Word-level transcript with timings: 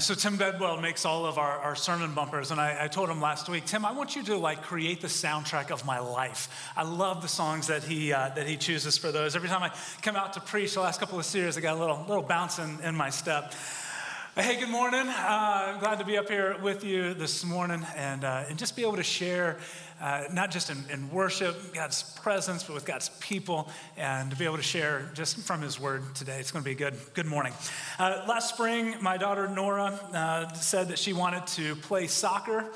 So 0.00 0.14
Tim 0.14 0.38
Bedwell 0.38 0.80
makes 0.80 1.04
all 1.04 1.26
of 1.26 1.36
our, 1.36 1.58
our 1.58 1.76
sermon 1.76 2.14
bumpers, 2.14 2.50
and 2.50 2.58
I, 2.58 2.84
I, 2.84 2.88
told 2.88 3.10
him 3.10 3.20
last 3.20 3.50
week, 3.50 3.66
Tim, 3.66 3.84
I 3.84 3.92
want 3.92 4.16
you 4.16 4.22
to 4.24 4.36
like 4.38 4.62
create 4.62 5.02
the 5.02 5.08
soundtrack 5.08 5.70
of 5.70 5.84
my 5.84 5.98
life. 5.98 6.48
I 6.74 6.84
love 6.84 7.20
the 7.20 7.28
songs 7.28 7.66
that 7.66 7.82
he 7.82 8.10
uh, 8.10 8.30
that 8.30 8.48
he 8.48 8.56
chooses 8.56 8.96
for 8.96 9.12
those. 9.12 9.36
Every 9.36 9.50
time 9.50 9.62
I 9.62 9.70
come 10.00 10.16
out 10.16 10.32
to 10.32 10.40
preach, 10.40 10.72
the 10.72 10.80
last 10.80 11.00
couple 11.00 11.18
of 11.18 11.26
series, 11.26 11.58
I 11.58 11.60
got 11.60 11.76
a 11.76 11.78
little 11.78 12.02
little 12.08 12.22
bounce 12.22 12.58
in, 12.58 12.80
in 12.80 12.94
my 12.94 13.10
step. 13.10 13.52
Hey, 14.36 14.58
good 14.58 14.70
morning. 14.70 15.06
Uh, 15.06 15.72
I'm 15.74 15.80
glad 15.80 15.98
to 15.98 16.04
be 16.04 16.16
up 16.16 16.28
here 16.28 16.56
with 16.62 16.82
you 16.82 17.12
this 17.12 17.44
morning 17.44 17.84
and, 17.94 18.24
uh, 18.24 18.44
and 18.48 18.56
just 18.56 18.76
be 18.76 18.82
able 18.82 18.96
to 18.96 19.02
share, 19.02 19.58
uh, 20.00 20.24
not 20.32 20.50
just 20.50 20.70
in, 20.70 20.78
in, 20.90 21.10
worship, 21.10 21.74
God's 21.74 22.02
presence, 22.02 22.64
but 22.64 22.74
with 22.74 22.84
God's 22.84 23.10
people, 23.20 23.70
and 23.96 24.30
to 24.30 24.36
be 24.36 24.44
able 24.44 24.56
to 24.56 24.62
share 24.62 25.10
just 25.14 25.38
from 25.38 25.60
His 25.60 25.78
Word 25.78 26.02
today. 26.14 26.40
It's 26.40 26.50
going 26.50 26.64
to 26.64 26.68
be 26.68 26.72
a 26.72 26.90
good. 26.90 26.94
Good 27.14 27.26
morning. 27.26 27.52
Uh, 27.98 28.24
last 28.28 28.54
spring, 28.54 28.94
my 29.00 29.16
daughter 29.16 29.48
Nora 29.48 29.98
uh, 30.12 30.52
said 30.54 30.88
that 30.88 30.98
she 30.98 31.12
wanted 31.12 31.46
to 31.48 31.76
play 31.76 32.06
soccer. 32.06 32.66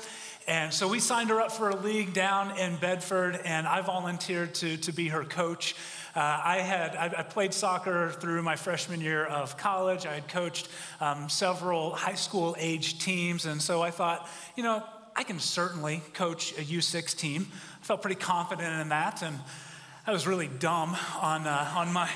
And 0.47 0.71
so 0.71 0.87
we 0.87 0.99
signed 0.99 1.29
her 1.29 1.41
up 1.41 1.51
for 1.51 1.71
a 1.71 1.75
league 1.75 2.13
down 2.13 2.59
in 2.59 2.75
Bedford, 2.75 3.39
and 3.43 3.65
I 3.65 3.81
volunteered 3.81 4.53
to, 4.55 4.77
to 4.77 4.91
be 4.91 5.07
her 5.07 5.23
coach. 5.23 5.75
Uh, 6.15 6.19
I 6.43 6.57
had 6.59 6.95
I, 6.95 7.05
I, 7.17 7.23
played 7.23 7.51
soccer 7.51 8.11
through 8.11 8.43
my 8.43 8.55
freshman 8.55 9.01
year 9.01 9.25
of 9.25 9.57
college. 9.57 10.05
I 10.05 10.13
had 10.13 10.27
coached 10.27 10.69
um, 11.01 11.29
several 11.29 11.95
high 11.95 12.13
school 12.13 12.55
age 12.59 12.99
teams, 12.99 13.47
and 13.47 13.59
so 13.59 13.81
I 13.81 13.89
thought, 13.89 14.29
you 14.55 14.61
know, 14.61 14.83
I 15.17 15.23
can 15.23 15.39
certainly 15.39 16.01
coach 16.13 16.51
a 16.57 16.61
U6 16.61 17.15
team. 17.15 17.47
I 17.81 17.85
felt 17.85 18.01
pretty 18.01 18.19
confident 18.19 18.81
in 18.81 18.89
that, 18.89 19.21
and 19.21 19.39
I 20.05 20.11
was 20.11 20.27
really 20.27 20.49
dumb 20.49 20.97
on 21.21 21.47
uh, 21.47 21.73
on 21.75 21.93
my 21.93 22.09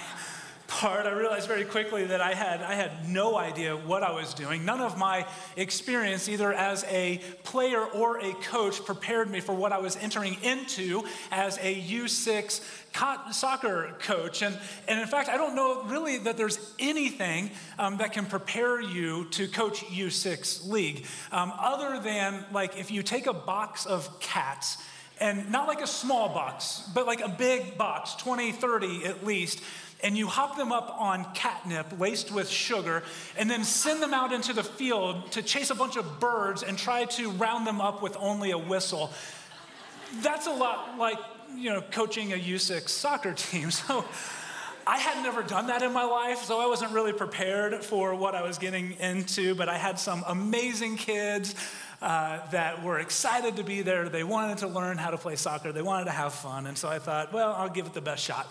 part, 0.69 1.07
I 1.07 1.11
realized 1.11 1.47
very 1.47 1.65
quickly 1.65 2.05
that 2.05 2.21
I 2.21 2.35
had, 2.35 2.61
I 2.61 2.75
had 2.75 3.09
no 3.09 3.37
idea 3.37 3.75
what 3.75 4.03
I 4.03 4.11
was 4.11 4.35
doing. 4.35 4.63
None 4.63 4.79
of 4.79 4.97
my 4.97 5.25
experience, 5.57 6.29
either 6.29 6.53
as 6.53 6.85
a 6.85 7.19
player 7.43 7.83
or 7.83 8.19
a 8.19 8.33
coach, 8.35 8.85
prepared 8.85 9.29
me 9.29 9.39
for 9.39 9.53
what 9.53 9.73
I 9.73 9.79
was 9.79 9.97
entering 9.97 10.37
into 10.43 11.03
as 11.31 11.57
a 11.57 11.81
U6 11.81 12.61
soccer 13.33 13.95
coach. 13.99 14.43
And, 14.43 14.57
and 14.87 14.99
in 14.99 15.07
fact, 15.07 15.27
I 15.27 15.37
don't 15.37 15.55
know 15.55 15.83
really 15.85 16.19
that 16.19 16.37
there's 16.37 16.59
anything 16.77 17.49
um, 17.79 17.97
that 17.97 18.13
can 18.13 18.27
prepare 18.27 18.79
you 18.79 19.25
to 19.31 19.47
coach 19.47 19.83
U6 19.85 20.69
league, 20.69 21.05
um, 21.31 21.51
other 21.59 21.99
than 21.99 22.45
like 22.53 22.77
if 22.77 22.91
you 22.91 23.01
take 23.01 23.25
a 23.25 23.33
box 23.33 23.87
of 23.87 24.19
cats 24.19 24.77
and 25.19 25.51
not 25.51 25.67
like 25.67 25.81
a 25.81 25.87
small 25.87 26.29
box, 26.29 26.89
but 26.93 27.05
like 27.05 27.21
a 27.21 27.27
big 27.27 27.77
box, 27.77 28.15
20, 28.15 28.51
30 28.53 29.05
at 29.05 29.25
least 29.25 29.61
and 30.01 30.17
you 30.17 30.27
hop 30.27 30.57
them 30.57 30.71
up 30.71 30.95
on 30.99 31.25
catnip 31.33 31.99
laced 31.99 32.31
with 32.31 32.49
sugar, 32.49 33.03
and 33.37 33.49
then 33.49 33.63
send 33.63 34.01
them 34.01 34.13
out 34.13 34.31
into 34.31 34.53
the 34.53 34.63
field 34.63 35.31
to 35.31 35.41
chase 35.41 35.69
a 35.69 35.75
bunch 35.75 35.97
of 35.97 36.19
birds 36.19 36.63
and 36.63 36.77
try 36.77 37.05
to 37.05 37.31
round 37.31 37.67
them 37.67 37.81
up 37.81 38.01
with 38.01 38.15
only 38.19 38.51
a 38.51 38.57
whistle. 38.57 39.11
That's 40.21 40.47
a 40.47 40.51
lot 40.51 40.97
like, 40.97 41.19
you 41.55 41.69
know, 41.69 41.81
coaching 41.81 42.33
a 42.33 42.37
U6 42.37 42.89
soccer 42.89 43.33
team. 43.35 43.71
So 43.71 44.05
I 44.87 44.97
had 44.97 45.21
never 45.21 45.43
done 45.43 45.67
that 45.67 45.81
in 45.81 45.91
my 45.91 46.05
life, 46.05 46.43
so 46.43 46.59
I 46.59 46.65
wasn't 46.65 46.93
really 46.93 47.13
prepared 47.13 47.83
for 47.83 48.15
what 48.15 48.35
I 48.35 48.41
was 48.41 48.57
getting 48.57 48.93
into, 48.93 49.53
but 49.53 49.69
I 49.69 49.77
had 49.77 49.99
some 49.99 50.23
amazing 50.27 50.97
kids. 50.97 51.55
Uh, 52.01 52.39
that 52.51 52.81
were 52.81 52.97
excited 52.97 53.57
to 53.57 53.63
be 53.65 53.81
there. 53.81 54.07
They 54.07 54.23
wanted 54.23 54.59
to 54.59 54.67
learn 54.67 54.97
how 54.97 55.09
to 55.09 55.17
play 55.17 55.35
soccer. 55.35 55.73
They 55.73 55.81
wanted 55.81 56.05
to 56.05 56.11
have 56.11 56.33
fun. 56.33 56.65
And 56.65 56.77
so 56.77 56.87
I 56.87 56.97
thought, 56.97 57.33
well, 57.33 57.51
I'll 57.51 57.67
give 57.67 57.87
it 57.87 57.93
the 57.93 57.99
best 57.99 58.23
shot 58.23 58.47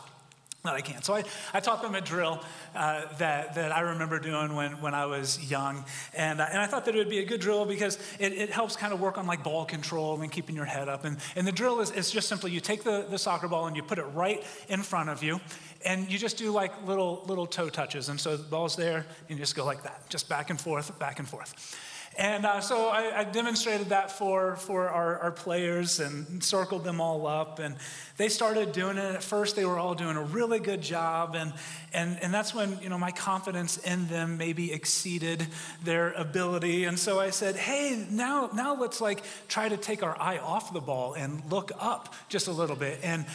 I 0.75 0.81
can't. 0.81 1.05
So 1.05 1.15
I, 1.15 1.25
I 1.53 1.61
taught 1.61 1.83
them 1.83 1.95
a 1.95 2.01
drill 2.01 2.43
uh, 2.75 3.03
that, 3.19 3.55
that 3.55 3.73
I 3.73 3.81
remember 3.81 4.19
doing 4.19 4.55
when, 4.55 4.81
when 4.81 4.95
I 4.95 5.07
was 5.07 5.51
young. 5.51 5.85
And, 6.15 6.41
uh, 6.41 6.47
and 6.51 6.61
I 6.61 6.67
thought 6.67 6.85
that 6.85 6.95
it 6.95 6.99
would 6.99 7.09
be 7.09 7.19
a 7.19 7.25
good 7.25 7.41
drill 7.41 7.65
because 7.65 7.99
it, 8.19 8.33
it 8.33 8.51
helps 8.51 8.77
kind 8.77 8.93
of 8.93 9.01
work 9.01 9.19
on 9.19 9.27
like 9.27 9.43
ball 9.43 9.65
control 9.65 10.21
and 10.21 10.31
keeping 10.31 10.57
your 10.57 10.65
head 10.65 10.89
up. 10.89 11.05
And, 11.05 11.19
and 11.37 11.47
the 11.47 11.53
drill 11.53 11.81
is, 11.81 11.91
is 11.91 12.11
just 12.11 12.29
simply 12.29 12.51
you 12.51 12.61
take 12.61 12.85
the, 12.85 13.07
the 13.09 13.19
soccer 13.19 13.49
ball 13.49 13.67
and 13.67 13.77
you 13.77 13.83
put 13.83 13.99
it 13.99 14.07
right 14.15 14.45
in 14.69 14.83
front 14.83 15.11
of 15.11 15.23
you. 15.23 15.41
And 15.85 16.11
you 16.11 16.19
just 16.19 16.37
do 16.37 16.51
like 16.51 16.87
little, 16.87 17.23
little 17.27 17.47
toe 17.47 17.69
touches. 17.69 18.09
And 18.09 18.21
so 18.21 18.37
the 18.37 18.43
ball's 18.43 18.77
there 18.77 19.07
and 19.29 19.31
you 19.31 19.37
just 19.37 19.55
go 19.55 19.65
like 19.65 19.83
that, 19.85 20.09
just 20.09 20.29
back 20.29 20.51
and 20.51 20.61
forth, 20.61 20.99
back 20.99 21.19
and 21.19 21.29
forth. 21.29 21.77
And 22.19 22.45
uh, 22.45 22.61
so 22.61 22.89
I, 22.89 23.21
I, 23.21 23.25
demonstrated 23.25 23.91
that 23.91 24.11
for, 24.11 24.57
for 24.57 24.89
our, 24.89 25.19
our, 25.21 25.31
players 25.31 26.01
and 26.01 26.43
circled 26.43 26.83
them 26.83 27.01
all 27.01 27.29
up. 27.29 27.61
And 27.61 27.77
they 28.17 28.29
started 28.29 28.73
doing 28.73 28.97
it. 28.97 29.15
At 29.15 29.23
first, 29.23 29.55
they 29.55 29.65
were 29.65 29.79
all 29.79 29.95
doing 29.95 30.17
a 30.17 30.25
really 30.25 30.59
good 30.59 30.83
job. 30.83 31.37
And, 31.37 31.53
and, 31.93 32.19
and 32.21 32.35
that's 32.35 32.53
when, 32.53 32.81
you 32.81 32.89
know, 32.89 32.99
my 32.99 33.13
confidence 33.13 33.77
in 33.79 34.09
them 34.09 34.37
maybe 34.37 34.73
exceeded 34.73 35.47
their 35.85 36.11
ability. 36.15 36.87
And 36.87 36.99
so 36.99 37.21
I 37.21 37.31
said, 37.31 37.55
hey, 37.55 38.05
now, 38.11 38.51
now 38.53 38.75
let's 38.75 39.01
like 39.01 39.23
try 39.47 39.69
to 39.69 39.77
take 39.77 40.03
our 40.03 40.21
eye 40.21 40.39
off 40.39 40.73
the 40.73 40.81
ball 40.81 41.15
and 41.15 41.41
look 41.49 41.71
up 41.79 42.13
just 42.29 42.49
a 42.49 42.53
little 42.53 42.75
bit. 42.75 42.99
And 43.05 43.27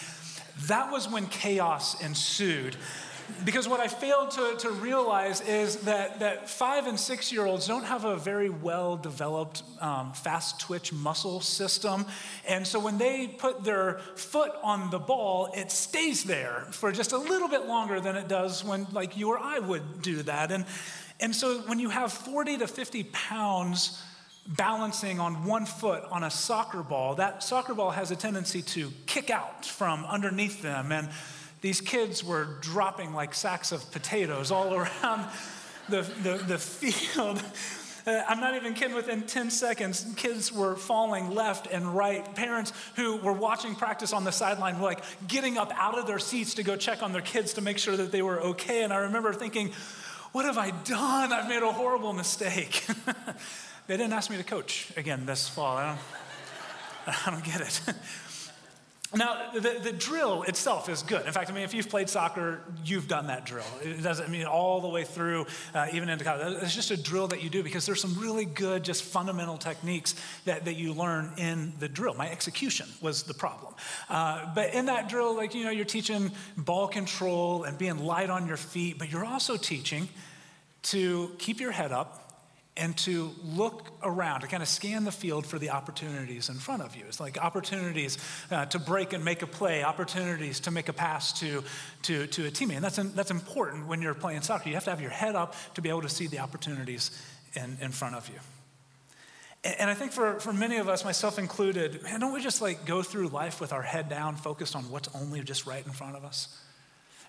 that 0.67 0.91
was 0.91 1.07
when 1.07 1.27
chaos 1.27 2.01
ensued. 2.03 2.75
Because 3.45 3.67
what 3.67 3.79
I 3.79 3.87
failed 3.87 4.31
to, 4.31 4.55
to 4.59 4.69
realize 4.71 5.41
is 5.41 5.77
that, 5.81 6.19
that 6.19 6.49
five 6.49 6.87
and 6.87 6.99
six 6.99 7.31
year 7.31 7.45
olds 7.45 7.67
don't 7.67 7.85
have 7.85 8.05
a 8.05 8.15
very 8.15 8.49
well 8.49 8.97
developed 8.97 9.63
um, 9.81 10.13
fast 10.13 10.59
twitch 10.59 10.93
muscle 10.93 11.41
system. 11.41 12.05
And 12.47 12.65
so 12.65 12.79
when 12.79 12.97
they 12.97 13.27
put 13.27 13.63
their 13.63 13.99
foot 14.15 14.51
on 14.63 14.89
the 14.91 14.99
ball, 14.99 15.51
it 15.55 15.71
stays 15.71 16.23
there 16.23 16.65
for 16.71 16.91
just 16.91 17.11
a 17.11 17.17
little 17.17 17.47
bit 17.47 17.65
longer 17.65 17.99
than 17.99 18.15
it 18.15 18.27
does 18.27 18.63
when, 18.63 18.87
like, 18.91 19.17
you 19.17 19.29
or 19.29 19.39
I 19.39 19.59
would 19.59 20.01
do 20.01 20.23
that. 20.23 20.51
And, 20.51 20.65
and 21.19 21.35
so 21.35 21.59
when 21.61 21.79
you 21.79 21.89
have 21.89 22.11
40 22.11 22.59
to 22.59 22.67
50 22.67 23.03
pounds 23.05 24.01
balancing 24.45 25.19
on 25.19 25.45
one 25.45 25.65
foot 25.65 26.03
on 26.11 26.23
a 26.23 26.29
soccer 26.29 26.83
ball, 26.83 27.15
that 27.15 27.43
soccer 27.43 27.73
ball 27.73 27.91
has 27.91 28.11
a 28.11 28.15
tendency 28.15 28.61
to 28.61 28.91
kick 29.05 29.29
out 29.29 29.65
from 29.65 30.05
underneath 30.05 30.61
them. 30.61 30.91
And 30.91 31.09
these 31.63 31.79
kids 31.79 32.23
were 32.23 32.45
dropping 32.59 33.13
like 33.13 33.33
sacks 33.33 33.71
of 33.71 33.89
potatoes 33.91 34.51
all 34.51 34.73
around 34.75 35.25
the, 35.89 36.01
the, 36.21 36.43
the 36.47 36.57
field. 36.59 37.41
Uh, 38.05 38.21
I'm 38.27 38.41
not 38.41 38.53
even 38.53 38.73
kidding, 38.73 38.93
within 38.97 39.21
10 39.21 39.49
seconds, 39.49 40.05
kids 40.17 40.51
were 40.51 40.75
falling 40.75 41.33
left 41.33 41.67
and 41.67 41.95
right. 41.95 42.35
Parents 42.35 42.73
who 42.97 43.15
were 43.15 43.31
watching 43.31 43.75
practice 43.75 44.11
on 44.11 44.25
the 44.25 44.31
sideline 44.33 44.77
were 44.77 44.87
like 44.87 45.05
getting 45.29 45.57
up 45.57 45.71
out 45.75 45.97
of 45.97 46.05
their 46.05 46.19
seats 46.19 46.55
to 46.55 46.63
go 46.63 46.75
check 46.75 47.01
on 47.01 47.13
their 47.13 47.21
kids 47.21 47.53
to 47.53 47.61
make 47.61 47.77
sure 47.77 47.95
that 47.95 48.11
they 48.11 48.21
were 48.21 48.41
okay. 48.41 48.83
And 48.83 48.91
I 48.91 48.97
remember 48.97 49.31
thinking, 49.31 49.71
what 50.33 50.43
have 50.43 50.57
I 50.57 50.71
done? 50.71 51.31
I've 51.31 51.47
made 51.47 51.63
a 51.63 51.71
horrible 51.71 52.11
mistake. 52.11 52.85
they 53.87 53.95
didn't 53.95 54.11
ask 54.11 54.29
me 54.29 54.35
to 54.35 54.43
coach 54.43 54.91
again 54.97 55.25
this 55.25 55.47
fall. 55.47 55.77
I 55.77 55.95
don't, 57.07 57.25
I 57.25 57.31
don't 57.31 57.45
get 57.45 57.61
it. 57.61 57.95
Now, 59.15 59.51
the, 59.53 59.79
the 59.81 59.91
drill 59.91 60.43
itself 60.43 60.89
is 60.89 61.03
good. 61.03 61.25
In 61.25 61.31
fact, 61.31 61.49
I 61.49 61.53
mean, 61.53 61.63
if 61.63 61.73
you've 61.73 61.89
played 61.89 62.09
soccer, 62.09 62.61
you've 62.83 63.07
done 63.07 63.27
that 63.27 63.45
drill. 63.45 63.65
It 63.81 64.01
doesn't 64.01 64.25
I 64.25 64.29
mean 64.29 64.45
all 64.45 64.81
the 64.81 64.87
way 64.87 65.03
through, 65.03 65.45
uh, 65.75 65.87
even 65.93 66.09
into 66.09 66.23
college. 66.23 66.61
It's 66.63 66.73
just 66.73 66.91
a 66.91 66.97
drill 66.97 67.27
that 67.27 67.43
you 67.43 67.49
do 67.49 67.61
because 67.61 67.85
there's 67.85 68.01
some 68.01 68.15
really 68.19 68.45
good, 68.45 68.83
just 68.83 69.03
fundamental 69.03 69.57
techniques 69.57 70.15
that, 70.45 70.65
that 70.65 70.75
you 70.75 70.93
learn 70.93 71.31
in 71.37 71.73
the 71.79 71.87
drill. 71.87 72.15
My 72.15 72.29
execution 72.29 72.87
was 73.01 73.23
the 73.23 73.33
problem. 73.33 73.75
Uh, 74.09 74.53
but 74.55 74.73
in 74.73 74.87
that 74.87 75.09
drill, 75.09 75.35
like, 75.35 75.53
you 75.53 75.63
know, 75.63 75.71
you're 75.71 75.85
teaching 75.85 76.31
ball 76.57 76.87
control 76.87 77.63
and 77.63 77.77
being 77.77 77.99
light 77.99 78.29
on 78.29 78.47
your 78.47 78.57
feet, 78.57 78.97
but 78.97 79.11
you're 79.11 79.25
also 79.25 79.57
teaching 79.57 80.09
to 80.83 81.31
keep 81.37 81.59
your 81.59 81.71
head 81.71 81.91
up 81.91 82.22
and 82.75 82.97
to 82.97 83.31
look 83.43 83.87
around, 84.01 84.41
to 84.41 84.47
kind 84.47 84.63
of 84.63 84.69
scan 84.69 85.03
the 85.03 85.11
field 85.11 85.45
for 85.45 85.59
the 85.59 85.69
opportunities 85.69 86.49
in 86.49 86.55
front 86.55 86.81
of 86.81 86.95
you. 86.95 87.03
It's 87.07 87.19
like 87.19 87.37
opportunities 87.37 88.17
uh, 88.49 88.65
to 88.67 88.79
break 88.79 89.13
and 89.13 89.23
make 89.23 89.43
a 89.43 89.47
play, 89.47 89.83
opportunities 89.83 90.59
to 90.61 90.71
make 90.71 90.89
a 90.89 90.93
pass 90.93 91.39
to, 91.39 91.63
to, 92.03 92.25
to 92.27 92.47
a 92.47 92.51
teammate. 92.51 92.75
And 92.75 92.83
that's, 92.83 92.95
that's 93.13 93.31
important 93.31 93.87
when 93.87 94.01
you're 94.01 94.15
playing 94.15 94.41
soccer. 94.41 94.69
You 94.69 94.75
have 94.75 94.85
to 94.85 94.89
have 94.89 95.01
your 95.01 95.11
head 95.11 95.35
up 95.35 95.55
to 95.75 95.81
be 95.81 95.89
able 95.89 96.01
to 96.01 96.09
see 96.09 96.25
the 96.25 96.39
opportunities 96.39 97.11
in, 97.55 97.77
in 97.79 97.91
front 97.91 98.15
of 98.15 98.27
you. 98.27 98.39
And, 99.63 99.81
and 99.81 99.89
I 99.89 99.93
think 99.93 100.11
for, 100.11 100.39
for 100.39 100.51
many 100.51 100.77
of 100.77 100.89
us, 100.89 101.05
myself 101.05 101.37
included, 101.37 102.01
man, 102.01 102.19
don't 102.19 102.33
we 102.33 102.41
just 102.41 102.59
like 102.59 102.87
go 102.87 103.03
through 103.03 103.27
life 103.27 103.61
with 103.61 103.71
our 103.71 103.83
head 103.83 104.09
down, 104.09 104.35
focused 104.35 104.75
on 104.75 104.89
what's 104.89 105.09
only 105.13 105.41
just 105.41 105.67
right 105.67 105.85
in 105.85 105.91
front 105.91 106.15
of 106.15 106.25
us? 106.25 106.59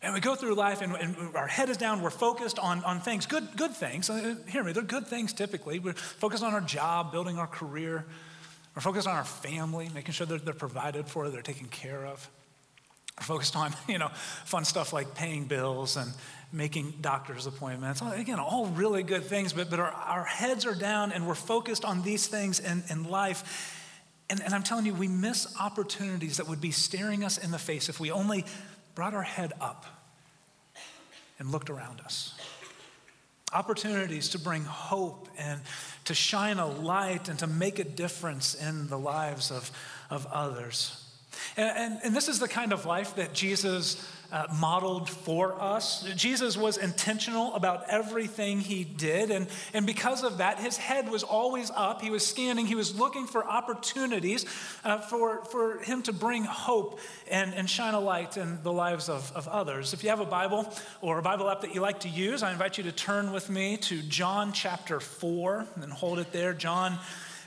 And 0.04 0.12
we 0.12 0.20
go 0.20 0.34
through 0.34 0.54
life 0.54 0.82
and, 0.82 0.94
and, 0.94 1.34
our 1.34 1.46
head 1.46 1.70
is 1.70 1.78
down, 1.78 2.02
we're 2.02 2.10
focused 2.10 2.58
on, 2.58 2.84
on 2.84 3.00
things, 3.00 3.24
good, 3.24 3.48
good 3.56 3.72
things. 3.72 4.10
Uh, 4.10 4.36
hear 4.46 4.62
me, 4.62 4.72
they're 4.72 4.82
good 4.82 5.06
things 5.06 5.32
typically. 5.32 5.78
We're 5.78 5.94
focused 5.94 6.44
on 6.44 6.52
our 6.52 6.60
job, 6.60 7.10
building 7.10 7.38
our 7.38 7.46
career. 7.46 8.04
We're 8.76 8.82
focused 8.82 9.08
on 9.08 9.16
our 9.16 9.24
family, 9.24 9.88
making 9.94 10.12
sure 10.12 10.26
that 10.26 10.44
they're 10.44 10.52
provided 10.52 11.06
for, 11.06 11.30
they're 11.30 11.40
taken 11.40 11.68
care 11.68 12.04
of. 12.04 12.28
We're 13.18 13.24
focused 13.24 13.56
on, 13.56 13.74
you 13.88 13.98
know, 13.98 14.08
fun 14.44 14.66
stuff 14.66 14.92
like 14.92 15.14
paying 15.14 15.44
bills 15.44 15.96
and 15.96 16.12
making 16.52 16.98
doctor's 17.00 17.46
appointments. 17.46 18.02
Again, 18.02 18.38
all 18.38 18.66
really 18.66 19.02
good 19.02 19.24
things, 19.24 19.54
but, 19.54 19.70
but 19.70 19.80
our, 19.80 19.90
our 19.90 20.24
heads 20.24 20.66
are 20.66 20.74
down 20.74 21.12
and 21.12 21.26
we're 21.26 21.34
focused 21.34 21.84
on 21.84 22.02
these 22.02 22.26
things 22.26 22.60
in, 22.60 22.84
in 22.90 23.04
life. 23.04 23.80
And, 24.28 24.42
and 24.42 24.54
I'm 24.54 24.62
telling 24.62 24.86
you, 24.86 24.94
we 24.94 25.08
miss 25.08 25.54
opportunities 25.58 26.36
that 26.36 26.48
would 26.48 26.60
be 26.60 26.70
staring 26.70 27.24
us 27.24 27.38
in 27.38 27.50
the 27.50 27.58
face 27.58 27.88
if 27.88 28.00
we 28.00 28.10
only 28.10 28.44
brought 28.94 29.14
our 29.14 29.22
head 29.22 29.52
up 29.60 29.86
and 31.38 31.50
looked 31.50 31.70
around 31.70 32.00
us. 32.00 32.34
opportunities 33.52 34.30
to 34.30 34.38
bring 34.38 34.64
hope 34.64 35.28
and 35.38 35.60
to 36.04 36.12
shine 36.14 36.58
a 36.58 36.66
light 36.66 37.28
and 37.28 37.38
to 37.38 37.46
make 37.46 37.78
a 37.78 37.84
difference 37.84 38.54
in 38.54 38.88
the 38.88 38.98
lives 38.98 39.50
of, 39.50 39.70
of 40.10 40.26
others. 40.26 41.00
And, 41.56 41.70
and, 41.76 42.00
and 42.04 42.16
this 42.16 42.28
is 42.28 42.40
the 42.40 42.48
kind 42.48 42.72
of 42.72 42.84
life 42.84 43.14
that 43.16 43.32
Jesus 43.32 44.04
uh, 44.34 44.48
modeled 44.58 45.08
for 45.08 45.62
us. 45.62 46.02
Jesus 46.16 46.56
was 46.56 46.76
intentional 46.76 47.54
about 47.54 47.84
everything 47.88 48.58
he 48.58 48.82
did. 48.82 49.30
And, 49.30 49.46
and 49.72 49.86
because 49.86 50.24
of 50.24 50.38
that, 50.38 50.58
his 50.58 50.76
head 50.76 51.08
was 51.08 51.22
always 51.22 51.70
up. 51.70 52.02
He 52.02 52.10
was 52.10 52.26
scanning, 52.26 52.66
he 52.66 52.74
was 52.74 52.98
looking 52.98 53.28
for 53.28 53.46
opportunities 53.46 54.44
uh, 54.82 54.98
for, 54.98 55.44
for 55.44 55.78
him 55.78 56.02
to 56.02 56.12
bring 56.12 56.42
hope 56.42 56.98
and, 57.30 57.54
and 57.54 57.70
shine 57.70 57.94
a 57.94 58.00
light 58.00 58.36
in 58.36 58.60
the 58.64 58.72
lives 58.72 59.08
of, 59.08 59.30
of 59.36 59.46
others. 59.46 59.94
If 59.94 60.02
you 60.02 60.10
have 60.10 60.18
a 60.18 60.26
Bible 60.26 60.68
or 61.00 61.20
a 61.20 61.22
Bible 61.22 61.48
app 61.48 61.60
that 61.60 61.72
you 61.72 61.80
like 61.80 62.00
to 62.00 62.08
use, 62.08 62.42
I 62.42 62.50
invite 62.50 62.76
you 62.76 62.82
to 62.84 62.92
turn 62.92 63.30
with 63.30 63.48
me 63.48 63.76
to 63.76 64.02
John 64.02 64.52
chapter 64.52 64.98
4 64.98 65.64
and 65.80 65.92
hold 65.92 66.18
it 66.18 66.32
there. 66.32 66.54
John 66.54 66.98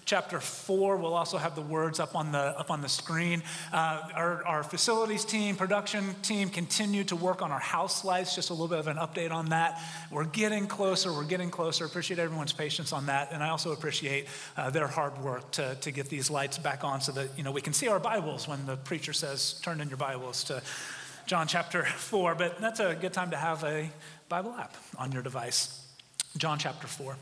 chapter 0.07 0.39
4. 0.39 0.95
We'll 0.97 1.13
also 1.13 1.37
have 1.37 1.53
the 1.53 1.61
words 1.61 1.99
up 1.99 2.15
on 2.15 2.31
the, 2.31 2.39
up 2.39 2.71
on 2.71 2.81
the 2.81 2.87
screen. 2.87 3.43
Uh, 3.73 4.07
our, 4.15 4.45
our 4.45 4.63
facilities 4.63 5.25
team, 5.25 5.57
production 5.57 6.15
team 6.21 6.49
continue 6.49 7.03
to 7.03 7.15
work 7.15 7.41
on 7.41 7.51
our 7.51 7.59
house 7.59 8.05
lights. 8.05 8.33
Just 8.33 8.49
a 8.49 8.53
little 8.53 8.69
bit 8.69 8.79
of 8.79 8.87
an 8.87 8.95
update 8.95 9.31
on 9.31 9.49
that. 9.49 9.81
We're 10.09 10.23
getting 10.23 10.65
closer. 10.65 11.11
We're 11.11 11.25
getting 11.25 11.51
closer. 11.51 11.85
Appreciate 11.85 12.19
everyone's 12.19 12.53
patience 12.53 12.93
on 12.93 13.07
that. 13.07 13.33
And 13.33 13.43
I 13.43 13.49
also 13.49 13.73
appreciate 13.73 14.27
uh, 14.55 14.69
their 14.69 14.87
hard 14.87 15.21
work 15.21 15.51
to, 15.51 15.75
to 15.75 15.91
get 15.91 16.07
these 16.07 16.31
lights 16.31 16.57
back 16.57 16.85
on 16.85 17.01
so 17.01 17.11
that 17.11 17.37
you 17.37 17.43
know, 17.43 17.51
we 17.51 17.61
can 17.61 17.73
see 17.73 17.89
our 17.89 17.99
Bibles 17.99 18.47
when 18.47 18.65
the 18.65 18.77
preacher 18.77 19.11
says, 19.11 19.59
turn 19.61 19.81
in 19.81 19.89
your 19.89 19.97
Bibles 19.97 20.45
to 20.45 20.63
John 21.25 21.47
chapter 21.47 21.83
4. 21.83 22.35
But 22.35 22.61
that's 22.61 22.79
a 22.79 22.95
good 22.95 23.11
time 23.11 23.31
to 23.31 23.37
have 23.37 23.65
a 23.65 23.91
Bible 24.29 24.55
app 24.57 24.77
on 24.97 25.11
your 25.11 25.21
device. 25.21 25.85
John 26.37 26.59
chapter 26.59 26.87
4. 26.87 27.17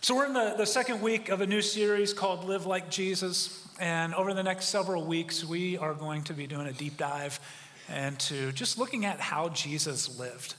So, 0.00 0.14
we're 0.14 0.26
in 0.26 0.32
the, 0.32 0.54
the 0.56 0.64
second 0.64 1.02
week 1.02 1.28
of 1.28 1.40
a 1.40 1.46
new 1.46 1.60
series 1.60 2.12
called 2.12 2.44
Live 2.44 2.66
Like 2.66 2.88
Jesus. 2.88 3.66
And 3.80 4.14
over 4.14 4.32
the 4.32 4.44
next 4.44 4.66
several 4.66 5.04
weeks, 5.04 5.44
we 5.44 5.76
are 5.76 5.92
going 5.92 6.22
to 6.24 6.34
be 6.34 6.46
doing 6.46 6.68
a 6.68 6.72
deep 6.72 6.96
dive 6.96 7.40
into 7.92 8.52
just 8.52 8.78
looking 8.78 9.06
at 9.06 9.18
how 9.18 9.48
Jesus 9.48 10.16
lived. 10.16 10.54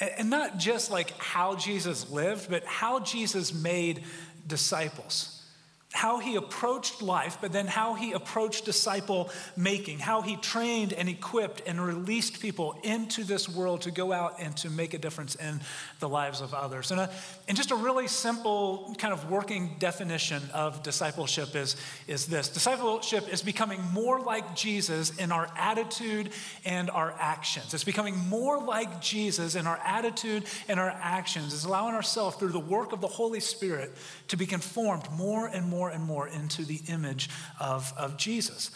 And 0.00 0.30
not 0.30 0.56
just 0.56 0.90
like 0.90 1.10
how 1.18 1.56
Jesus 1.56 2.10
lived, 2.10 2.48
but 2.48 2.64
how 2.64 3.00
Jesus 3.00 3.52
made 3.52 4.02
disciples 4.46 5.33
how 5.94 6.18
he 6.18 6.34
approached 6.34 7.00
life, 7.02 7.38
but 7.40 7.52
then 7.52 7.68
how 7.68 7.94
he 7.94 8.10
approached 8.10 8.64
disciple 8.64 9.30
making, 9.56 10.00
how 10.00 10.22
he 10.22 10.34
trained 10.34 10.92
and 10.92 11.08
equipped 11.08 11.62
and 11.68 11.80
released 11.80 12.40
people 12.40 12.76
into 12.82 13.22
this 13.22 13.48
world 13.48 13.82
to 13.82 13.92
go 13.92 14.12
out 14.12 14.34
and 14.40 14.56
to 14.56 14.68
make 14.68 14.92
a 14.92 14.98
difference 14.98 15.36
in 15.36 15.60
the 16.00 16.08
lives 16.08 16.40
of 16.40 16.52
others. 16.52 16.90
And, 16.90 17.00
a, 17.00 17.10
and 17.46 17.56
just 17.56 17.70
a 17.70 17.76
really 17.76 18.08
simple 18.08 18.92
kind 18.98 19.14
of 19.14 19.30
working 19.30 19.76
definition 19.78 20.42
of 20.52 20.82
discipleship 20.82 21.54
is, 21.54 21.76
is 22.08 22.26
this 22.26 22.48
discipleship 22.48 23.32
is 23.32 23.40
becoming 23.40 23.80
more 23.92 24.20
like 24.20 24.56
Jesus 24.56 25.16
in 25.16 25.30
our 25.30 25.48
attitude 25.56 26.30
and 26.64 26.90
our 26.90 27.14
actions. 27.20 27.72
It's 27.72 27.84
becoming 27.84 28.16
more 28.16 28.60
like 28.60 29.00
Jesus 29.00 29.54
in 29.54 29.68
our 29.68 29.78
attitude 29.84 30.46
and 30.68 30.80
our 30.80 30.90
actions. 30.90 31.54
It's 31.54 31.64
allowing 31.64 31.94
ourselves 31.94 32.34
through 32.36 32.48
the 32.48 32.58
work 32.58 32.92
of 32.92 33.00
the 33.00 33.06
Holy 33.06 33.38
Spirit 33.38 33.92
to 34.26 34.36
be 34.36 34.44
conformed 34.44 35.08
more 35.12 35.46
and 35.46 35.68
more 35.68 35.83
more 35.84 35.90
and 35.90 36.04
more 36.04 36.26
into 36.26 36.64
the 36.64 36.80
image 36.88 37.28
of, 37.60 37.92
of 37.98 38.16
Jesus. 38.16 38.70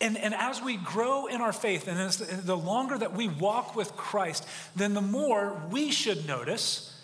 And, 0.00 0.16
and 0.16 0.32
as 0.32 0.62
we 0.62 0.76
grow 0.76 1.26
in 1.26 1.40
our 1.40 1.52
faith, 1.52 1.88
and 1.88 1.98
as 1.98 2.18
the, 2.18 2.56
longer 2.56 2.96
that 2.96 3.14
we 3.14 3.26
walk 3.26 3.74
with 3.74 3.96
Christ, 3.96 4.46
then 4.76 4.94
the 4.94 5.00
more 5.00 5.60
we 5.72 5.90
should 5.90 6.24
notice, 6.28 6.94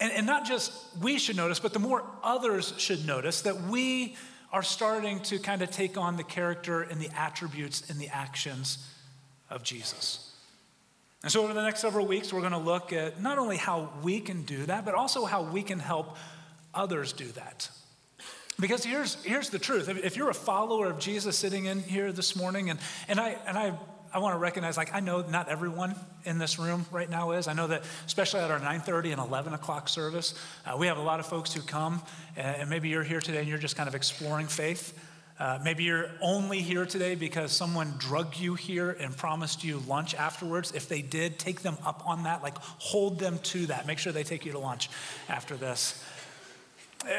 and, 0.00 0.12
and 0.12 0.26
not 0.26 0.44
just 0.44 0.72
we 1.00 1.18
should 1.18 1.36
notice, 1.36 1.60
but 1.60 1.72
the 1.72 1.78
more 1.78 2.04
others 2.22 2.74
should 2.76 3.06
notice 3.06 3.42
that 3.42 3.62
we 3.62 4.16
are 4.52 4.62
starting 4.62 5.20
to 5.20 5.38
kind 5.38 5.62
of 5.62 5.70
take 5.70 5.96
on 5.96 6.16
the 6.16 6.24
character 6.24 6.82
and 6.82 7.00
the 7.00 7.08
attributes 7.16 7.88
and 7.88 7.98
the 7.98 8.08
actions 8.08 8.86
of 9.48 9.62
Jesus. 9.62 10.34
And 11.22 11.32
so, 11.32 11.42
over 11.42 11.54
the 11.54 11.62
next 11.62 11.80
several 11.80 12.06
weeks, 12.06 12.34
we're 12.34 12.40
going 12.40 12.52
to 12.52 12.58
look 12.58 12.92
at 12.92 13.22
not 13.22 13.38
only 13.38 13.56
how 13.56 13.90
we 14.02 14.20
can 14.20 14.42
do 14.42 14.66
that, 14.66 14.84
but 14.84 14.94
also 14.94 15.24
how 15.24 15.42
we 15.42 15.62
can 15.62 15.78
help 15.78 16.16
others 16.74 17.12
do 17.12 17.26
that. 17.32 17.70
Because 18.60 18.84
here's, 18.84 19.14
here's 19.22 19.50
the 19.50 19.58
truth. 19.60 19.88
If 19.88 20.16
you're 20.16 20.30
a 20.30 20.34
follower 20.34 20.90
of 20.90 20.98
Jesus 20.98 21.38
sitting 21.38 21.66
in 21.66 21.80
here 21.80 22.10
this 22.10 22.34
morning, 22.34 22.70
and, 22.70 22.80
and, 23.06 23.20
I, 23.20 23.36
and 23.46 23.56
I, 23.56 23.78
I 24.12 24.18
want 24.18 24.34
to 24.34 24.38
recognize, 24.38 24.76
like, 24.76 24.92
I 24.92 24.98
know 24.98 25.20
not 25.22 25.48
everyone 25.48 25.94
in 26.24 26.38
this 26.38 26.58
room 26.58 26.84
right 26.90 27.08
now 27.08 27.30
is. 27.32 27.46
I 27.46 27.52
know 27.52 27.68
that, 27.68 27.84
especially 28.06 28.40
at 28.40 28.50
our 28.50 28.58
9.30 28.58 29.12
and 29.12 29.20
11 29.20 29.52
o'clock 29.52 29.88
service, 29.88 30.34
uh, 30.66 30.76
we 30.76 30.88
have 30.88 30.98
a 30.98 31.02
lot 31.02 31.20
of 31.20 31.26
folks 31.26 31.54
who 31.54 31.60
come, 31.60 32.02
and 32.36 32.68
maybe 32.68 32.88
you're 32.88 33.04
here 33.04 33.20
today 33.20 33.38
and 33.38 33.48
you're 33.48 33.58
just 33.58 33.76
kind 33.76 33.88
of 33.88 33.94
exploring 33.94 34.48
faith. 34.48 34.98
Uh, 35.38 35.60
maybe 35.62 35.84
you're 35.84 36.10
only 36.20 36.60
here 36.60 36.84
today 36.84 37.14
because 37.14 37.52
someone 37.52 37.94
drug 37.98 38.36
you 38.36 38.54
here 38.54 38.90
and 38.98 39.16
promised 39.16 39.62
you 39.62 39.80
lunch 39.86 40.16
afterwards. 40.16 40.72
If 40.72 40.88
they 40.88 41.00
did, 41.00 41.38
take 41.38 41.60
them 41.60 41.76
up 41.86 42.02
on 42.08 42.24
that. 42.24 42.42
Like, 42.42 42.58
hold 42.58 43.20
them 43.20 43.38
to 43.44 43.66
that. 43.66 43.86
Make 43.86 43.98
sure 43.98 44.12
they 44.12 44.24
take 44.24 44.44
you 44.44 44.50
to 44.52 44.58
lunch 44.58 44.90
after 45.28 45.56
this. 45.56 46.04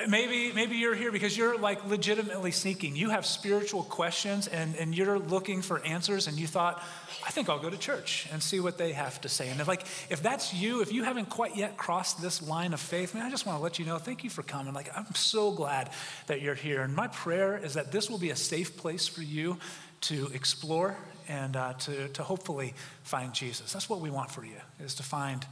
Maybe, 0.07 0.51
maybe 0.53 0.75
you're 0.75 0.94
here 0.94 1.12
because 1.12 1.36
you're 1.36 1.57
like 1.57 1.83
legitimately 1.86 2.51
seeking. 2.51 2.95
You 2.95 3.09
have 3.09 3.25
spiritual 3.25 3.83
questions 3.83 4.47
and, 4.47 4.75
and 4.75 4.95
you're 4.95 5.18
looking 5.18 5.63
for 5.63 5.83
answers, 5.83 6.27
and 6.27 6.38
you 6.38 6.45
thought, 6.45 6.83
I 7.25 7.31
think 7.31 7.50
I'll 7.50 7.59
go 7.59 7.69
to 7.69 7.77
church 7.77 8.27
and 8.31 8.41
see 8.44 8.59
what 8.59 8.77
they 8.77 8.94
have 8.94 9.19
to 9.21 9.30
say. 9.30 9.50
And 9.50 9.59
if 9.59 9.68
like 9.68 9.81
if 10.09 10.21
that's 10.21 10.53
you, 10.53 10.81
if 10.81 10.94
you 10.94 11.03
haven't 11.03 11.30
quite 11.30 11.56
yet 11.56 11.75
crossed 11.75 12.21
this 12.21 12.41
line 12.41 12.74
of 12.74 12.80
faith, 12.80 13.15
man, 13.15 13.25
I 13.25 13.31
just 13.31 13.45
want 13.45 13.57
to 13.57 13.63
let 13.63 13.80
you 13.80 13.86
know, 13.86 13.97
thank 13.97 14.24
you 14.24 14.30
for 14.30 14.44
coming. 14.44 14.74
Like 14.74 14.95
I'm 14.95 15.15
so 15.15 15.51
glad 15.51 15.89
that 16.27 16.41
you're 16.41 16.56
here. 16.56 16.81
And 16.81 16.95
my 16.95 17.07
prayer 17.07 17.57
is 17.57 17.74
that 17.74 17.91
this 17.91 18.10
will 18.10 18.19
be 18.19 18.29
a 18.29 18.36
safe 18.36 18.77
place 18.77 19.08
for 19.08 19.24
you 19.24 19.58
to 20.01 20.29
explore 20.34 20.98
and 21.27 21.55
uh, 21.55 21.74
to, 21.74 22.10
to 22.10 22.24
hopefully 22.24 22.74
find 23.03 23.34
Jesus. 23.34 23.74
That's 23.74 23.89
what 23.89 24.01
we 24.01 24.10
want 24.10 24.31
for 24.31 24.46
you, 24.46 24.58
is 24.79 24.96
to 24.96 25.03
find 25.03 25.46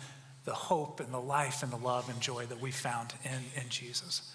the 0.47 0.53
hope 0.53 1.01
and 1.01 1.13
the 1.13 1.19
life 1.19 1.61
and 1.61 1.73
the 1.73 1.77
love 1.77 2.09
and 2.09 2.21
joy 2.21 2.45
that 2.45 2.61
we 2.61 2.71
found 2.71 3.13
in, 3.25 3.61
in 3.61 3.67
Jesus. 3.69 4.33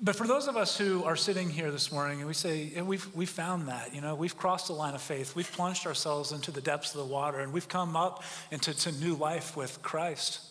But 0.00 0.14
for 0.14 0.24
those 0.24 0.46
of 0.46 0.56
us 0.56 0.78
who 0.78 1.02
are 1.02 1.16
sitting 1.16 1.50
here 1.50 1.72
this 1.72 1.90
morning 1.90 2.18
and 2.18 2.28
we 2.28 2.32
say, 2.32 2.72
and 2.76 2.86
we've, 2.86 3.04
we've 3.12 3.28
found 3.28 3.66
that, 3.66 3.92
you 3.92 4.00
know, 4.00 4.14
we've 4.14 4.36
crossed 4.36 4.68
the 4.68 4.74
line 4.74 4.94
of 4.94 5.02
faith, 5.02 5.34
we've 5.34 5.50
plunged 5.50 5.84
ourselves 5.84 6.30
into 6.30 6.52
the 6.52 6.60
depths 6.60 6.94
of 6.94 7.00
the 7.00 7.12
water, 7.12 7.40
and 7.40 7.52
we've 7.52 7.68
come 7.68 7.96
up 7.96 8.22
into 8.52 8.72
to 8.72 8.92
new 8.92 9.16
life 9.16 9.56
with 9.56 9.82
Christ. 9.82 10.42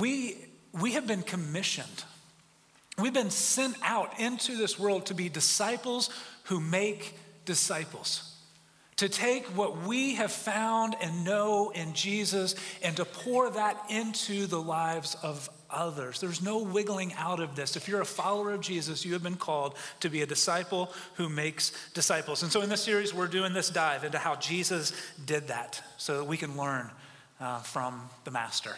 We, 0.00 0.36
we 0.72 0.92
have 0.94 1.06
been 1.06 1.22
commissioned. 1.22 2.02
We've 2.98 3.14
been 3.14 3.30
sent 3.30 3.76
out 3.84 4.18
into 4.18 4.56
this 4.56 4.76
world 4.76 5.06
to 5.06 5.14
be 5.14 5.28
disciples 5.28 6.10
who 6.44 6.58
make 6.58 7.14
disciples 7.44 8.31
to 8.96 9.08
take 9.08 9.46
what 9.56 9.82
we 9.82 10.14
have 10.16 10.30
found 10.30 10.94
and 11.00 11.24
know 11.24 11.70
in 11.70 11.92
Jesus 11.94 12.54
and 12.82 12.96
to 12.96 13.04
pour 13.04 13.50
that 13.50 13.82
into 13.88 14.46
the 14.46 14.60
lives 14.60 15.16
of 15.22 15.48
others. 15.70 16.20
There's 16.20 16.42
no 16.42 16.58
wiggling 16.58 17.14
out 17.14 17.40
of 17.40 17.56
this. 17.56 17.76
If 17.76 17.88
you're 17.88 18.02
a 18.02 18.06
follower 18.06 18.52
of 18.52 18.60
Jesus, 18.60 19.04
you 19.04 19.14
have 19.14 19.22
been 19.22 19.36
called 19.36 19.74
to 20.00 20.10
be 20.10 20.22
a 20.22 20.26
disciple 20.26 20.92
who 21.14 21.28
makes 21.28 21.72
disciples. 21.94 22.42
And 22.42 22.52
so 22.52 22.60
in 22.60 22.68
this 22.68 22.82
series, 22.82 23.14
we're 23.14 23.26
doing 23.26 23.54
this 23.54 23.70
dive 23.70 24.04
into 24.04 24.18
how 24.18 24.36
Jesus 24.36 24.92
did 25.24 25.48
that 25.48 25.82
so 25.96 26.18
that 26.18 26.24
we 26.24 26.36
can 26.36 26.56
learn 26.56 26.90
uh, 27.40 27.60
from 27.60 28.08
the 28.24 28.30
Master. 28.30 28.76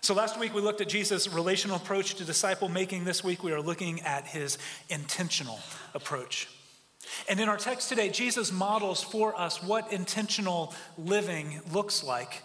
So 0.00 0.14
last 0.14 0.38
week 0.38 0.54
we 0.54 0.60
looked 0.60 0.80
at 0.80 0.88
Jesus' 0.88 1.28
relational 1.28 1.76
approach 1.76 2.16
to 2.16 2.24
disciple 2.24 2.68
making. 2.68 3.04
This 3.04 3.22
week 3.22 3.42
we 3.42 3.52
are 3.52 3.60
looking 3.60 4.00
at 4.02 4.26
his 4.26 4.58
intentional 4.88 5.60
approach. 5.94 6.48
And 7.28 7.40
in 7.40 7.48
our 7.48 7.56
text 7.56 7.88
today, 7.88 8.08
Jesus 8.08 8.52
models 8.52 9.02
for 9.02 9.38
us 9.38 9.62
what 9.62 9.92
intentional 9.92 10.74
living 10.96 11.60
looks 11.72 12.04
like. 12.04 12.42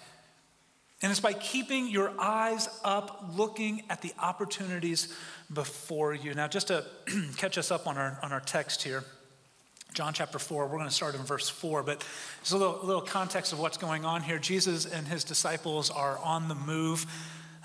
And 1.01 1.11
it's 1.11 1.21
by 1.21 1.33
keeping 1.33 1.88
your 1.88 2.11
eyes 2.19 2.67
up, 2.83 3.31
looking 3.35 3.83
at 3.89 4.01
the 4.01 4.11
opportunities 4.19 5.15
before 5.51 6.13
you. 6.13 6.33
Now, 6.33 6.47
just 6.47 6.67
to 6.67 6.85
catch 7.38 7.57
us 7.57 7.71
up 7.71 7.88
on 7.88 7.97
our, 7.97 8.19
on 8.21 8.33
our 8.33 8.41
text 8.41 8.83
here, 8.83 9.03
John 9.93 10.13
chapter 10.13 10.38
4, 10.38 10.67
we're 10.67 10.77
going 10.77 10.89
to 10.89 10.93
start 10.93 11.15
in 11.15 11.21
verse 11.21 11.49
4, 11.49 11.83
but 11.83 12.05
there's 12.39 12.51
a 12.51 12.57
little, 12.57 12.79
little 12.83 13.01
context 13.01 13.53
of 13.53 13.59
what's 13.59 13.77
going 13.77 14.05
on 14.05 14.21
here. 14.21 14.38
Jesus 14.38 14.85
and 14.85 15.07
his 15.07 15.23
disciples 15.23 15.89
are 15.89 16.19
on 16.19 16.47
the 16.47 16.55
move. 16.55 17.05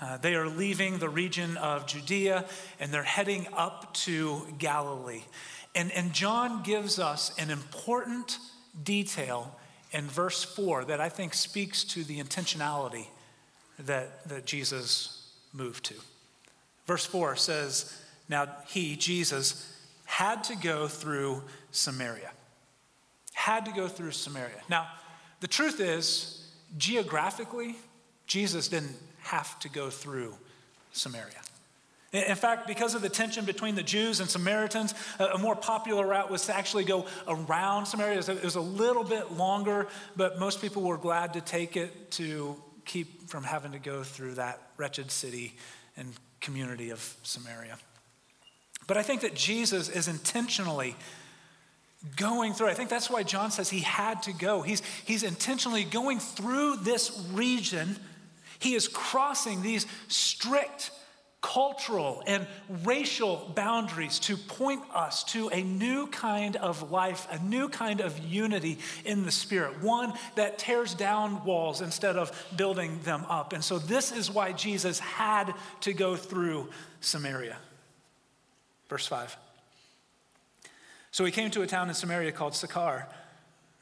Uh, 0.01 0.17
they 0.17 0.35
are 0.35 0.47
leaving 0.47 0.97
the 0.97 1.07
region 1.07 1.55
of 1.57 1.85
Judea 1.85 2.45
and 2.79 2.91
they're 2.91 3.03
heading 3.03 3.47
up 3.53 3.93
to 3.93 4.47
Galilee. 4.57 5.21
And, 5.75 5.91
and 5.91 6.13
John 6.13 6.63
gives 6.63 6.99
us 6.99 7.37
an 7.37 7.51
important 7.51 8.39
detail 8.83 9.53
in 9.91 10.07
verse 10.07 10.43
4 10.43 10.85
that 10.85 11.01
I 11.01 11.09
think 11.09 11.33
speaks 11.33 11.83
to 11.85 12.03
the 12.03 12.19
intentionality 12.19 13.07
that, 13.79 14.27
that 14.29 14.45
Jesus 14.45 15.31
moved 15.53 15.83
to. 15.85 15.95
Verse 16.87 17.05
4 17.05 17.35
says, 17.35 18.01
Now 18.29 18.47
he, 18.67 18.95
Jesus, 18.95 19.73
had 20.05 20.43
to 20.45 20.55
go 20.55 20.87
through 20.87 21.43
Samaria. 21.71 22.31
Had 23.33 23.65
to 23.65 23.71
go 23.71 23.87
through 23.87 24.11
Samaria. 24.11 24.61
Now, 24.69 24.87
the 25.41 25.47
truth 25.47 25.79
is, 25.79 26.47
geographically, 26.77 27.75
Jesus 28.27 28.67
didn't 28.69 28.95
have 29.23 29.59
to 29.59 29.69
go 29.69 29.89
through 29.89 30.35
Samaria. 30.93 31.41
In 32.15 32.35
fact, 32.35 32.67
because 32.67 32.95
of 32.95 33.01
the 33.01 33.09
tension 33.09 33.45
between 33.45 33.75
the 33.75 33.83
Jews 33.83 34.19
and 34.19 34.29
Samaritans, 34.29 34.93
a 35.19 35.37
more 35.37 35.55
popular 35.55 36.07
route 36.07 36.31
was 36.31 36.45
to 36.45 36.55
actually 36.55 36.85
go 36.85 37.05
around 37.27 37.85
Samaria. 37.85 38.19
It 38.19 38.43
was 38.43 38.55
a 38.55 38.61
little 38.61 39.03
bit 39.03 39.33
longer, 39.33 39.87
but 40.15 40.39
most 40.39 40.61
people 40.61 40.83
were 40.83 40.97
glad 40.97 41.33
to 41.33 41.41
take 41.41 41.75
it 41.75 42.11
to 42.11 42.55
keep 42.85 43.27
from 43.27 43.43
having 43.43 43.71
to 43.71 43.79
go 43.79 44.03
through 44.03 44.35
that 44.35 44.61
wretched 44.77 45.11
city 45.11 45.55
and 45.97 46.13
community 46.39 46.91
of 46.91 47.15
Samaria. 47.23 47.77
But 48.87 48.97
I 48.97 49.03
think 49.03 49.21
that 49.21 49.35
Jesus 49.35 49.89
is 49.89 50.07
intentionally 50.07 50.95
going 52.15 52.53
through. 52.53 52.67
I 52.67 52.73
think 52.75 52.89
that's 52.89 53.09
why 53.09 53.23
John 53.23 53.51
says 53.51 53.69
he 53.69 53.79
had 53.79 54.21
to 54.23 54.33
go. 54.33 54.61
He's, 54.61 54.81
he's 55.05 55.23
intentionally 55.23 55.83
going 55.83 56.19
through 56.19 56.77
this 56.77 57.27
region. 57.33 57.97
He 58.59 58.75
is 58.75 58.87
crossing 58.87 59.61
these 59.63 59.87
strict 60.07 60.91
cultural 61.45 62.23
and 62.25 62.47
racial 62.83 63.51
boundaries 63.53 64.17
to 64.17 64.35
point 64.35 64.81
us 64.95 65.23
to 65.25 65.47
a 65.49 65.61
new 65.61 66.07
kind 66.07 66.55
of 66.55 66.91
life, 66.91 67.27
a 67.29 67.37
new 67.37 67.69
kind 67.69 68.01
of 68.01 68.17
unity 68.17 68.79
in 69.05 69.23
the 69.23 69.31
Spirit, 69.31 69.79
one 69.83 70.11
that 70.33 70.57
tears 70.57 70.95
down 70.95 71.45
walls 71.45 71.81
instead 71.81 72.15
of 72.15 72.31
building 72.57 72.99
them 73.03 73.23
up. 73.29 73.53
And 73.53 73.63
so, 73.63 73.77
this 73.77 74.11
is 74.11 74.31
why 74.31 74.53
Jesus 74.53 74.97
had 74.97 75.53
to 75.81 75.93
go 75.93 76.15
through 76.15 76.69
Samaria. 76.99 77.57
Verse 78.89 79.05
5. 79.05 79.37
So 81.11 81.25
he 81.25 81.31
came 81.31 81.51
to 81.51 81.61
a 81.61 81.67
town 81.67 81.89
in 81.89 81.93
Samaria 81.95 82.31
called 82.31 82.55
Sychar, 82.55 83.07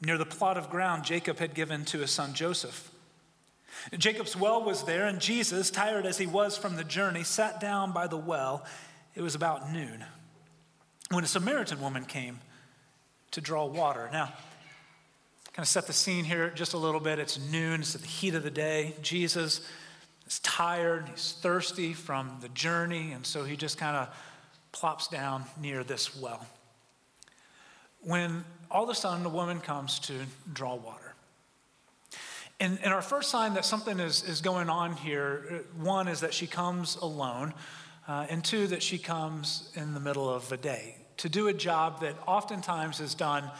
near 0.04 0.18
the 0.18 0.26
plot 0.26 0.58
of 0.58 0.68
ground 0.68 1.04
Jacob 1.04 1.38
had 1.38 1.54
given 1.54 1.86
to 1.86 2.00
his 2.00 2.10
son 2.10 2.34
Joseph. 2.34 2.90
Jacob's 3.98 4.36
well 4.36 4.62
was 4.62 4.84
there, 4.84 5.06
and 5.06 5.20
Jesus, 5.20 5.70
tired 5.70 6.06
as 6.06 6.18
he 6.18 6.26
was 6.26 6.56
from 6.56 6.76
the 6.76 6.84
journey, 6.84 7.22
sat 7.22 7.60
down 7.60 7.92
by 7.92 8.06
the 8.06 8.16
well. 8.16 8.64
It 9.14 9.22
was 9.22 9.34
about 9.34 9.72
noon 9.72 10.04
when 11.10 11.24
a 11.24 11.26
Samaritan 11.26 11.80
woman 11.80 12.04
came 12.04 12.40
to 13.32 13.40
draw 13.40 13.66
water. 13.66 14.08
Now, 14.12 14.32
kind 15.52 15.64
of 15.64 15.68
set 15.68 15.86
the 15.86 15.92
scene 15.92 16.24
here 16.24 16.50
just 16.50 16.74
a 16.74 16.78
little 16.78 17.00
bit. 17.00 17.18
It's 17.18 17.38
noon, 17.38 17.80
it's 17.80 17.92
the 17.92 18.06
heat 18.06 18.34
of 18.34 18.42
the 18.42 18.50
day. 18.50 18.94
Jesus 19.02 19.60
is 20.26 20.38
tired, 20.40 21.08
he's 21.08 21.32
thirsty 21.40 21.92
from 21.92 22.38
the 22.40 22.48
journey, 22.48 23.12
and 23.12 23.24
so 23.24 23.44
he 23.44 23.56
just 23.56 23.78
kind 23.78 23.96
of 23.96 24.08
plops 24.72 25.06
down 25.06 25.44
near 25.60 25.84
this 25.84 26.16
well. 26.16 26.44
When 28.00 28.44
all 28.70 28.84
of 28.84 28.90
a 28.90 28.94
sudden, 28.94 29.24
a 29.24 29.28
woman 29.28 29.60
comes 29.60 29.98
to 30.00 30.14
draw 30.52 30.74
water. 30.74 31.03
And, 32.64 32.78
and 32.82 32.94
our 32.94 33.02
first 33.02 33.28
sign 33.28 33.52
that 33.54 33.66
something 33.66 34.00
is, 34.00 34.22
is 34.22 34.40
going 34.40 34.70
on 34.70 34.96
here 34.96 35.44
uh, 35.50 35.82
one 35.84 36.08
is 36.08 36.20
that 36.20 36.32
she 36.32 36.46
comes 36.46 36.96
alone, 36.96 37.52
uh, 38.08 38.24
and 38.30 38.42
two, 38.42 38.66
that 38.68 38.82
she 38.82 38.96
comes 38.96 39.70
in 39.74 39.92
the 39.92 40.00
middle 40.00 40.30
of 40.30 40.48
the 40.48 40.56
day 40.56 40.96
to 41.18 41.28
do 41.28 41.48
a 41.48 41.52
job 41.52 42.00
that 42.00 42.16
oftentimes 42.26 43.00
is 43.00 43.14
done 43.14 43.50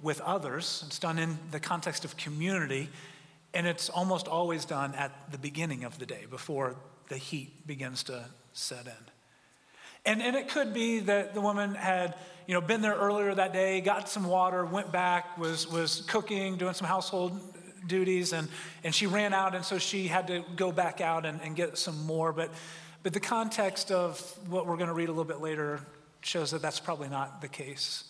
with 0.00 0.18
others. 0.22 0.82
It's 0.86 0.98
done 0.98 1.18
in 1.18 1.36
the 1.50 1.60
context 1.60 2.06
of 2.06 2.16
community, 2.16 2.88
and 3.52 3.66
it's 3.66 3.90
almost 3.90 4.28
always 4.28 4.64
done 4.64 4.94
at 4.94 5.12
the 5.30 5.36
beginning 5.36 5.84
of 5.84 5.98
the 5.98 6.06
day 6.06 6.24
before 6.30 6.74
the 7.10 7.18
heat 7.18 7.66
begins 7.66 8.02
to 8.04 8.24
set 8.54 8.86
in. 8.86 8.92
And, 10.06 10.22
and 10.22 10.34
it 10.36 10.48
could 10.48 10.72
be 10.72 11.00
that 11.00 11.34
the 11.34 11.42
woman 11.42 11.74
had 11.74 12.14
you 12.46 12.54
know, 12.54 12.62
been 12.62 12.80
there 12.80 12.96
earlier 12.96 13.34
that 13.34 13.52
day, 13.52 13.82
got 13.82 14.08
some 14.08 14.24
water, 14.24 14.64
went 14.64 14.90
back, 14.90 15.36
was, 15.36 15.70
was 15.70 16.02
cooking, 16.06 16.56
doing 16.56 16.72
some 16.72 16.88
household 16.88 17.38
duties, 17.86 18.32
and, 18.32 18.48
and 18.82 18.94
she 18.94 19.06
ran 19.06 19.32
out, 19.32 19.54
and 19.54 19.64
so 19.64 19.78
she 19.78 20.06
had 20.06 20.26
to 20.28 20.44
go 20.56 20.72
back 20.72 21.00
out 21.00 21.26
and, 21.26 21.40
and 21.42 21.56
get 21.56 21.78
some 21.78 22.04
more. 22.06 22.32
But, 22.32 22.50
but 23.02 23.12
the 23.12 23.20
context 23.20 23.90
of 23.90 24.20
what 24.48 24.66
we're 24.66 24.76
going 24.76 24.88
to 24.88 24.94
read 24.94 25.08
a 25.08 25.12
little 25.12 25.24
bit 25.24 25.40
later 25.40 25.80
shows 26.22 26.50
that 26.52 26.62
that's 26.62 26.80
probably 26.80 27.08
not 27.08 27.40
the 27.40 27.48
case. 27.48 28.04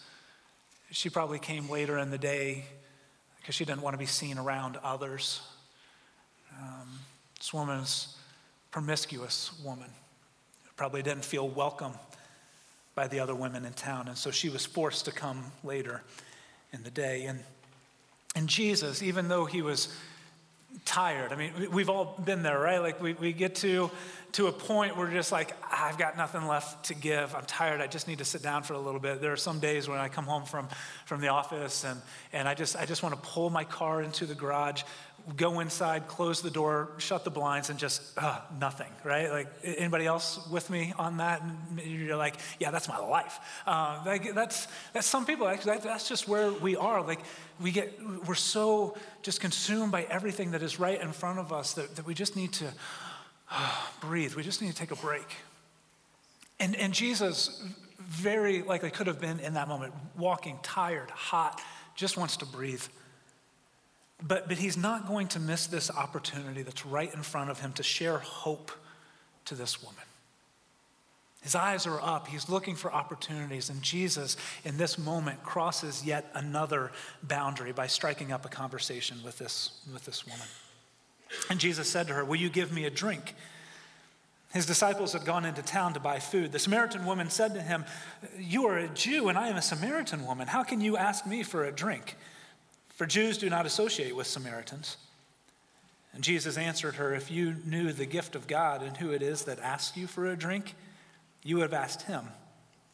She 0.91 1.11
probably 1.11 1.39
came 1.39 1.69
later 1.69 1.99
in 1.99 2.11
the 2.11 2.19
day 2.19 2.65
because 3.41 3.55
she 3.55 3.65
didn't 3.65 3.83
want 3.83 3.95
to 3.95 3.99
be 3.99 4.07
seen 4.07 4.39
around 4.39 4.79
others. 4.83 5.41
Um, 6.61 6.89
this 7.39 7.53
woman's 7.53 8.17
promiscuous 8.71 9.53
woman. 9.65 9.91
Probably 10.77 11.03
didn't 11.03 11.25
feel 11.25 11.49
welcome 11.49 11.93
by 12.95 13.09
the 13.09 13.21
other 13.21 13.35
women 13.35 13.65
in 13.65 13.73
town, 13.73 14.09
and 14.09 14.17
so 14.17 14.31
she 14.31 14.49
was 14.49 14.65
forced 14.65 15.05
to 15.05 15.13
come 15.13 15.45
later 15.63 16.03
in 16.73 16.83
the 16.83 16.91
day. 16.91 17.25
And 17.25 17.41
and 18.35 18.49
Jesus, 18.49 19.03
even 19.03 19.29
though 19.29 19.45
he 19.45 19.63
was 19.63 19.95
tired, 20.85 21.33
I 21.33 21.37
mean, 21.37 21.53
we've 21.71 21.89
all 21.89 22.21
been 22.25 22.43
there, 22.43 22.59
right? 22.59 22.79
Like 22.81 23.01
we, 23.01 23.13
we 23.15 23.33
get 23.33 23.55
to, 23.57 23.91
to 24.33 24.49
a 24.49 24.53
point 24.53 24.97
where 24.97 25.09
just 25.09 25.31
like, 25.31 25.55
I've 25.71 25.97
got 25.99 26.17
nothing 26.17 26.47
left 26.47 26.87
to 26.87 26.95
give. 26.95 27.35
I'm 27.35 27.45
tired. 27.45 27.81
I 27.81 27.87
just 27.87 28.09
need 28.09 28.19
to 28.19 28.25
sit 28.25 28.43
down 28.43 28.65
for 28.65 28.75
a 28.75 28.79
little 28.79 28.99
bit. 28.99 29.21
There 29.21 29.33
are 29.33 29.37
some 29.37 29.61
days 29.61 29.89
when 29.89 29.99
I 29.99 30.09
come 30.09 30.25
home 30.25 30.45
from, 30.45 30.69
from 31.07 31.21
the 31.21 31.29
office 31.29 31.85
and, 31.85 32.01
and 32.33 32.49
I, 32.49 32.55
just, 32.55 32.77
I 32.77 32.87
just 32.87 33.05
want 33.05 33.15
to 33.15 33.21
pull 33.21 33.51
my 33.51 33.63
car 33.63 34.03
into 34.03 34.27
the 34.27 34.35
garage, 34.35 34.83
go 35.37 35.61
inside, 35.61 36.07
close 36.07 36.43
the 36.43 36.51
door, 36.51 36.91
shut 36.99 37.25
the 37.25 37.31
blinds, 37.31 37.71
and 37.71 37.79
just 37.79 38.03
uh, 38.19 38.41
nothing, 38.61 38.91
right? 39.05 39.31
Like 39.31 39.49
anybody 39.63 40.07
else 40.07 40.47
with 40.49 40.69
me 40.71 40.93
on 40.99 41.17
that? 41.19 41.43
And 41.43 41.81
you're 41.81 42.17
like, 42.17 42.37
yeah, 42.61 42.71
that's 42.71 42.89
my 42.89 42.99
life. 42.99 43.39
Uh, 43.67 44.03
like, 44.05 44.35
that's 44.35 44.69
that's 44.93 45.07
some 45.07 45.25
people. 45.25 45.49
Actually, 45.49 45.79
that's 45.79 46.09
just 46.09 46.29
where 46.29 46.53
we 46.53 46.77
are. 46.77 47.03
Like 47.03 47.21
we 47.61 47.71
get, 47.71 47.99
we're 48.27 48.35
so 48.35 48.97
just 49.23 49.41
consumed 49.41 49.93
by 49.93 50.03
everything 50.05 50.51
that 50.53 50.63
is 50.63 50.79
right 50.79 51.01
in 51.01 51.13
front 51.13 51.39
of 51.39 51.53
us 51.53 51.73
that, 51.75 51.97
that 51.97 52.07
we 52.07 52.15
just 52.15 52.37
need 52.37 52.53
to 52.55 52.67
uh, 53.51 53.87
breathe. 54.01 54.35
We 54.35 54.43
just 54.43 54.61
need 54.61 54.71
to 54.71 54.77
take 54.77 54.91
a 54.91 54.97
break. 54.97 55.27
And 56.61 56.77
and 56.77 56.93
Jesus 56.93 57.63
very 57.99 58.63
likely 58.63 58.91
could 58.91 59.07
have 59.07 59.21
been 59.21 59.41
in 59.41 59.55
that 59.55 59.69
moment, 59.69 59.95
walking, 60.17 60.59
tired, 60.63 61.11
hot, 61.11 61.61
just 61.95 62.17
wants 62.17 62.37
to 62.39 62.47
breathe. 62.47 62.83
But, 64.23 64.49
but 64.49 64.59
he's 64.59 64.77
not 64.77 65.07
going 65.07 65.29
to 65.29 65.41
miss 65.41 65.67
this 65.67 65.91
opportunity 65.91 66.63
that's 66.63 66.87
right 66.87 67.13
in 67.13 67.23
front 67.23 67.51
of 67.51 67.61
him 67.61 67.73
to 67.73 67.83
share 67.83 68.19
hope 68.19 68.71
to 69.47 69.55
this 69.55 69.83
woman. 69.83 70.05
His 71.43 71.55
eyes 71.55 71.87
are 71.87 72.01
up. 72.01 72.27
He's 72.27 72.49
looking 72.49 72.75
for 72.75 72.91
opportunities. 72.91 73.69
And 73.69 73.83
Jesus, 73.83 74.39
in 74.65 74.79
this 74.79 74.97
moment, 74.97 75.43
crosses 75.43 76.03
yet 76.03 76.31
another 76.33 76.91
boundary 77.23 77.73
by 77.73 77.87
striking 77.87 78.33
up 78.33 78.47
a 78.47 78.49
conversation 78.49 79.19
with 79.23 79.37
this, 79.37 79.83
with 79.93 80.07
this 80.07 80.27
woman. 80.27 80.47
And 81.51 81.61
Jesus 81.61 81.89
said 81.89 82.07
to 82.07 82.15
her, 82.15 82.25
Will 82.25 82.37
you 82.37 82.49
give 82.49 82.73
me 82.73 82.87
a 82.87 82.91
drink? 82.91 83.35
His 84.55 84.65
disciples 84.65 85.13
had 85.13 85.27
gone 85.27 85.45
into 85.45 85.61
town 85.61 85.93
to 85.95 86.01
buy 86.01 86.19
food. 86.19 86.53
The 86.53 86.59
Samaritan 86.59 87.05
woman 87.05 87.29
said 87.29 87.53
to 87.55 87.61
him, 87.61 87.85
You 88.39 88.67
are 88.67 88.79
a 88.79 88.89
Jew, 88.89 89.29
and 89.29 89.37
I 89.37 89.49
am 89.49 89.57
a 89.57 89.63
Samaritan 89.63 90.25
woman. 90.25 90.47
How 90.47 90.63
can 90.63 90.81
you 90.81 90.97
ask 90.97 91.27
me 91.27 91.43
for 91.43 91.65
a 91.65 91.73
drink? 91.73 92.17
For 92.95 93.07
Jews 93.07 93.39
do 93.39 93.51
not 93.51 93.67
associate 93.67 94.15
with 94.15 94.27
Samaritans. 94.27 94.97
And 96.13 96.23
Jesus 96.23 96.57
answered 96.57 96.95
her, 96.95 97.13
If 97.13 97.31
you 97.31 97.57
knew 97.65 97.93
the 97.93 98.07
gift 98.07 98.37
of 98.37 98.47
God 98.47 98.83
and 98.83 98.97
who 98.97 99.11
it 99.11 99.21
is 99.21 99.43
that 99.45 99.59
asks 99.59 99.97
you 99.97 100.07
for 100.07 100.27
a 100.27 100.37
drink, 100.37 100.75
you 101.43 101.57
would 101.57 101.63
have 101.63 101.75
asked 101.75 102.03
him, 102.03 102.25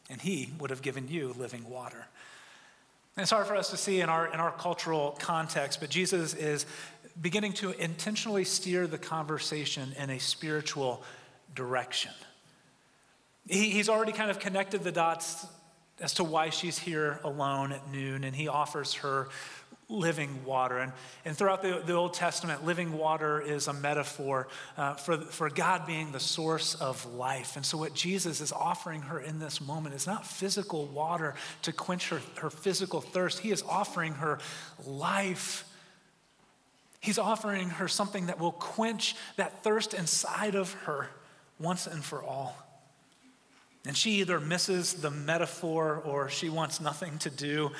and 0.09 0.19
he 0.19 0.51
would 0.59 0.71
have 0.71 0.81
given 0.81 1.07
you 1.07 1.35
living 1.37 1.69
water. 1.69 2.07
And 3.15 3.21
it's 3.21 3.31
hard 3.31 3.45
for 3.45 3.55
us 3.55 3.69
to 3.69 3.77
see 3.77 4.01
in 4.01 4.09
our, 4.09 4.25
in 4.33 4.39
our 4.39 4.51
cultural 4.51 5.15
context, 5.19 5.79
but 5.79 5.89
Jesus 5.89 6.33
is 6.33 6.65
beginning 7.21 7.53
to 7.53 7.71
intentionally 7.71 8.43
steer 8.43 8.87
the 8.87 8.97
conversation 8.97 9.93
in 9.99 10.09
a 10.09 10.19
spiritual 10.19 11.03
direction. 11.53 12.11
He, 13.47 13.69
he's 13.69 13.89
already 13.89 14.13
kind 14.13 14.31
of 14.31 14.39
connected 14.39 14.83
the 14.83 14.91
dots 14.91 15.45
as 15.99 16.15
to 16.15 16.23
why 16.23 16.49
she's 16.49 16.79
here 16.79 17.19
alone 17.23 17.71
at 17.71 17.91
noon, 17.91 18.23
and 18.23 18.35
he 18.35 18.47
offers 18.47 18.95
her 18.95 19.29
living 19.91 20.43
water. 20.45 20.79
And, 20.79 20.91
and 21.25 21.37
throughout 21.37 21.61
the, 21.61 21.81
the 21.85 21.93
Old 21.93 22.13
Testament, 22.13 22.65
living 22.65 22.97
water 22.97 23.41
is 23.41 23.67
a 23.67 23.73
metaphor 23.73 24.47
uh, 24.77 24.93
for, 24.95 25.17
for 25.17 25.49
God 25.49 25.85
being 25.85 26.11
the 26.11 26.19
source 26.19 26.75
of 26.75 27.05
life. 27.13 27.55
And 27.55 27.65
so, 27.65 27.77
what 27.77 27.93
Jesus 27.93 28.41
is 28.41 28.51
offering 28.51 29.01
her 29.03 29.19
in 29.19 29.39
this 29.39 29.61
moment 29.61 29.95
is 29.95 30.07
not 30.07 30.25
physical 30.25 30.85
water 30.87 31.35
to 31.63 31.73
quench 31.73 32.09
her, 32.09 32.21
her 32.35 32.49
physical 32.49 33.01
thirst, 33.01 33.39
He 33.39 33.51
is 33.51 33.63
offering 33.63 34.13
her 34.13 34.39
life. 34.85 35.65
He's 36.99 37.17
offering 37.17 37.69
her 37.69 37.87
something 37.87 38.27
that 38.27 38.39
will 38.39 38.51
quench 38.51 39.15
that 39.35 39.63
thirst 39.63 39.93
inside 39.95 40.53
of 40.53 40.73
her 40.85 41.09
once 41.59 41.87
and 41.87 42.03
for 42.03 42.23
all. 42.23 42.55
And 43.85 43.97
she 43.97 44.19
either 44.21 44.39
misses 44.39 44.93
the 44.93 45.09
metaphor 45.09 46.01
or 46.05 46.29
she 46.29 46.49
wants 46.49 46.79
nothing 46.79 47.17
to 47.19 47.31
do 47.31 47.71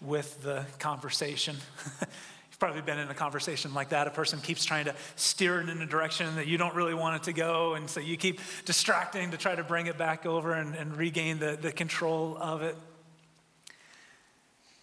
with 0.00 0.42
the 0.42 0.64
conversation. 0.78 1.56
You've 2.00 2.58
probably 2.58 2.80
been 2.80 2.98
in 2.98 3.08
a 3.08 3.14
conversation 3.14 3.74
like 3.74 3.90
that. 3.90 4.06
A 4.06 4.10
person 4.10 4.40
keeps 4.40 4.64
trying 4.64 4.86
to 4.86 4.94
steer 5.16 5.60
it 5.60 5.68
in 5.68 5.82
a 5.82 5.86
direction 5.86 6.36
that 6.36 6.46
you 6.46 6.56
don't 6.56 6.74
really 6.74 6.94
want 6.94 7.16
it 7.16 7.24
to 7.24 7.32
go. 7.34 7.74
And 7.74 7.88
so 7.88 8.00
you 8.00 8.16
keep 8.16 8.40
distracting 8.64 9.32
to 9.32 9.36
try 9.36 9.54
to 9.54 9.62
bring 9.62 9.88
it 9.88 9.98
back 9.98 10.24
over 10.24 10.54
and, 10.54 10.74
and 10.74 10.96
regain 10.96 11.38
the, 11.38 11.58
the 11.60 11.70
control 11.70 12.38
of 12.40 12.62
it. 12.62 12.74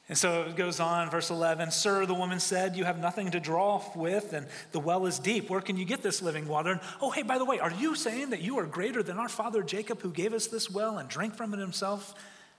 And 0.10 0.18
so 0.18 0.44
it 0.44 0.56
goes 0.56 0.80
on, 0.80 1.10
verse 1.10 1.32
11 1.32 1.72
Sir, 1.72 2.06
the 2.06 2.14
woman 2.14 2.40
said, 2.40 2.76
You 2.76 2.84
have 2.84 3.00
nothing 3.00 3.32
to 3.32 3.40
draw 3.40 3.82
with, 3.96 4.34
and 4.34 4.46
the 4.72 4.80
well 4.80 5.06
is 5.06 5.18
deep. 5.18 5.50
Where 5.50 5.62
can 5.62 5.78
you 5.78 5.86
get 5.86 6.04
this 6.04 6.22
living 6.22 6.48
water? 6.48 6.74
And 6.74 6.82
oh, 7.02 7.10
hey, 7.10 7.24
by 7.24 7.38
the 7.38 7.46
way, 7.46 7.60
are 7.60 7.72
you 7.72 7.96
saying 7.96 8.30
that 8.32 8.42
you 8.42 8.60
are 8.60 8.66
greater 8.66 9.02
than 9.02 9.18
our 9.18 9.30
father 9.30 9.64
Jacob, 9.64 10.02
who 10.02 10.12
gave 10.12 10.34
us 10.34 10.46
this 10.46 10.70
well 10.70 10.98
and 10.98 11.10
drank 11.10 11.36
from 11.36 11.54
it 11.54 11.60
himself, 11.60 12.14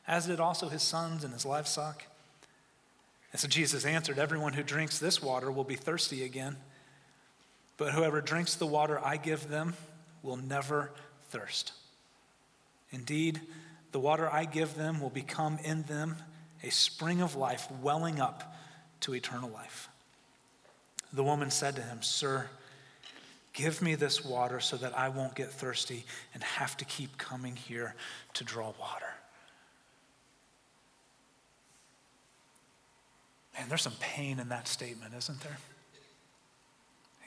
as 0.08 0.26
did 0.26 0.40
also 0.40 0.68
his 0.68 0.82
sons 0.82 1.23
and 1.23 1.32
his 1.32 1.44
livestock? 1.44 2.04
And 3.35 3.41
so 3.41 3.49
Jesus 3.49 3.85
answered, 3.85 4.21
Everyone 4.21 4.53
who 4.53 4.62
drinks 4.62 5.00
this 5.00 5.21
water 5.21 5.50
will 5.50 5.64
be 5.64 5.75
thirsty 5.75 6.23
again, 6.23 6.57
but 7.76 7.93
whoever 7.93 8.21
drinks 8.21 8.55
the 8.55 8.64
water 8.64 8.97
I 9.05 9.17
give 9.17 9.49
them 9.49 9.75
will 10.23 10.37
never 10.37 10.93
thirst. 11.31 11.73
Indeed, 12.93 13.41
the 13.91 13.99
water 13.99 14.33
I 14.33 14.45
give 14.45 14.76
them 14.76 15.00
will 15.00 15.11
become 15.11 15.59
in 15.64 15.83
them 15.83 16.14
a 16.62 16.71
spring 16.71 17.21
of 17.21 17.35
life 17.35 17.67
welling 17.83 18.21
up 18.21 18.55
to 19.00 19.17
eternal 19.17 19.50
life. 19.50 19.88
The 21.12 21.25
woman 21.25 21.50
said 21.50 21.75
to 21.75 21.83
him, 21.83 22.03
Sir, 22.03 22.47
give 23.53 23.83
me 23.83 23.97
this 23.97 24.25
water 24.25 24.61
so 24.61 24.76
that 24.76 24.97
I 24.97 25.09
won't 25.09 25.35
get 25.35 25.50
thirsty 25.50 26.05
and 26.35 26.43
have 26.45 26.76
to 26.76 26.85
keep 26.85 27.19
coming 27.19 27.57
here 27.57 27.97
to 28.35 28.45
draw 28.45 28.73
water. 28.79 29.13
Man, 33.56 33.68
there's 33.68 33.82
some 33.82 33.94
pain 34.00 34.38
in 34.38 34.49
that 34.49 34.68
statement, 34.68 35.14
isn't 35.14 35.40
there? 35.40 35.58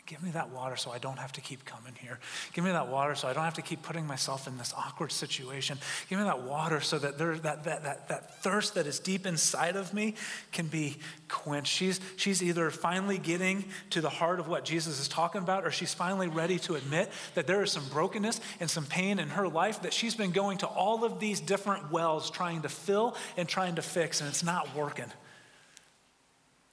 Give 0.08 0.24
me 0.24 0.32
that 0.32 0.52
water 0.52 0.78
so 0.78 0.92
I 0.92 1.00
don't 1.00 1.20
have 1.20 1.34
to 1.34 1.42
keep 1.42 1.66
coming 1.66 1.94
here. 2.00 2.18
Give 2.54 2.64
me 2.64 2.72
that 2.72 2.88
water 2.88 3.14
so 3.14 3.28
I 3.28 3.34
don't 3.34 3.44
have 3.44 3.56
to 3.56 3.62
keep 3.62 3.82
putting 3.82 4.08
myself 4.08 4.48
in 4.48 4.58
this 4.58 4.74
awkward 4.76 5.12
situation. 5.12 5.78
Give 6.10 6.18
me 6.18 6.24
that 6.24 6.44
water 6.44 6.80
so 6.80 6.98
that 6.98 7.18
there, 7.18 7.36
that, 7.40 7.66
that, 7.66 7.84
that, 7.84 8.08
that 8.08 8.42
thirst 8.42 8.76
that 8.76 8.88
is 8.88 9.00
deep 9.00 9.26
inside 9.26 9.76
of 9.76 9.94
me 9.94 10.16
can 10.54 10.68
be 10.68 10.96
quenched. 11.28 11.74
She's, 11.74 12.00
she's 12.16 12.42
either 12.42 12.72
finally 12.72 13.18
getting 13.18 13.66
to 13.90 14.00
the 14.00 14.10
heart 14.10 14.40
of 14.40 14.48
what 14.48 14.64
Jesus 14.64 15.02
is 15.02 15.10
talking 15.10 15.42
about, 15.42 15.66
or 15.66 15.72
she's 15.72 15.94
finally 15.94 16.30
ready 16.30 16.58
to 16.60 16.76
admit 16.76 17.12
that 17.36 17.46
there 17.46 17.62
is 17.62 17.74
some 17.74 17.84
brokenness 17.90 18.40
and 18.62 18.70
some 18.70 18.86
pain 18.86 19.20
in 19.20 19.28
her 19.28 19.50
life 19.50 19.82
that 19.82 19.92
she's 19.92 20.16
been 20.16 20.32
going 20.32 20.58
to 20.60 20.68
all 20.68 21.04
of 21.04 21.20
these 21.20 21.42
different 21.42 21.92
wells 21.92 22.32
trying 22.32 22.62
to 22.62 22.70
fill 22.70 23.18
and 23.36 23.50
trying 23.50 23.76
to 23.76 23.82
fix, 23.82 24.22
and 24.22 24.30
it's 24.30 24.44
not 24.44 24.74
working. 24.74 25.12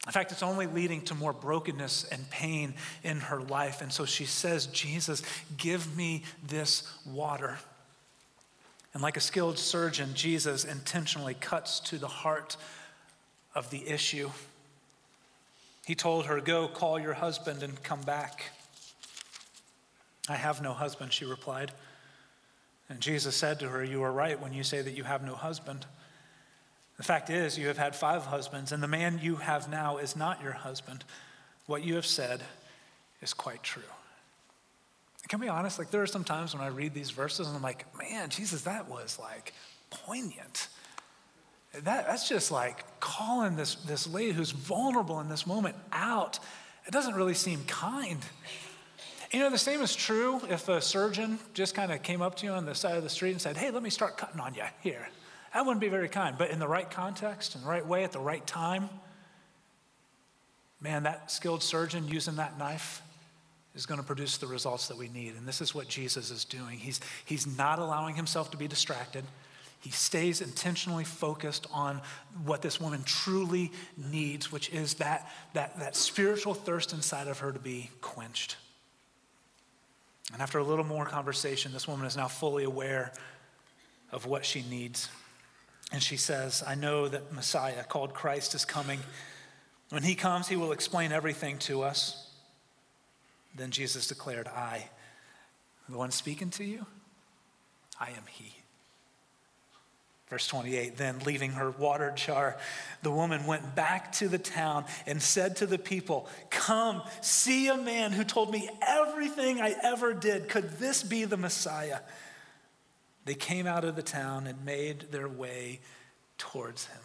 In 0.06 0.12
fact, 0.12 0.32
it's 0.32 0.42
only 0.42 0.66
leading 0.66 1.00
to 1.02 1.14
more 1.14 1.32
brokenness 1.32 2.04
and 2.04 2.28
pain 2.30 2.74
in 3.02 3.20
her 3.20 3.40
life. 3.40 3.80
And 3.80 3.90
so 3.90 4.04
she 4.04 4.26
says, 4.26 4.66
Jesus, 4.66 5.22
give 5.56 5.96
me 5.96 6.24
this 6.46 6.90
water. 7.06 7.58
And 8.92 9.02
like 9.02 9.16
a 9.16 9.20
skilled 9.20 9.58
surgeon, 9.58 10.10
Jesus 10.14 10.64
intentionally 10.64 11.34
cuts 11.34 11.80
to 11.80 11.98
the 11.98 12.08
heart 12.08 12.56
of 13.54 13.70
the 13.70 13.88
issue. 13.88 14.30
He 15.86 15.94
told 15.94 16.26
her, 16.26 16.40
Go 16.40 16.68
call 16.68 16.98
your 16.98 17.14
husband 17.14 17.62
and 17.62 17.82
come 17.82 18.02
back. 18.02 18.44
I 20.28 20.36
have 20.36 20.62
no 20.62 20.72
husband, 20.72 21.12
she 21.12 21.24
replied. 21.24 21.72
And 22.88 23.00
Jesus 23.00 23.34
said 23.34 23.58
to 23.60 23.68
her, 23.68 23.82
You 23.82 24.02
are 24.02 24.12
right 24.12 24.40
when 24.40 24.52
you 24.52 24.62
say 24.62 24.82
that 24.82 24.96
you 24.96 25.04
have 25.04 25.24
no 25.24 25.34
husband. 25.34 25.86
The 26.96 27.02
fact 27.02 27.30
is, 27.30 27.58
you 27.58 27.66
have 27.68 27.78
had 27.78 27.96
five 27.96 28.24
husbands, 28.26 28.70
and 28.70 28.82
the 28.82 28.88
man 28.88 29.18
you 29.22 29.36
have 29.36 29.68
now 29.68 29.96
is 29.98 30.14
not 30.14 30.42
your 30.42 30.52
husband. 30.52 31.04
What 31.66 31.82
you 31.82 31.96
have 31.96 32.06
said 32.06 32.40
is 33.20 33.32
quite 33.32 33.62
true. 33.62 33.82
Can 35.28 35.40
we 35.40 35.46
be 35.46 35.50
honest? 35.50 35.78
Like, 35.78 35.90
there 35.90 36.02
are 36.02 36.06
some 36.06 36.24
times 36.24 36.54
when 36.54 36.62
I 36.62 36.68
read 36.68 36.92
these 36.92 37.10
verses 37.10 37.46
and 37.46 37.56
I'm 37.56 37.62
like, 37.62 37.86
man, 37.98 38.28
Jesus, 38.28 38.62
that 38.62 38.90
was 38.90 39.18
like 39.18 39.54
poignant. 39.90 40.68
That, 41.72 42.06
that's 42.06 42.28
just 42.28 42.52
like 42.52 42.84
calling 43.00 43.56
this, 43.56 43.74
this 43.76 44.06
lady 44.06 44.32
who's 44.32 44.50
vulnerable 44.50 45.20
in 45.20 45.28
this 45.28 45.46
moment 45.46 45.76
out. 45.92 46.38
It 46.86 46.92
doesn't 46.92 47.14
really 47.14 47.34
seem 47.34 47.64
kind. 47.64 48.18
You 49.32 49.40
know, 49.40 49.50
the 49.50 49.58
same 49.58 49.80
is 49.80 49.96
true 49.96 50.40
if 50.48 50.68
a 50.68 50.80
surgeon 50.80 51.38
just 51.54 51.74
kind 51.74 51.90
of 51.90 52.02
came 52.02 52.20
up 52.20 52.36
to 52.36 52.46
you 52.46 52.52
on 52.52 52.66
the 52.66 52.74
side 52.74 52.96
of 52.96 53.02
the 53.02 53.08
street 53.08 53.32
and 53.32 53.40
said, 53.40 53.56
hey, 53.56 53.70
let 53.70 53.82
me 53.82 53.90
start 53.90 54.18
cutting 54.18 54.40
on 54.40 54.54
you 54.54 54.62
here. 54.82 55.08
That 55.54 55.64
wouldn't 55.64 55.80
be 55.80 55.88
very 55.88 56.08
kind. 56.08 56.36
But 56.36 56.50
in 56.50 56.58
the 56.58 56.68
right 56.68 56.90
context, 56.90 57.54
in 57.54 57.62
the 57.62 57.68
right 57.68 57.86
way, 57.86 58.02
at 58.02 58.12
the 58.12 58.18
right 58.18 58.44
time, 58.44 58.90
man, 60.80 61.04
that 61.04 61.30
skilled 61.30 61.62
surgeon 61.62 62.08
using 62.08 62.36
that 62.36 62.58
knife 62.58 63.00
is 63.74 63.86
going 63.86 64.00
to 64.00 64.06
produce 64.06 64.36
the 64.36 64.46
results 64.46 64.88
that 64.88 64.98
we 64.98 65.08
need. 65.08 65.34
And 65.36 65.46
this 65.46 65.60
is 65.60 65.74
what 65.74 65.88
Jesus 65.88 66.30
is 66.30 66.44
doing. 66.44 66.78
He's, 66.78 67.00
he's 67.24 67.46
not 67.56 67.78
allowing 67.78 68.16
himself 68.16 68.50
to 68.50 68.56
be 68.56 68.68
distracted. 68.68 69.24
He 69.80 69.90
stays 69.90 70.40
intentionally 70.40 71.04
focused 71.04 71.66
on 71.72 72.00
what 72.44 72.60
this 72.60 72.80
woman 72.80 73.02
truly 73.04 73.70
needs, 73.96 74.50
which 74.50 74.70
is 74.70 74.94
that, 74.94 75.30
that, 75.52 75.78
that 75.78 75.94
spiritual 75.94 76.54
thirst 76.54 76.92
inside 76.92 77.28
of 77.28 77.38
her 77.40 77.52
to 77.52 77.58
be 77.58 77.90
quenched. 78.00 78.56
And 80.32 80.42
after 80.42 80.58
a 80.58 80.64
little 80.64 80.84
more 80.84 81.04
conversation, 81.04 81.72
this 81.72 81.86
woman 81.86 82.06
is 82.06 82.16
now 82.16 82.28
fully 82.28 82.64
aware 82.64 83.12
of 84.10 84.26
what 84.26 84.44
she 84.44 84.62
needs. 84.62 85.08
And 85.94 86.02
she 86.02 86.16
says, 86.16 86.64
I 86.66 86.74
know 86.74 87.06
that 87.06 87.32
Messiah, 87.32 87.84
called 87.84 88.14
Christ, 88.14 88.56
is 88.56 88.64
coming. 88.64 88.98
When 89.90 90.02
he 90.02 90.16
comes, 90.16 90.48
he 90.48 90.56
will 90.56 90.72
explain 90.72 91.12
everything 91.12 91.56
to 91.58 91.82
us. 91.82 92.32
Then 93.54 93.70
Jesus 93.70 94.08
declared, 94.08 94.48
I, 94.48 94.88
the 95.88 95.96
one 95.96 96.10
speaking 96.10 96.50
to 96.50 96.64
you, 96.64 96.84
I 98.00 98.08
am 98.08 98.24
he. 98.28 98.56
Verse 100.28 100.48
28 100.48 100.96
Then, 100.96 101.20
leaving 101.20 101.52
her 101.52 101.70
water 101.70 102.12
jar, 102.16 102.56
the 103.02 103.12
woman 103.12 103.46
went 103.46 103.76
back 103.76 104.10
to 104.14 104.26
the 104.26 104.36
town 104.36 104.86
and 105.06 105.22
said 105.22 105.54
to 105.58 105.66
the 105.66 105.78
people, 105.78 106.28
Come, 106.50 107.02
see 107.20 107.68
a 107.68 107.76
man 107.76 108.10
who 108.10 108.24
told 108.24 108.50
me 108.50 108.68
everything 108.82 109.60
I 109.60 109.76
ever 109.84 110.12
did. 110.12 110.48
Could 110.48 110.80
this 110.80 111.04
be 111.04 111.24
the 111.24 111.36
Messiah? 111.36 112.00
They 113.24 113.34
came 113.34 113.66
out 113.66 113.84
of 113.84 113.96
the 113.96 114.02
town 114.02 114.46
and 114.46 114.64
made 114.64 115.12
their 115.12 115.28
way 115.28 115.80
towards 116.38 116.86
him. 116.86 117.00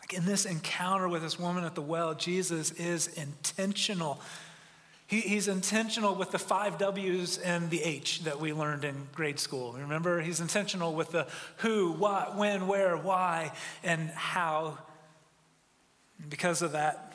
Like 0.00 0.14
in 0.14 0.26
this 0.26 0.44
encounter 0.44 1.08
with 1.08 1.22
this 1.22 1.38
woman 1.38 1.64
at 1.64 1.74
the 1.74 1.82
well, 1.82 2.14
Jesus 2.14 2.72
is 2.72 3.08
intentional. 3.08 4.20
He, 5.06 5.20
he's 5.20 5.48
intentional 5.48 6.14
with 6.14 6.30
the 6.30 6.38
five 6.38 6.78
W's 6.78 7.38
and 7.38 7.70
the 7.70 7.82
H 7.82 8.24
that 8.24 8.38
we 8.38 8.52
learned 8.52 8.84
in 8.84 9.08
grade 9.14 9.38
school. 9.38 9.72
Remember, 9.72 10.20
he's 10.20 10.40
intentional 10.40 10.94
with 10.94 11.10
the 11.10 11.26
who, 11.58 11.92
what, 11.92 12.36
when, 12.36 12.66
where, 12.66 12.96
why, 12.96 13.52
and 13.82 14.10
how. 14.10 14.78
Because 16.28 16.60
of 16.60 16.72
that, 16.72 17.10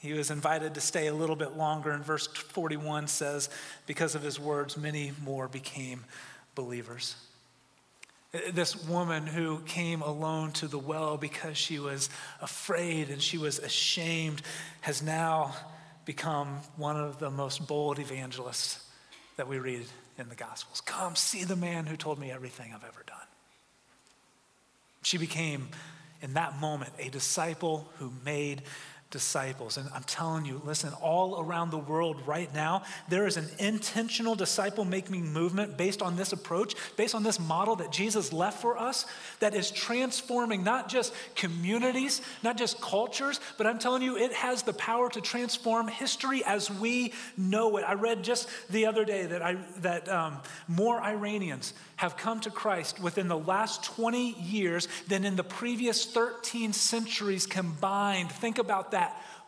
he 0.00 0.14
was 0.14 0.30
invited 0.30 0.74
to 0.74 0.80
stay 0.80 1.06
a 1.08 1.14
little 1.14 1.36
bit 1.36 1.56
longer. 1.56 1.90
And 1.90 2.04
verse 2.04 2.26
41 2.26 3.08
says, 3.08 3.50
because 3.86 4.14
of 4.14 4.22
his 4.22 4.40
words, 4.40 4.76
many 4.76 5.12
more 5.22 5.48
became 5.48 6.04
believers. 6.56 7.14
This 8.52 8.84
woman 8.84 9.28
who 9.28 9.60
came 9.60 10.02
alone 10.02 10.50
to 10.52 10.66
the 10.66 10.78
well 10.78 11.16
because 11.16 11.56
she 11.56 11.78
was 11.78 12.10
afraid 12.42 13.08
and 13.08 13.22
she 13.22 13.38
was 13.38 13.60
ashamed 13.60 14.42
has 14.80 15.00
now 15.00 15.54
become 16.04 16.48
one 16.76 16.96
of 16.96 17.20
the 17.20 17.30
most 17.30 17.68
bold 17.68 18.00
evangelists 18.00 18.84
that 19.36 19.46
we 19.46 19.58
read 19.58 19.86
in 20.18 20.28
the 20.28 20.34
Gospels. 20.34 20.80
Come, 20.80 21.14
see 21.14 21.44
the 21.44 21.56
man 21.56 21.86
who 21.86 21.96
told 21.96 22.18
me 22.18 22.32
everything 22.32 22.72
I've 22.74 22.84
ever 22.84 23.04
done. 23.06 23.16
She 25.02 25.18
became, 25.18 25.68
in 26.20 26.34
that 26.34 26.58
moment, 26.58 26.92
a 26.98 27.08
disciple 27.08 27.88
who 27.98 28.12
made 28.24 28.62
disciples. 29.10 29.76
And 29.76 29.88
I'm 29.94 30.02
telling 30.02 30.44
you, 30.44 30.60
listen, 30.64 30.92
all 31.00 31.40
around 31.40 31.70
the 31.70 31.78
world 31.78 32.26
right 32.26 32.52
now, 32.52 32.82
there 33.08 33.26
is 33.26 33.36
an 33.36 33.48
intentional 33.58 34.34
disciple 34.34 34.84
making 34.84 35.32
movement 35.32 35.76
based 35.76 36.02
on 36.02 36.16
this 36.16 36.32
approach, 36.32 36.74
based 36.96 37.14
on 37.14 37.22
this 37.22 37.38
model 37.38 37.76
that 37.76 37.92
Jesus 37.92 38.32
left 38.32 38.60
for 38.60 38.76
us, 38.76 39.06
that 39.38 39.54
is 39.54 39.70
transforming 39.70 40.64
not 40.64 40.88
just 40.88 41.14
communities, 41.36 42.20
not 42.42 42.56
just 42.58 42.80
cultures, 42.80 43.40
but 43.56 43.66
I'm 43.66 43.78
telling 43.78 44.02
you, 44.02 44.16
it 44.16 44.32
has 44.32 44.62
the 44.62 44.72
power 44.72 45.08
to 45.10 45.20
transform 45.20 45.86
history 45.88 46.42
as 46.44 46.70
we 46.70 47.12
know 47.36 47.76
it. 47.76 47.84
I 47.86 47.94
read 47.94 48.24
just 48.24 48.48
the 48.70 48.86
other 48.86 49.04
day 49.04 49.26
that, 49.26 49.42
I, 49.42 49.56
that 49.78 50.08
um, 50.08 50.38
more 50.66 51.00
Iranians 51.00 51.74
have 51.96 52.16
come 52.16 52.40
to 52.40 52.50
Christ 52.50 53.00
within 53.00 53.28
the 53.28 53.38
last 53.38 53.84
20 53.84 54.32
years 54.32 54.88
than 55.08 55.24
in 55.24 55.36
the 55.36 55.44
previous 55.44 56.04
13 56.04 56.72
centuries 56.72 57.46
combined. 57.46 58.30
Think 58.30 58.58
about 58.58 58.90
that. 58.90 58.95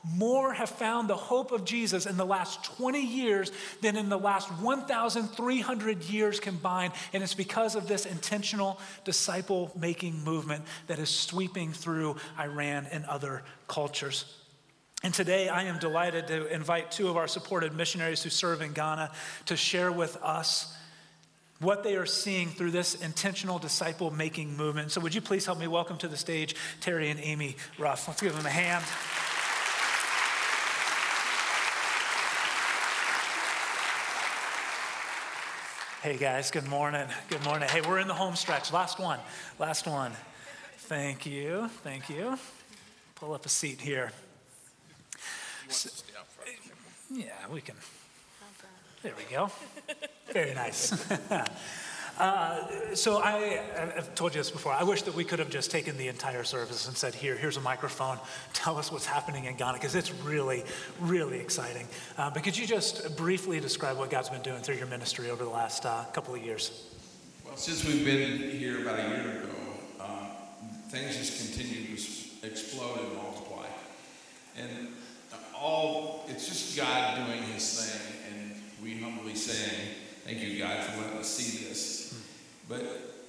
More 0.04 0.52
have 0.52 0.70
found 0.70 1.08
the 1.08 1.16
hope 1.16 1.50
of 1.50 1.64
Jesus 1.64 2.06
in 2.06 2.16
the 2.16 2.24
last 2.24 2.62
20 2.76 3.00
years 3.00 3.50
than 3.82 3.96
in 3.96 4.08
the 4.08 4.18
last 4.18 4.48
1,300 4.48 6.04
years 6.04 6.38
combined. 6.38 6.92
And 7.12 7.22
it's 7.22 7.34
because 7.34 7.74
of 7.74 7.88
this 7.88 8.06
intentional 8.06 8.78
disciple 9.04 9.72
making 9.78 10.22
movement 10.22 10.64
that 10.86 11.00
is 11.00 11.10
sweeping 11.10 11.72
through 11.72 12.16
Iran 12.38 12.86
and 12.92 13.04
other 13.06 13.42
cultures. 13.66 14.36
And 15.02 15.12
today 15.12 15.48
I 15.48 15.64
am 15.64 15.78
delighted 15.78 16.28
to 16.28 16.46
invite 16.46 16.90
two 16.90 17.08
of 17.08 17.16
our 17.16 17.28
supported 17.28 17.74
missionaries 17.74 18.22
who 18.22 18.30
serve 18.30 18.62
in 18.62 18.72
Ghana 18.72 19.10
to 19.46 19.56
share 19.56 19.90
with 19.90 20.16
us 20.22 20.76
what 21.60 21.82
they 21.82 21.96
are 21.96 22.06
seeing 22.06 22.48
through 22.50 22.70
this 22.70 22.94
intentional 23.02 23.58
disciple 23.58 24.12
making 24.12 24.56
movement. 24.56 24.92
So, 24.92 25.00
would 25.00 25.14
you 25.14 25.20
please 25.20 25.44
help 25.44 25.58
me 25.58 25.66
welcome 25.66 25.98
to 25.98 26.08
the 26.08 26.16
stage 26.16 26.54
Terry 26.80 27.10
and 27.10 27.18
Amy 27.20 27.56
Ruff? 27.78 28.06
Let's 28.06 28.20
give 28.20 28.36
them 28.36 28.46
a 28.46 28.50
hand. 28.50 28.84
Hey 36.00 36.16
guys, 36.16 36.52
good 36.52 36.68
morning. 36.68 37.08
Good 37.28 37.42
morning. 37.44 37.68
Hey, 37.68 37.80
we're 37.80 37.98
in 37.98 38.06
the 38.06 38.14
home 38.14 38.36
stretch. 38.36 38.72
Last 38.72 39.00
one. 39.00 39.18
Last 39.58 39.84
one. 39.84 40.12
Thank 40.76 41.26
you. 41.26 41.68
Thank 41.82 42.08
you. 42.08 42.38
Pull 43.16 43.34
up 43.34 43.44
a 43.44 43.48
seat 43.48 43.80
here. 43.80 44.12
So, 45.68 45.90
yeah, 47.10 47.32
we 47.50 47.60
can. 47.60 47.74
There 49.02 49.12
we 49.18 49.24
go. 49.24 49.50
Very 50.32 50.54
nice. 50.54 50.92
Uh, 52.18 52.94
so 52.94 53.18
I, 53.18 53.62
have 53.94 54.12
told 54.16 54.34
you 54.34 54.40
this 54.40 54.50
before. 54.50 54.72
I 54.72 54.82
wish 54.82 55.02
that 55.02 55.14
we 55.14 55.22
could 55.22 55.38
have 55.38 55.50
just 55.50 55.70
taken 55.70 55.96
the 55.96 56.08
entire 56.08 56.42
service 56.42 56.88
and 56.88 56.96
said, 56.96 57.14
"Here, 57.14 57.36
here's 57.36 57.56
a 57.56 57.60
microphone. 57.60 58.18
Tell 58.52 58.76
us 58.76 58.90
what's 58.90 59.06
happening 59.06 59.44
in 59.44 59.54
Ghana," 59.54 59.74
because 59.74 59.94
it's 59.94 60.12
really, 60.12 60.64
really 61.00 61.38
exciting. 61.38 61.86
Uh, 62.16 62.28
but 62.30 62.42
could 62.42 62.56
you 62.56 62.66
just 62.66 63.16
briefly 63.16 63.60
describe 63.60 63.98
what 63.98 64.10
God's 64.10 64.30
been 64.30 64.42
doing 64.42 64.60
through 64.62 64.76
your 64.76 64.88
ministry 64.88 65.30
over 65.30 65.44
the 65.44 65.50
last 65.50 65.86
uh, 65.86 66.04
couple 66.12 66.34
of 66.34 66.42
years? 66.42 66.88
Well, 67.44 67.56
since 67.56 67.84
we've 67.84 68.04
been 68.04 68.50
here 68.50 68.82
about 68.82 68.98
a 68.98 69.02
year 69.02 69.38
ago, 69.38 69.54
uh, 70.00 70.26
things 70.88 71.16
just 71.16 71.54
continue 71.54 71.86
to 71.86 72.46
explode 72.46 72.98
and 72.98 73.16
multiply, 73.16 73.66
and 74.56 74.88
all 75.56 76.24
it's 76.28 76.48
just 76.48 76.76
God 76.76 77.26
doing 77.26 77.44
His 77.44 77.80
thing, 77.80 78.32
and 78.32 78.54
we 78.82 78.98
humbly 78.98 79.36
saying, 79.36 79.94
"Thank 80.24 80.40
you, 80.40 80.58
God, 80.58 80.84
for 80.84 81.00
letting 81.00 81.18
us 81.18 81.28
see 81.28 81.68
this." 81.68 81.97
But 82.68 82.82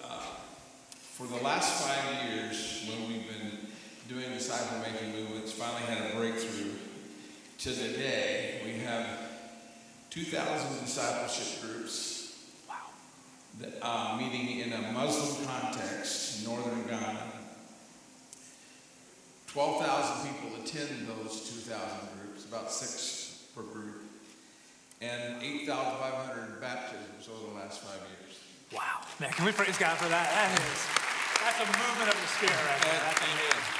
uh, 0.04 0.22
for 1.14 1.26
the 1.26 1.42
last 1.42 1.82
five 1.82 2.30
years, 2.30 2.86
when 2.90 3.08
we've 3.08 3.26
been 3.26 3.58
doing 4.10 4.34
disciple 4.34 4.80
making 4.80 5.14
movements, 5.14 5.54
finally 5.54 5.84
had 5.84 6.12
a 6.12 6.16
breakthrough. 6.16 6.74
To 7.60 7.74
today, 7.74 8.62
we 8.66 8.80
have 8.84 9.08
2,000 10.10 10.84
discipleship 10.84 11.62
groups 11.62 12.38
wow. 12.68 12.76
that, 13.60 13.80
uh, 13.82 14.18
meeting 14.18 14.60
in 14.60 14.74
a 14.74 14.92
Muslim 14.92 15.46
context 15.46 16.40
in 16.40 16.52
northern 16.52 16.86
Ghana. 16.88 17.32
12,000 19.48 20.34
people 20.34 20.64
attend 20.64 21.08
those 21.08 21.50
2,000 21.64 21.80
groups, 22.20 22.46
about 22.46 22.72
six 22.72 23.46
per 23.56 23.62
group, 23.62 24.04
and 25.02 25.42
8,500 25.42 26.62
baptisms 26.62 27.30
over 27.30 27.52
the 27.52 27.60
last 27.60 27.82
five 27.82 28.00
years. 28.00 28.49
Wow. 28.74 29.02
Man, 29.20 29.32
can 29.32 29.46
we 29.46 29.52
praise 29.52 29.78
God 29.78 29.98
for 29.98 30.08
that? 30.10 30.30
That 30.30 30.52
is, 30.60 30.88
that's 31.42 31.60
a 31.60 31.66
movement 31.66 32.14
of 32.14 32.22
the 32.22 32.28
Spirit 32.28 32.54
right 32.54 32.82
there. 32.84 33.00
That, 33.02 33.18
amen. 33.24 33.80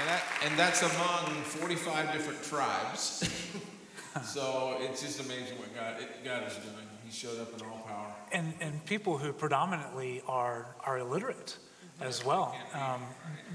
And, 0.00 0.08
that, 0.08 0.22
and 0.44 0.58
that's 0.58 0.82
among 0.82 1.42
45 1.42 2.12
different 2.12 2.42
tribes. 2.42 3.30
so 4.24 4.76
it's 4.80 5.02
just 5.02 5.20
amazing 5.20 5.58
what 5.58 5.72
God, 5.74 6.00
it, 6.00 6.24
God 6.24 6.46
is 6.48 6.56
doing. 6.56 6.86
He 7.04 7.12
showed 7.12 7.40
up 7.40 7.54
in 7.54 7.64
all 7.64 7.78
power. 7.86 8.12
And, 8.32 8.54
and 8.60 8.84
people 8.86 9.18
who 9.18 9.32
predominantly 9.32 10.22
are, 10.26 10.74
are 10.84 10.98
illiterate 10.98 11.56
as 12.00 12.24
well. 12.24 12.56
Um, 12.74 13.02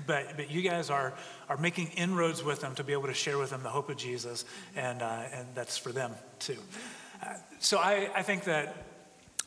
but, 0.06 0.38
but 0.38 0.50
you 0.50 0.62
guys 0.62 0.90
are, 0.90 1.14
are 1.50 1.58
making 1.58 1.88
inroads 1.98 2.44
with 2.44 2.62
them 2.62 2.76
to 2.76 2.84
be 2.84 2.94
able 2.94 3.08
to 3.08 3.14
share 3.14 3.38
with 3.38 3.50
them 3.50 3.64
the 3.64 3.70
hope 3.70 3.90
of 3.90 3.98
Jesus, 3.98 4.46
and, 4.76 5.02
uh, 5.02 5.24
and 5.34 5.48
that's 5.54 5.78
for 5.78 5.92
them 5.92 6.14
too. 6.40 6.58
Uh, 7.22 7.34
so 7.60 7.80
I, 7.80 8.10
I 8.16 8.24
think 8.24 8.46
that 8.46 8.86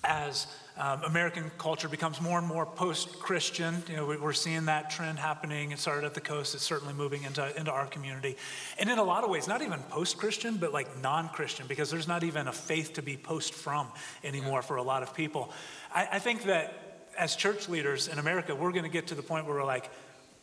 as 0.05 0.47
um, 0.81 1.03
American 1.05 1.51
culture 1.59 1.91
becomes 1.91 2.23
more 2.23 2.39
and 2.39 2.47
more 2.47 2.65
post-Christian. 2.65 3.83
You 3.87 3.97
know, 3.97 4.07
we, 4.07 4.17
are 4.17 4.33
seeing 4.33 4.65
that 4.65 4.91
trend 4.91 5.19
happening. 5.19 5.73
It 5.73 5.79
started 5.79 6.07
at 6.07 6.15
the 6.15 6.23
coast. 6.23 6.55
It's 6.55 6.65
certainly 6.65 6.95
moving 6.95 7.25
into, 7.25 7.55
into 7.59 7.71
our 7.71 7.87
community. 7.87 8.39
And 8.79 8.89
in 8.89 8.99
a 8.99 9.05
lot 9.05 9.23
of 9.23 9.29
ways, 9.29 9.47
not 9.47 9.61
even 9.61 9.79
post-Christian, 9.91 10.57
but 10.57 10.73
like 10.73 11.03
non-Christian, 11.03 11.67
because 11.67 11.91
there's 11.91 12.09
not 12.09 12.25
even 12.25 12.49
a 12.49 12.53
faith 12.53 12.95
to 12.95 13.03
be 13.03 13.19
post 13.19 13.53
from 13.53 13.89
anymore 14.25 14.63
for 14.63 14.77
a 14.77 14.83
lot 14.83 15.03
of 15.03 15.15
people. 15.15 15.53
I, 15.95 16.09
I 16.13 16.19
think 16.19 16.45
that 16.45 17.09
as 17.19 17.37
church 17.37 17.69
leaders 17.69 18.09
in 18.09 18.19
America, 18.19 18.55
we're 18.55 18.73
going 18.73 18.85
to 18.85 18.91
get 18.91 19.09
to 19.09 19.15
the 19.15 19.23
point 19.23 19.45
where 19.45 19.57
we're 19.57 19.65
like, 19.65 19.91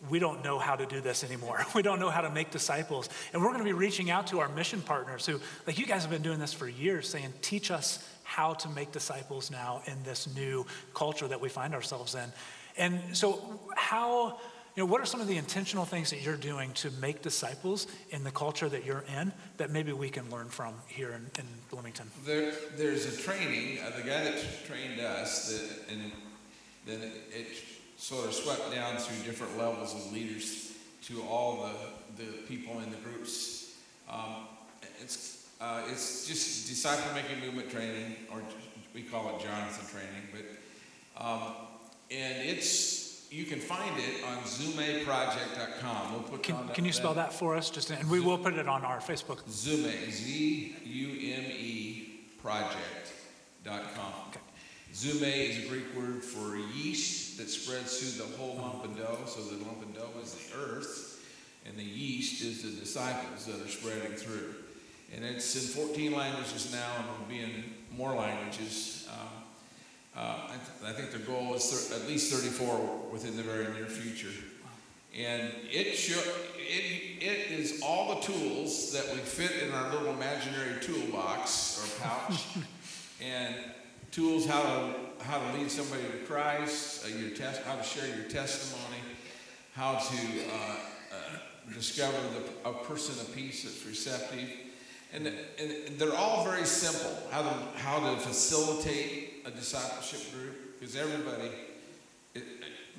we 0.08 0.20
don't 0.20 0.44
know 0.44 0.60
how 0.60 0.76
to 0.76 0.86
do 0.86 1.02
this 1.02 1.24
anymore. 1.24 1.66
We 1.74 1.82
don't 1.82 2.00
know 2.00 2.12
how 2.12 2.22
to 2.22 2.30
make 2.30 2.52
disciples. 2.52 3.10
And 3.34 3.42
we're 3.42 3.50
going 3.50 3.60
to 3.60 3.66
be 3.66 3.74
reaching 3.74 4.12
out 4.12 4.28
to 4.28 4.40
our 4.40 4.50
mission 4.50 4.82
partners 4.82 5.26
who, 5.26 5.40
like 5.66 5.80
you 5.80 5.88
guys 5.88 6.04
have 6.04 6.12
been 6.12 6.22
doing 6.22 6.40
this 6.40 6.54
for 6.54 6.68
years, 6.68 7.10
saying, 7.10 7.34
teach 7.42 7.72
us 7.72 8.08
how 8.28 8.54
to 8.54 8.68
make 8.70 8.92
disciples 8.92 9.50
now 9.50 9.82
in 9.86 10.04
this 10.04 10.28
new 10.36 10.66
culture 10.94 11.30
that 11.30 11.40
we 11.40 11.48
find 11.48 11.74
ourselves 11.74 12.14
in. 12.14 12.30
And 12.78 13.00
so, 13.16 13.60
how, 13.74 14.38
you 14.76 14.84
know, 14.84 14.86
what 14.86 15.00
are 15.00 15.06
some 15.06 15.22
of 15.22 15.28
the 15.28 15.38
intentional 15.38 15.86
things 15.86 16.10
that 16.10 16.22
you're 16.22 16.36
doing 16.36 16.74
to 16.74 16.92
make 17.00 17.22
disciples 17.22 17.88
in 18.10 18.26
the 18.26 18.32
culture 18.32 18.68
that 18.68 18.84
you're 18.86 19.06
in 19.18 19.32
that 19.56 19.72
maybe 19.72 19.94
we 19.94 20.10
can 20.10 20.30
learn 20.30 20.50
from 20.50 20.74
here 20.88 21.12
in, 21.12 21.26
in 21.40 21.48
Bloomington? 21.72 22.12
There, 22.26 22.52
there's 22.76 23.06
a 23.06 23.18
training, 23.18 23.80
uh, 23.80 23.96
the 23.96 24.04
guy 24.04 24.26
that 24.26 24.44
trained 24.68 25.00
us, 25.00 25.54
that, 25.54 25.94
and 25.94 26.12
then 26.86 27.02
it, 27.02 27.14
it 27.34 27.48
sort 27.96 28.28
of 28.28 28.34
swept 28.34 28.72
down 28.74 28.98
through 28.98 29.24
different 29.24 29.58
levels 29.58 29.96
of 29.96 30.12
leaders 30.12 30.74
to 31.04 31.22
all 31.24 31.66
the, 32.18 32.24
the 32.24 32.32
people 32.50 32.78
in 32.82 32.92
the 32.92 32.98
groups. 32.98 33.78
Um, 34.10 34.48
it's 35.02 35.47
uh, 35.60 35.82
it's 35.90 36.28
just 36.28 36.68
disciple 36.68 37.14
making 37.14 37.40
movement 37.40 37.70
training, 37.70 38.16
or 38.32 38.42
we 38.94 39.02
call 39.02 39.36
it 39.36 39.42
Jonathan 39.42 39.88
training. 39.88 40.28
But 40.32 41.24
um, 41.24 41.54
and 42.12 42.48
it's 42.48 43.28
you 43.32 43.46
can 43.46 43.60
find 43.60 43.92
it 43.98 44.24
on 44.24 44.38
zumeproject.com. 44.44 46.14
We'll 46.14 46.22
put 46.22 46.44
can, 46.44 46.68
can 46.70 46.86
you 46.86 46.94
spell 46.94 47.14
that 47.16 47.34
for 47.34 47.56
us? 47.56 47.70
Just 47.70 47.90
and 47.90 48.10
we 48.10 48.20
will 48.20 48.38
put 48.38 48.54
it 48.54 48.68
on 48.68 48.86
our 48.86 49.00
Facebook. 49.00 49.44
Zume 49.50 50.12
Z 50.12 50.76
U 50.86 51.34
M 51.34 51.46
E 51.52 52.22
project.com. 52.42 54.14
Okay. 54.30 54.40
Zume 54.94 55.50
is 55.50 55.66
a 55.66 55.68
Greek 55.68 55.96
word 55.96 56.24
for 56.24 56.56
yeast 56.56 57.38
that 57.38 57.50
spreads 57.50 58.00
through 58.00 58.26
the 58.26 58.38
whole 58.38 58.56
lump 58.56 58.86
of 58.86 58.98
dough. 58.98 59.26
So 59.26 59.42
the 59.42 59.64
lump 59.66 59.82
of 59.82 59.96
dough 59.96 60.20
is 60.22 60.34
the 60.34 60.58
earth, 60.58 61.26
and 61.66 61.76
the 61.76 61.84
yeast 61.84 62.44
is 62.44 62.62
the 62.62 62.80
disciples 62.80 63.46
that 63.46 63.60
are 63.60 63.70
spreading 63.70 64.14
through 64.14 64.54
and 65.16 65.24
it's 65.24 65.56
in 65.56 65.84
14 65.86 66.12
languages 66.12 66.72
now, 66.72 66.88
and 66.98 67.08
will 67.08 67.28
be 67.28 67.40
in 67.40 67.64
more 67.92 68.14
languages. 68.14 69.08
Um, 69.12 69.28
uh, 70.16 70.38
I, 70.48 70.50
th- 70.50 70.92
I, 70.92 71.00
think 71.00 71.12
the 71.12 71.20
goal 71.20 71.54
is 71.54 71.72
thir- 71.72 71.96
at 71.96 72.08
least 72.08 72.34
34 72.34 73.10
within 73.12 73.38
the 73.38 73.44
very 73.44 73.72
near 73.74 73.86
future. 73.86 74.34
And 75.18 75.52
it, 75.72 75.96
sh- 75.96 76.18
it, 76.58 77.24
it 77.24 77.52
is 77.52 77.82
all 77.84 78.16
the 78.16 78.22
tools 78.22 78.92
that 78.94 79.12
we 79.14 79.20
fit 79.20 79.64
in 79.64 79.74
our 79.74 79.92
little 79.92 80.14
imaginary 80.14 80.80
toolbox 80.82 81.82
or 81.84 82.04
pouch, 82.04 82.46
and 83.22 83.56
tools 84.12 84.46
how 84.46 84.62
to 84.62 84.94
how 85.24 85.40
to 85.40 85.58
lead 85.58 85.72
somebody 85.72 86.04
to 86.04 86.26
Christ, 86.26 87.06
uh, 87.06 87.18
your 87.18 87.32
test, 87.32 87.64
how 87.64 87.76
to 87.76 87.84
share 87.84 88.08
your 88.16 88.26
testimony, 88.30 89.02
how 89.74 89.96
to 89.96 90.18
uh, 90.52 90.76
uh 91.12 91.74
discover 91.74 92.18
the, 92.34 92.70
a 92.70 92.74
person 92.86 93.20
of 93.20 93.36
peace 93.36 93.64
that's 93.64 93.86
receptive, 93.86 94.50
and, 95.14 95.28
and 95.28 95.98
they're 95.98 96.16
all 96.16 96.44
very 96.44 96.66
simple 96.66 97.16
how 97.32 97.42
to, 97.42 97.50
how 97.78 98.00
to 98.00 98.20
facilitate 98.22 99.44
a 99.46 99.52
discipleship 99.52 100.34
group 100.34 100.80
because 100.80 100.96
everybody 100.96 101.50
it, 102.36 102.44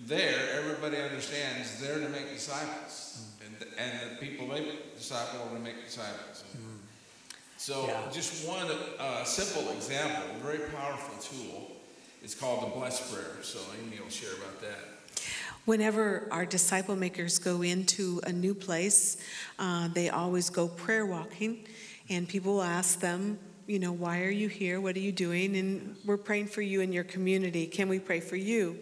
there, 0.07 0.39
everybody 0.57 0.97
understands 0.97 1.81
they're 1.81 1.99
to 2.01 2.09
make 2.09 2.33
disciples. 2.33 3.25
Mm. 3.43 3.47
And, 3.47 3.67
and 3.79 4.11
the 4.11 4.27
people 4.27 4.49
they 4.49 4.65
disciple 4.97 5.41
are 5.49 5.57
to 5.57 5.61
make 5.61 5.85
disciples. 5.85 6.45
Mm. 6.57 6.79
So, 7.57 7.87
yeah. 7.87 8.01
just 8.13 8.47
one 8.47 8.67
uh, 8.99 9.25
simple 9.25 9.73
example, 9.73 10.23
a 10.37 10.45
very 10.45 10.69
powerful 10.71 11.19
tool, 11.21 11.73
is 12.23 12.35
called 12.35 12.63
the 12.63 12.79
Blessed 12.79 13.13
Prayer. 13.13 13.43
So, 13.43 13.59
Amy 13.83 14.01
will 14.01 14.09
share 14.09 14.33
about 14.35 14.61
that. 14.61 15.23
Whenever 15.65 16.29
our 16.31 16.47
disciple 16.47 16.97
makers 16.97 17.39
go 17.39 17.63
into 17.63 18.21
a 18.25 18.33
new 18.33 18.55
place, 18.55 19.19
uh, 19.59 19.89
they 19.89 20.09
always 20.09 20.51
go 20.51 20.69
prayer 20.69 21.05
walking 21.05 21.67
and 22.09 22.29
people 22.29 22.55
will 22.55 22.63
ask 22.63 23.01
them, 23.01 23.39
you 23.67 23.79
know, 23.79 23.93
why 23.93 24.23
are 24.23 24.31
you 24.31 24.49
here? 24.49 24.81
What 24.81 24.97
are 24.97 25.01
you 25.01 25.13
doing? 25.13 25.55
And 25.55 25.95
we're 26.07 26.17
praying 26.17 26.47
for 26.47 26.63
you 26.63 26.81
in 26.81 26.91
your 26.91 27.05
community. 27.05 27.67
Can 27.67 27.87
we 27.91 27.99
pray 27.99 28.19
for 28.19 28.37
you? 28.37 28.79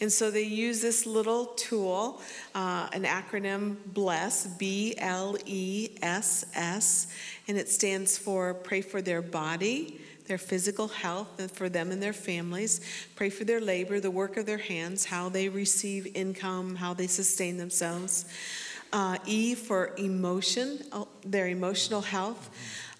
And 0.00 0.12
so 0.12 0.30
they 0.30 0.44
use 0.44 0.80
this 0.80 1.06
little 1.06 1.46
tool, 1.56 2.22
uh, 2.54 2.88
an 2.92 3.02
acronym 3.02 3.78
BLESS, 3.94 4.46
B 4.56 4.94
L 4.96 5.36
E 5.44 5.98
S 6.02 6.46
S, 6.54 7.08
and 7.48 7.58
it 7.58 7.68
stands 7.68 8.16
for 8.16 8.54
pray 8.54 8.80
for 8.80 9.02
their 9.02 9.22
body, 9.22 10.00
their 10.26 10.38
physical 10.38 10.86
health, 10.86 11.40
and 11.40 11.50
for 11.50 11.68
them 11.68 11.90
and 11.90 12.00
their 12.00 12.12
families. 12.12 12.80
Pray 13.16 13.30
for 13.30 13.42
their 13.42 13.60
labor, 13.60 13.98
the 13.98 14.08
work 14.10 14.36
of 14.36 14.46
their 14.46 14.58
hands, 14.58 15.04
how 15.04 15.28
they 15.28 15.48
receive 15.48 16.06
income, 16.14 16.76
how 16.76 16.94
they 16.94 17.08
sustain 17.08 17.56
themselves. 17.56 18.24
Uh, 18.92 19.18
e 19.26 19.54
for 19.54 19.92
emotion, 19.98 20.78
uh, 20.92 21.04
their 21.24 21.48
emotional 21.48 22.00
health, 22.00 22.50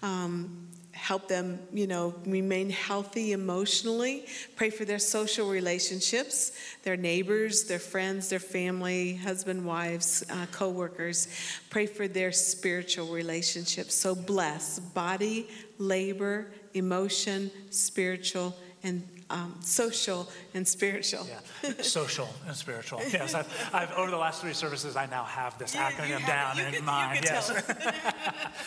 um, 0.03 0.67
help 0.91 1.27
them, 1.27 1.57
you 1.73 1.87
know, 1.87 2.13
remain 2.25 2.69
healthy 2.69 3.31
emotionally. 3.31 4.25
Pray 4.55 4.69
for 4.69 4.85
their 4.85 4.99
social 4.99 5.49
relationships, 5.49 6.51
their 6.83 6.97
neighbors, 6.97 7.63
their 7.63 7.79
friends, 7.79 8.29
their 8.29 8.39
family, 8.39 9.15
husband, 9.15 9.65
wives, 9.65 10.23
uh, 10.29 10.45
co 10.51 10.69
workers. 10.69 11.27
Pray 11.69 11.85
for 11.85 12.07
their 12.07 12.31
spiritual 12.31 13.07
relationships. 13.07 13.95
So 13.95 14.13
bless 14.13 14.77
body, 14.79 15.47
labor, 15.77 16.51
emotion, 16.73 17.49
spiritual, 17.71 18.55
and 18.83 19.01
um, 19.29 19.55
social 19.61 20.27
and 20.53 20.67
spiritual. 20.67 21.27
Yeah, 21.27 21.73
social 21.81 22.29
and 22.47 22.55
spiritual. 22.55 23.01
Yes, 23.11 23.33
I've, 23.33 23.69
I've, 23.73 23.91
over 23.91 24.09
the 24.09 24.17
last 24.17 24.41
three 24.41 24.53
services, 24.53 24.95
I 24.95 25.05
now 25.05 25.23
have 25.23 25.57
this 25.59 25.75
acronym 25.75 26.25
down 26.25 26.59
in 26.59 26.83
mind. 26.83 27.21
yes, 27.23 27.51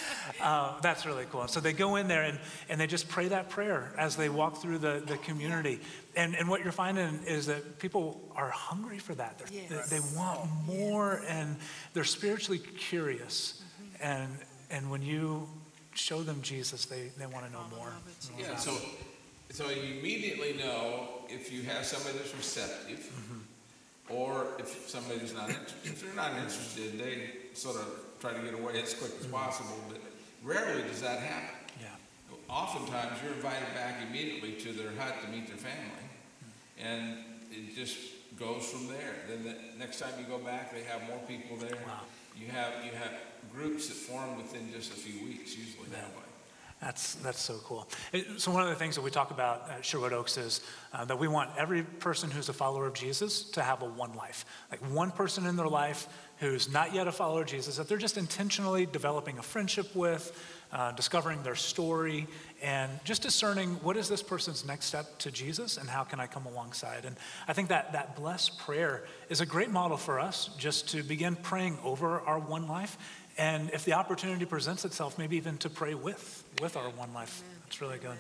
uh, 0.40 0.80
that's 0.80 1.04
really 1.04 1.26
cool. 1.30 1.48
So 1.48 1.60
they 1.60 1.72
go 1.72 1.96
in 1.96 2.08
there 2.08 2.22
and, 2.22 2.38
and 2.68 2.80
they 2.80 2.86
just 2.86 3.08
pray 3.08 3.28
that 3.28 3.50
prayer 3.50 3.92
as 3.98 4.16
they 4.16 4.28
walk 4.28 4.56
through 4.56 4.78
the, 4.78 5.02
the 5.06 5.16
community. 5.18 5.80
And, 6.14 6.36
and 6.36 6.48
what 6.48 6.62
you're 6.62 6.72
finding 6.72 7.20
is 7.26 7.46
that 7.46 7.78
people 7.78 8.20
are 8.36 8.50
hungry 8.50 8.98
for 8.98 9.14
that. 9.14 9.40
Yes. 9.50 9.88
They, 9.88 9.98
they 9.98 10.16
want 10.16 10.48
more 10.66 11.22
and 11.28 11.56
they're 11.94 12.04
spiritually 12.04 12.58
curious. 12.58 13.62
Mm-hmm. 13.62 14.04
And, 14.06 14.38
and 14.70 14.90
when 14.90 15.02
you 15.02 15.48
show 15.94 16.22
them 16.22 16.40
Jesus, 16.42 16.86
they, 16.86 17.10
they 17.18 17.26
want 17.26 17.46
to 17.46 17.52
know 17.52 17.64
more. 17.76 17.92
Yeah, 18.38 18.56
so 18.56 18.76
so 19.52 19.68
you 19.68 20.00
immediately 20.00 20.54
know 20.54 21.08
if 21.28 21.52
you 21.52 21.62
have 21.62 21.84
somebody 21.84 22.16
that's 22.16 22.34
receptive 22.34 23.00
mm-hmm. 23.00 24.14
or 24.14 24.46
if 24.58 24.88
somebody's 24.88 25.34
not 25.34 25.50
interested. 25.50 25.76
If 25.84 26.02
they're 26.02 26.14
not 26.14 26.32
interested, 26.32 26.98
they 26.98 27.30
sort 27.52 27.76
of 27.76 27.86
try 28.18 28.32
to 28.32 28.40
get 28.40 28.54
away 28.54 28.80
as 28.82 28.94
quick 28.94 29.12
as 29.20 29.26
mm-hmm. 29.26 29.34
possible, 29.34 29.76
but 29.88 30.00
rarely 30.42 30.82
does 30.82 31.02
that 31.02 31.20
happen. 31.20 31.54
Yeah. 31.80 31.88
Oftentimes 32.48 33.18
you're 33.22 33.34
invited 33.34 33.68
back 33.74 33.96
immediately 34.08 34.52
to 34.52 34.72
their 34.72 34.90
hut 34.98 35.14
to 35.22 35.28
meet 35.30 35.46
their 35.46 35.56
family, 35.56 36.06
mm-hmm. 36.08 36.86
and 36.86 37.18
it 37.50 37.76
just 37.76 37.98
goes 38.38 38.64
from 38.70 38.88
there. 38.88 39.14
Then 39.28 39.44
the 39.44 39.56
next 39.78 40.00
time 40.00 40.12
you 40.18 40.24
go 40.24 40.38
back, 40.38 40.72
they 40.72 40.82
have 40.84 41.06
more 41.08 41.20
people 41.28 41.56
there. 41.58 41.76
Wow. 41.86 42.00
You 42.36 42.46
have 42.48 42.72
you 42.84 42.92
have 42.92 43.12
groups 43.52 43.88
that 43.88 43.94
form 43.94 44.38
within 44.38 44.72
just 44.72 44.92
a 44.92 44.96
few 44.96 45.26
weeks, 45.26 45.56
usually 45.56 45.88
yeah. 45.90 46.00
that 46.00 46.16
way. 46.16 46.21
That's, 46.82 47.14
that's 47.16 47.40
so 47.40 47.58
cool. 47.62 47.88
So, 48.38 48.50
one 48.50 48.64
of 48.64 48.68
the 48.68 48.74
things 48.74 48.96
that 48.96 49.02
we 49.02 49.10
talk 49.12 49.30
about 49.30 49.70
at 49.70 49.84
Sherwood 49.84 50.12
Oaks 50.12 50.36
is 50.36 50.62
uh, 50.92 51.04
that 51.04 51.16
we 51.16 51.28
want 51.28 51.50
every 51.56 51.84
person 51.84 52.28
who's 52.28 52.48
a 52.48 52.52
follower 52.52 52.88
of 52.88 52.94
Jesus 52.94 53.44
to 53.50 53.62
have 53.62 53.82
a 53.82 53.86
one 53.86 54.14
life. 54.14 54.44
Like 54.68 54.80
one 54.90 55.12
person 55.12 55.46
in 55.46 55.54
their 55.54 55.68
life 55.68 56.08
who's 56.38 56.72
not 56.72 56.92
yet 56.92 57.06
a 57.06 57.12
follower 57.12 57.42
of 57.42 57.46
Jesus, 57.46 57.76
that 57.76 57.88
they're 57.88 57.98
just 57.98 58.18
intentionally 58.18 58.84
developing 58.84 59.38
a 59.38 59.42
friendship 59.42 59.94
with, 59.94 60.36
uh, 60.72 60.90
discovering 60.90 61.40
their 61.44 61.54
story, 61.54 62.26
and 62.60 62.90
just 63.04 63.22
discerning 63.22 63.74
what 63.82 63.96
is 63.96 64.08
this 64.08 64.24
person's 64.24 64.66
next 64.66 64.86
step 64.86 65.18
to 65.18 65.30
Jesus 65.30 65.76
and 65.76 65.88
how 65.88 66.02
can 66.02 66.18
I 66.18 66.26
come 66.26 66.46
alongside. 66.46 67.04
And 67.04 67.14
I 67.46 67.52
think 67.52 67.68
that 67.68 67.92
that 67.92 68.16
blessed 68.16 68.58
prayer 68.58 69.04
is 69.28 69.40
a 69.40 69.46
great 69.46 69.70
model 69.70 69.96
for 69.96 70.18
us 70.18 70.50
just 70.58 70.88
to 70.90 71.04
begin 71.04 71.36
praying 71.36 71.78
over 71.84 72.20
our 72.22 72.40
one 72.40 72.66
life 72.66 72.98
and 73.38 73.70
if 73.70 73.84
the 73.84 73.94
opportunity 73.94 74.44
presents 74.44 74.84
itself, 74.84 75.18
maybe 75.18 75.36
even 75.36 75.58
to 75.58 75.70
pray 75.70 75.94
with, 75.94 76.44
with 76.60 76.76
our 76.76 76.90
one 76.90 77.12
life. 77.14 77.42
It's 77.66 77.80
really 77.80 77.98
good. 77.98 78.16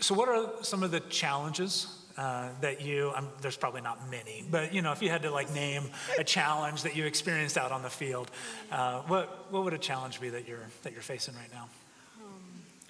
So, 0.00 0.14
what 0.14 0.28
are 0.28 0.62
some 0.62 0.82
of 0.82 0.90
the 0.90 1.00
challenges 1.00 1.86
uh, 2.16 2.48
that 2.60 2.80
you? 2.80 3.12
Um, 3.14 3.28
there's 3.42 3.56
probably 3.56 3.82
not 3.82 4.10
many, 4.10 4.44
but 4.50 4.72
you 4.72 4.80
know, 4.82 4.92
if 4.92 5.02
you 5.02 5.10
had 5.10 5.22
to 5.22 5.30
like 5.30 5.52
name 5.52 5.84
a 6.18 6.24
challenge 6.24 6.82
that 6.82 6.96
you 6.96 7.04
experienced 7.04 7.58
out 7.58 7.70
on 7.70 7.82
the 7.82 7.90
field, 7.90 8.30
uh, 8.72 9.00
what 9.02 9.50
what 9.50 9.64
would 9.64 9.74
a 9.74 9.78
challenge 9.78 10.20
be 10.20 10.30
that 10.30 10.48
you're 10.48 10.66
that 10.82 10.92
you're 10.92 11.02
facing 11.02 11.34
right 11.34 11.52
now? 11.52 11.68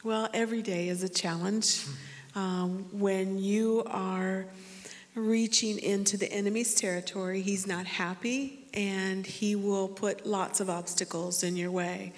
Well, 0.04 0.28
every 0.34 0.62
day 0.62 0.88
is 0.88 1.02
a 1.02 1.08
challenge. 1.08 1.86
Um, 2.36 2.86
when 2.92 3.38
you 3.38 3.84
are 3.86 4.44
reaching 5.14 5.78
into 5.78 6.16
the 6.16 6.30
enemy's 6.32 6.74
territory, 6.74 7.40
he's 7.40 7.66
not 7.66 7.86
happy 7.86 8.64
and 8.74 9.24
He 9.24 9.54
will 9.54 9.88
put 9.88 10.26
lots 10.26 10.60
of 10.60 10.68
obstacles 10.68 11.42
in 11.42 11.56
your 11.56 11.70
way. 11.70 12.12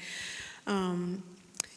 Um, 0.66 1.22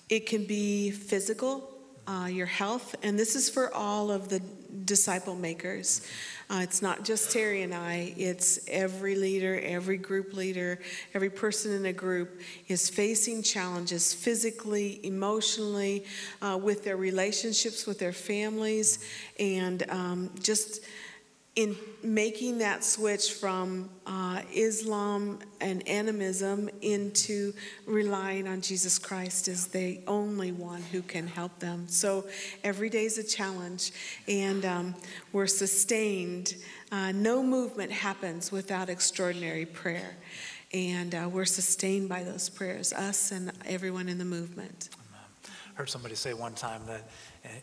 it 0.07 0.25
can 0.25 0.45
be 0.45 0.89
physical, 0.89 1.69
uh, 2.07 2.25
your 2.25 2.47
health, 2.47 2.95
and 3.03 3.19
this 3.19 3.35
is 3.35 3.49
for 3.49 3.71
all 3.73 4.09
of 4.09 4.29
the 4.29 4.39
disciple 4.85 5.35
makers. 5.35 6.01
Uh, 6.49 6.61
it's 6.63 6.81
not 6.81 7.03
just 7.03 7.29
Terry 7.29 7.61
and 7.61 7.75
I, 7.75 8.11
it's 8.17 8.59
every 8.67 9.15
leader, 9.15 9.59
every 9.61 9.97
group 9.97 10.33
leader, 10.33 10.79
every 11.13 11.29
person 11.29 11.71
in 11.73 11.85
a 11.85 11.93
group 11.93 12.41
is 12.67 12.89
facing 12.89 13.43
challenges 13.43 14.15
physically, 14.15 14.99
emotionally, 15.05 16.05
uh, 16.41 16.57
with 16.59 16.83
their 16.83 16.97
relationships 16.97 17.85
with 17.85 17.99
their 17.99 18.13
families, 18.13 19.05
and 19.39 19.87
um, 19.89 20.31
just 20.41 20.81
in 21.59 21.75
making 22.01 22.59
that 22.59 22.85
switch 22.85 23.33
from 23.33 23.89
uh, 24.05 24.41
Islam 24.53 25.39
and 25.59 25.85
animism 25.89 26.69
into 26.81 27.51
relying 27.85 28.47
on 28.47 28.61
Jesus 28.61 28.97
Christ 28.97 29.49
as 29.49 29.67
the 29.67 29.99
only 30.07 30.53
one 30.53 30.81
who 30.81 31.01
can 31.01 31.27
help 31.27 31.59
them. 31.59 31.85
So 31.89 32.25
every 32.63 32.89
day 32.89 33.03
is 33.03 33.17
a 33.17 33.23
challenge, 33.25 33.91
and 34.25 34.63
um, 34.63 34.95
we're 35.33 35.47
sustained. 35.47 36.55
Uh, 36.93 37.11
no 37.11 37.43
movement 37.43 37.91
happens 37.91 38.53
without 38.53 38.89
extraordinary 38.89 39.65
prayer, 39.65 40.15
and 40.71 41.13
uh, 41.13 41.29
we're 41.29 41.43
sustained 41.43 42.07
by 42.07 42.23
those 42.23 42.47
prayers, 42.47 42.93
us 42.93 43.33
and 43.33 43.51
everyone 43.65 44.07
in 44.07 44.17
the 44.17 44.23
movement. 44.23 44.87
I 45.45 45.49
heard 45.73 45.89
somebody 45.89 46.15
say 46.15 46.33
one 46.33 46.53
time 46.53 46.83
that 46.87 47.09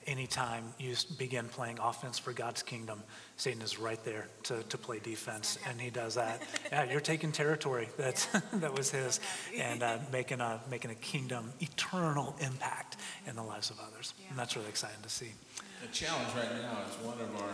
anytime 0.06 0.64
you 0.78 0.94
begin 1.18 1.48
playing 1.48 1.78
offense 1.80 2.18
for 2.18 2.32
God's 2.32 2.62
kingdom, 2.62 3.02
Satan 3.36 3.60
is 3.62 3.78
right 3.78 4.02
there 4.04 4.28
to, 4.44 4.62
to 4.64 4.78
play 4.78 4.98
defense, 4.98 5.58
and 5.68 5.80
he 5.80 5.90
does 5.90 6.14
that. 6.14 6.42
Yeah, 6.70 6.84
you're 6.84 7.00
taking 7.00 7.32
territory 7.32 7.88
that's, 7.96 8.26
that 8.54 8.76
was 8.76 8.90
his 8.90 9.20
and 9.56 9.82
uh, 9.82 9.98
making, 10.12 10.40
a, 10.40 10.60
making 10.70 10.90
a 10.90 10.96
kingdom 10.96 11.52
eternal 11.60 12.36
impact 12.40 12.96
in 13.26 13.36
the 13.36 13.42
lives 13.42 13.70
of 13.70 13.78
others. 13.80 14.14
And 14.30 14.38
that's 14.38 14.56
really 14.56 14.68
exciting 14.68 15.02
to 15.02 15.08
see. 15.08 15.32
The 15.82 15.88
challenge 15.88 16.28
right 16.36 16.52
now 16.62 16.78
is 16.88 17.06
one 17.06 17.20
of 17.20 17.34
our 17.42 17.50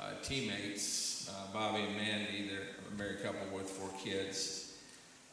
uh, 0.00 0.10
teammates, 0.22 1.30
uh, 1.30 1.52
Bobby 1.52 1.82
and 1.82 1.96
Mandy, 1.96 2.48
they're 2.48 2.66
a 2.92 2.98
married 2.98 3.22
couple 3.22 3.56
with 3.56 3.70
four 3.70 3.88
kids. 4.02 4.62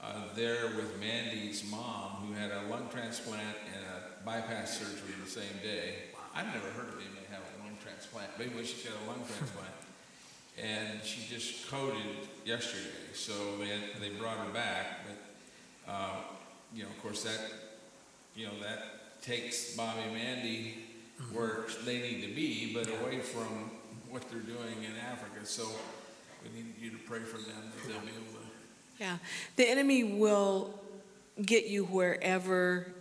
Uh, 0.01 0.21
they're 0.35 0.67
with 0.77 0.97
Mandy's 0.99 1.69
mom, 1.69 2.11
who 2.23 2.33
had 2.33 2.51
a 2.51 2.61
lung 2.69 2.87
transplant 2.89 3.57
and 3.75 3.83
a 3.85 3.88
bypass 4.25 4.79
surgery 4.79 5.15
the 5.23 5.29
same 5.29 5.57
day. 5.63 5.95
I've 6.35 6.47
never 6.47 6.69
heard 6.69 6.89
of 6.89 6.95
anybody 6.95 7.25
having 7.29 7.47
a 7.59 7.65
lung 7.65 7.77
transplant. 7.81 8.29
Maybe 8.37 8.63
she 8.65 8.87
got 8.87 8.97
a 9.03 9.07
lung 9.07 9.23
transplant. 9.25 9.73
and 10.61 11.03
she 11.03 11.21
just 11.33 11.69
coded 11.69 12.27
yesterday, 12.45 12.89
so 13.13 13.33
they, 13.57 13.67
had, 13.67 13.79
they 14.01 14.09
brought 14.09 14.37
her 14.37 14.53
back. 14.53 14.85
But, 15.07 15.91
uh, 15.91 16.15
you 16.73 16.83
know, 16.83 16.89
of 16.89 17.01
course, 17.01 17.23
that, 17.23 17.39
you 18.35 18.45
know, 18.45 18.53
that 18.61 19.21
takes 19.21 19.75
Bobby 19.75 20.01
and 20.05 20.13
Mandy 20.13 20.77
mm-hmm. 21.21 21.35
where 21.35 21.65
they 21.85 21.99
need 21.99 22.21
to 22.21 22.33
be, 22.33 22.73
but 22.73 22.87
away 23.01 23.19
from 23.19 23.71
what 24.09 24.29
they're 24.29 24.39
doing 24.41 24.83
in 24.83 24.91
Africa. 25.11 25.45
So 25.45 25.63
we 26.43 26.61
need 26.61 26.73
you 26.79 26.91
to 26.91 26.97
pray 26.97 27.19
for 27.19 27.37
them 27.37 27.71
that 27.75 27.87
they'll 27.87 28.01
be 28.01 28.07
able 28.07 28.39
to. 28.39 28.47
Yeah. 28.99 29.17
The 29.55 29.69
enemy 29.69 30.03
will 30.03 30.77
get 31.41 31.67
you 31.67 31.85
wherever 31.85 32.93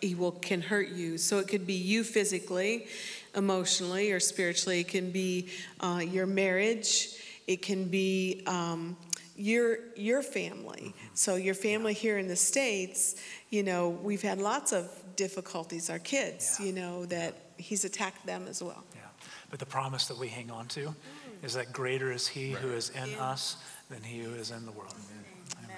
he 0.00 0.14
will 0.14 0.32
can 0.32 0.60
hurt 0.60 0.88
you. 0.88 1.18
So 1.18 1.38
it 1.38 1.48
could 1.48 1.66
be 1.66 1.74
you 1.74 2.04
physically, 2.04 2.86
emotionally, 3.34 4.12
or 4.12 4.20
spiritually. 4.20 4.80
It 4.80 4.88
can 4.88 5.10
be 5.10 5.48
uh, 5.80 6.02
your 6.04 6.26
marriage. 6.26 7.08
It 7.46 7.62
can 7.62 7.88
be 7.88 8.42
um, 8.46 8.96
your 9.36 9.78
your 9.96 10.22
family. 10.22 10.94
So 11.14 11.36
your 11.36 11.54
family 11.54 11.94
here 11.94 12.18
in 12.18 12.28
the 12.28 12.36
states, 12.36 13.16
you 13.50 13.62
know, 13.62 13.88
we've 13.90 14.22
had 14.22 14.38
lots 14.38 14.72
of 14.72 14.90
difficulties. 15.16 15.90
Our 15.90 15.98
kids, 15.98 16.56
yeah. 16.58 16.66
you 16.66 16.72
know, 16.72 17.06
that 17.06 17.34
he's 17.56 17.84
attacked 17.84 18.26
them 18.26 18.46
as 18.48 18.62
well. 18.62 18.84
Yeah, 18.94 19.00
but 19.50 19.58
the 19.58 19.66
promise 19.66 20.06
that 20.06 20.18
we 20.18 20.28
hang 20.28 20.50
on 20.50 20.66
to 20.68 20.86
mm. 20.86 20.94
is 21.42 21.54
that 21.54 21.72
greater 21.72 22.12
is 22.12 22.26
He 22.26 22.54
right. 22.54 22.62
who 22.62 22.72
is 22.72 22.90
in 22.90 23.10
yeah. 23.10 23.30
us 23.30 23.56
than 23.90 24.02
He 24.02 24.20
who 24.20 24.34
is 24.34 24.50
in 24.50 24.64
the 24.64 24.72
world. 24.72 24.94
Amen. 24.94 25.24
Amen. 25.64 25.76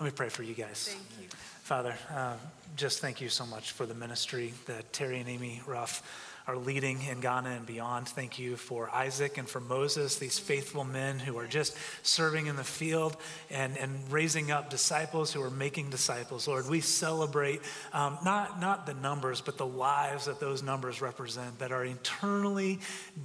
Let 0.00 0.06
me 0.06 0.12
pray 0.14 0.28
for 0.28 0.42
you 0.42 0.54
guys. 0.54 0.88
Thank 0.88 1.22
you. 1.22 1.28
Father, 1.62 1.94
uh, 2.12 2.34
just 2.74 2.98
thank 2.98 3.20
you 3.20 3.28
so 3.28 3.46
much 3.46 3.70
for 3.70 3.86
the 3.86 3.94
ministry 3.94 4.52
that 4.66 4.92
Terry 4.92 5.20
and 5.20 5.28
Amy 5.28 5.62
Ruff 5.64 6.31
are 6.46 6.56
leading 6.56 7.02
in 7.02 7.20
Ghana 7.20 7.50
and 7.50 7.66
beyond. 7.66 8.08
Thank 8.08 8.38
you 8.38 8.56
for 8.56 8.90
Isaac 8.90 9.38
and 9.38 9.48
for 9.48 9.60
Moses, 9.60 10.16
these 10.16 10.38
faithful 10.38 10.84
men 10.84 11.18
who 11.18 11.38
are 11.38 11.46
just 11.46 11.76
serving 12.02 12.46
in 12.46 12.56
the 12.56 12.64
field 12.64 13.16
and, 13.50 13.76
and 13.78 14.10
raising 14.10 14.50
up 14.50 14.70
disciples 14.70 15.32
who 15.32 15.42
are 15.42 15.50
making 15.50 15.90
disciples. 15.90 16.48
Lord, 16.48 16.68
we 16.68 16.80
celebrate 16.80 17.60
um, 17.92 18.18
not, 18.24 18.60
not 18.60 18.86
the 18.86 18.94
numbers, 18.94 19.40
but 19.40 19.56
the 19.56 19.66
lives 19.66 20.24
that 20.24 20.40
those 20.40 20.62
numbers 20.62 21.00
represent 21.00 21.58
that 21.60 21.70
are 21.70 21.84
internally 21.84 22.80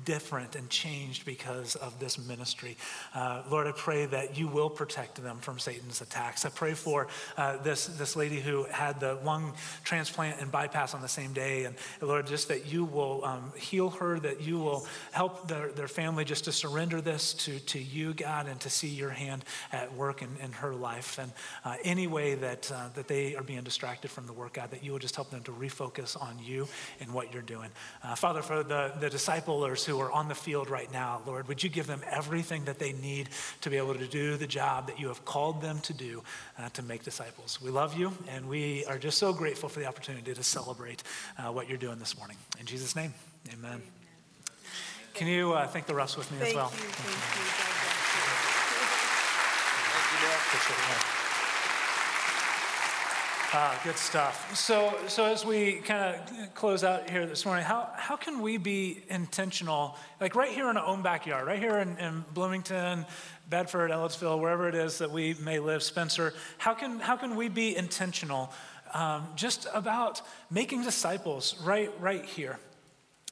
different 0.06 0.56
and 0.56 0.70
changed 0.70 1.26
because 1.26 1.76
of 1.76 2.00
this 2.00 2.20
ministry. 2.20 2.78
Uh, 3.16 3.44
Lord, 3.50 3.68
I 3.68 3.72
pray 3.72 4.06
that 4.08 4.38
you 4.38 4.48
will 4.48 4.70
protect 4.70 5.22
them 5.22 5.40
from 5.40 5.58
Satan's 5.60 6.02
attacks. 6.02 6.46
I 6.46 6.50
pray 6.50 6.74
for 6.74 7.08
uh, 7.38 7.58
this, 7.58 7.88
this 7.88 8.16
lady 8.16 8.40
who 8.40 8.66
had 8.66 9.00
the 9.00 9.16
lung 9.24 9.54
transplant 9.84 10.40
and 10.42 10.52
bypass 10.52 10.94
on 10.94 11.02
the 11.02 11.08
same 11.08 11.34
day. 11.34 11.66
And 11.66 11.76
Lord, 12.02 12.28
just 12.28 12.50
that 12.50 12.68
you 12.68 12.86
will 12.86 13.07
will 13.08 13.26
um, 13.26 13.52
heal 13.56 13.90
her, 13.90 14.20
that 14.20 14.42
you 14.42 14.60
will 14.60 14.86
help 15.12 15.48
their, 15.48 15.72
their 15.72 15.88
family 15.88 16.26
just 16.26 16.46
to 16.46 16.52
surrender 16.52 17.02
this 17.02 17.34
to, 17.34 17.60
to 17.60 17.80
you, 17.80 18.14
God, 18.14 18.48
and 18.48 18.60
to 18.62 18.70
see 18.70 18.88
your 18.88 19.10
hand 19.10 19.46
at 19.72 19.94
work 19.94 20.22
in, 20.22 20.30
in 20.44 20.52
her 20.52 20.74
life. 20.74 21.20
And 21.20 21.32
uh, 21.66 21.76
any 21.84 22.08
way 22.08 22.36
that, 22.36 22.72
uh, 22.72 22.90
that 22.96 23.08
they 23.08 23.36
are 23.36 23.44
being 23.44 23.64
distracted 23.64 24.12
from 24.12 24.28
the 24.28 24.34
work, 24.34 24.54
God, 24.54 24.72
that 24.72 24.84
you 24.84 24.92
will 24.92 25.00
just 25.00 25.16
help 25.16 25.30
them 25.30 25.44
to 25.44 25.52
refocus 25.52 26.22
on 26.22 26.38
you 26.44 26.68
and 27.00 27.14
what 27.14 27.34
you're 27.34 27.42
doing. 27.42 27.70
Uh, 28.04 28.16
Father, 28.16 28.42
for 28.42 28.64
the, 28.64 28.94
the 29.00 29.10
disciplers 29.10 29.86
who 29.86 30.00
are 30.00 30.12
on 30.12 30.28
the 30.28 30.36
field 30.36 30.70
right 30.70 30.92
now, 30.92 31.22
Lord, 31.26 31.48
would 31.48 31.64
you 31.64 31.70
give 31.70 31.88
them 31.88 32.02
everything 32.10 32.66
that 32.66 32.80
they 32.80 32.94
need 32.94 33.30
to 33.62 33.70
be 33.70 33.78
able 33.78 33.96
to 33.96 34.08
do 34.08 34.38
the 34.38 34.48
job 34.48 34.88
that 34.88 35.00
you 35.00 35.08
have 35.08 35.24
called 35.26 35.62
them 35.62 35.80
to 35.82 35.94
do 35.94 36.24
uh, 36.58 36.70
to 36.70 36.82
make 36.84 37.04
disciples? 37.04 37.60
We 37.62 37.72
love 37.72 37.98
you, 37.98 38.12
and 38.30 38.48
we 38.48 38.86
are 38.86 38.98
just 38.98 39.18
so 39.18 39.34
grateful 39.34 39.70
for 39.70 39.80
the 39.80 39.86
opportunity 39.86 40.34
to 40.34 40.44
celebrate 40.44 41.04
uh, 41.38 41.52
what 41.52 41.68
you're 41.70 41.78
doing 41.78 42.00
this 42.00 42.18
morning. 42.18 42.38
In 42.60 42.66
Jesus' 42.66 42.96
name, 42.96 42.97
amen. 42.98 43.82
Can 45.14 45.28
you 45.28 45.54
uh, 45.54 45.68
thank 45.68 45.86
the 45.86 45.94
Russ 45.94 46.18
with 46.18 46.32
me 46.32 46.38
Thank 46.40 46.50
as 46.50 46.56
well? 46.56 46.72
you, 46.74 46.80
thank 46.80 47.52
you. 47.52 47.58
Ah, 53.54 53.80
good 53.84 53.98
stuff. 53.98 54.56
So, 54.56 54.98
so 55.08 55.26
as 55.26 55.46
we 55.46 55.76
kind 55.76 56.16
of 56.16 56.54
close 56.54 56.84
out 56.84 57.10
here 57.10 57.26
this 57.26 57.46
morning, 57.46 57.64
how, 57.64 57.90
how 57.96 58.16
can 58.16 58.42
we 58.42 58.58
be 58.58 59.04
intentional, 59.10 59.96
like 60.20 60.36
right 60.36 60.52
here 60.52 60.70
in 60.70 60.76
our 60.76 60.86
own 60.86 61.02
backyard, 61.02 61.48
right 61.48 61.60
here 61.60 61.78
in, 61.78 61.98
in 61.98 62.26
Bloomington, 62.34 63.06
Bedford, 63.50 63.92
Ellettsville, 63.92 64.40
wherever 64.42 64.68
it 64.68 64.76
is 64.76 64.98
that 64.98 65.12
we 65.12 65.34
may 65.36 65.60
live, 65.60 65.82
Spencer, 65.82 66.34
how 66.58 66.74
can, 66.74 67.00
how 67.00 67.16
can 67.16 67.36
we 67.36 67.48
be 67.48 67.76
intentional 67.76 68.52
um, 68.94 69.28
just 69.36 69.68
about 69.74 70.22
making 70.52 70.84
disciples 70.84 71.56
right, 71.64 71.92
right 72.02 72.26
here? 72.26 72.60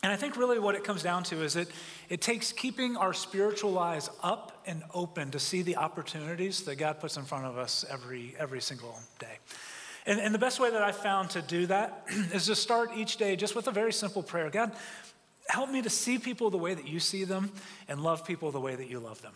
And 0.03 0.11
I 0.11 0.15
think 0.15 0.37
really 0.37 0.59
what 0.59 0.75
it 0.75 0.83
comes 0.83 1.01
down 1.01 1.23
to 1.25 1.41
is 1.41 1.55
it, 1.55 1.69
it 2.09 2.21
takes 2.21 2.51
keeping 2.51 2.95
our 2.95 3.13
spiritual 3.13 3.79
eyes 3.79 4.09
up 4.21 4.61
and 4.67 4.83
open 4.93 5.31
to 5.31 5.39
see 5.39 5.61
the 5.61 5.77
opportunities 5.77 6.61
that 6.63 6.75
God 6.75 6.99
puts 6.99 7.17
in 7.17 7.23
front 7.23 7.45
of 7.45 7.57
us 7.57 7.83
every, 7.89 8.35
every 8.37 8.61
single 8.61 8.99
day. 9.19 9.39
And, 10.05 10.19
and 10.19 10.33
the 10.33 10.39
best 10.39 10.59
way 10.59 10.69
that 10.69 10.83
I 10.83 10.91
found 10.91 11.31
to 11.31 11.41
do 11.41 11.65
that 11.67 12.05
is 12.33 12.45
to 12.45 12.55
start 12.55 12.91
each 12.95 13.17
day 13.17 13.35
just 13.35 13.55
with 13.55 13.67
a 13.67 13.71
very 13.71 13.91
simple 13.91 14.21
prayer 14.21 14.49
God, 14.49 14.73
help 15.47 15.69
me 15.71 15.81
to 15.81 15.89
see 15.89 16.19
people 16.19 16.49
the 16.49 16.57
way 16.57 16.73
that 16.73 16.87
you 16.87 16.99
see 16.99 17.23
them 17.23 17.51
and 17.87 18.01
love 18.01 18.25
people 18.25 18.51
the 18.51 18.59
way 18.59 18.75
that 18.75 18.89
you 18.89 18.99
love 18.99 19.21
them. 19.21 19.33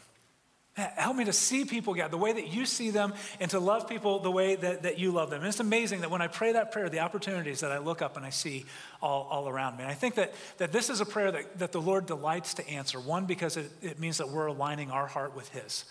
Help 0.76 1.18
me 1.18 1.26
to 1.26 1.34
see 1.34 1.66
people, 1.66 1.94
God, 1.94 2.10
the 2.10 2.18
way 2.18 2.32
that 2.32 2.48
you 2.48 2.66
see 2.66 2.90
them 2.90 3.14
and 3.42 3.52
to 3.52 3.60
love 3.60 3.90
people 3.90 4.20
the 4.20 4.32
way 4.32 4.56
that, 4.56 4.84
that 4.84 4.98
you 4.98 5.12
love 5.12 5.30
them. 5.30 5.40
And 5.40 5.48
it's 5.48 5.60
amazing 5.60 6.02
that 6.02 6.12
when 6.12 6.22
I 6.22 6.28
pray 6.28 6.54
that 6.54 6.72
prayer, 6.72 6.88
the 6.88 7.00
opportunities 7.00 7.60
that 7.62 7.72
I 7.72 7.80
look 7.80 8.02
up 8.02 8.16
and 8.16 8.26
I 8.26 8.30
see 8.30 8.66
all, 9.02 9.28
all 9.30 9.50
around 9.50 9.78
me. 9.78 9.84
And 9.84 9.92
I 9.92 9.96
think 9.96 10.16
that, 10.16 10.34
that 10.58 10.72
this 10.72 10.90
is 10.90 11.02
a 11.02 11.06
prayer 11.06 11.32
that, 11.32 11.60
that 11.60 11.72
the 11.74 11.82
Lord 11.82 12.06
delights 12.06 12.54
to 12.56 12.70
answer. 12.70 13.00
One, 13.00 13.26
because 13.26 13.58
it, 13.58 13.70
it 13.82 14.00
means 14.00 14.20
that 14.20 14.30
we're 14.30 14.46
aligning 14.46 14.90
our 14.90 15.08
heart 15.08 15.36
with 15.36 15.50
His. 15.50 15.84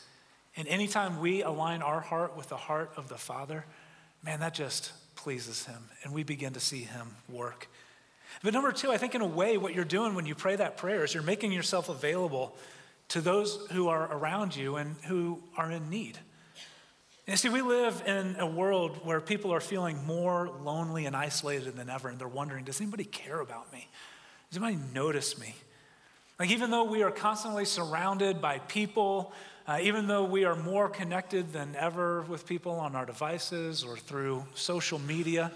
And 0.56 0.66
anytime 0.68 1.20
we 1.20 1.42
align 1.42 1.82
our 1.82 2.00
heart 2.00 2.36
with 2.36 2.48
the 2.48 2.56
heart 2.56 2.90
of 2.96 3.08
the 3.08 3.18
Father, 3.18 3.66
man, 4.24 4.40
that 4.40 4.54
just 4.54 4.92
pleases 5.16 5.66
Him. 5.66 5.82
And 6.02 6.14
we 6.14 6.22
begin 6.22 6.54
to 6.54 6.60
see 6.60 6.82
Him 6.82 7.08
work. 7.28 7.68
But 8.42 8.54
number 8.54 8.72
two, 8.72 8.90
I 8.90 8.96
think 8.96 9.14
in 9.14 9.20
a 9.20 9.26
way, 9.26 9.58
what 9.58 9.74
you're 9.74 9.84
doing 9.84 10.14
when 10.14 10.24
you 10.24 10.34
pray 10.34 10.56
that 10.56 10.76
prayer 10.76 11.04
is 11.04 11.12
you're 11.12 11.22
making 11.22 11.52
yourself 11.52 11.88
available 11.88 12.56
to 13.08 13.20
those 13.20 13.66
who 13.72 13.88
are 13.88 14.12
around 14.12 14.54
you 14.54 14.76
and 14.76 14.96
who 15.04 15.42
are 15.56 15.70
in 15.70 15.88
need. 15.90 16.18
And 17.26 17.38
see, 17.38 17.50
we 17.50 17.60
live 17.60 18.02
in 18.06 18.36
a 18.38 18.46
world 18.46 19.04
where 19.04 19.20
people 19.20 19.52
are 19.52 19.60
feeling 19.60 20.04
more 20.06 20.48
lonely 20.62 21.04
and 21.04 21.14
isolated 21.14 21.76
than 21.76 21.90
ever, 21.90 22.08
and 22.08 22.18
they're 22.18 22.26
wondering, 22.26 22.64
does 22.64 22.80
anybody 22.80 23.04
care 23.04 23.40
about 23.40 23.70
me? 23.72 23.86
Does 24.50 24.62
anybody 24.62 24.82
notice 24.94 25.38
me? 25.38 25.54
Like, 26.38 26.50
even 26.50 26.70
though 26.70 26.84
we 26.84 27.02
are 27.02 27.10
constantly 27.10 27.66
surrounded 27.66 28.40
by 28.40 28.60
people, 28.60 29.32
uh, 29.66 29.78
even 29.82 30.06
though 30.06 30.24
we 30.24 30.46
are 30.46 30.56
more 30.56 30.88
connected 30.88 31.52
than 31.52 31.76
ever 31.76 32.22
with 32.22 32.46
people 32.46 32.72
on 32.72 32.96
our 32.96 33.04
devices 33.04 33.84
or 33.84 33.98
through 33.98 34.46
social 34.54 34.98
media, 34.98 35.52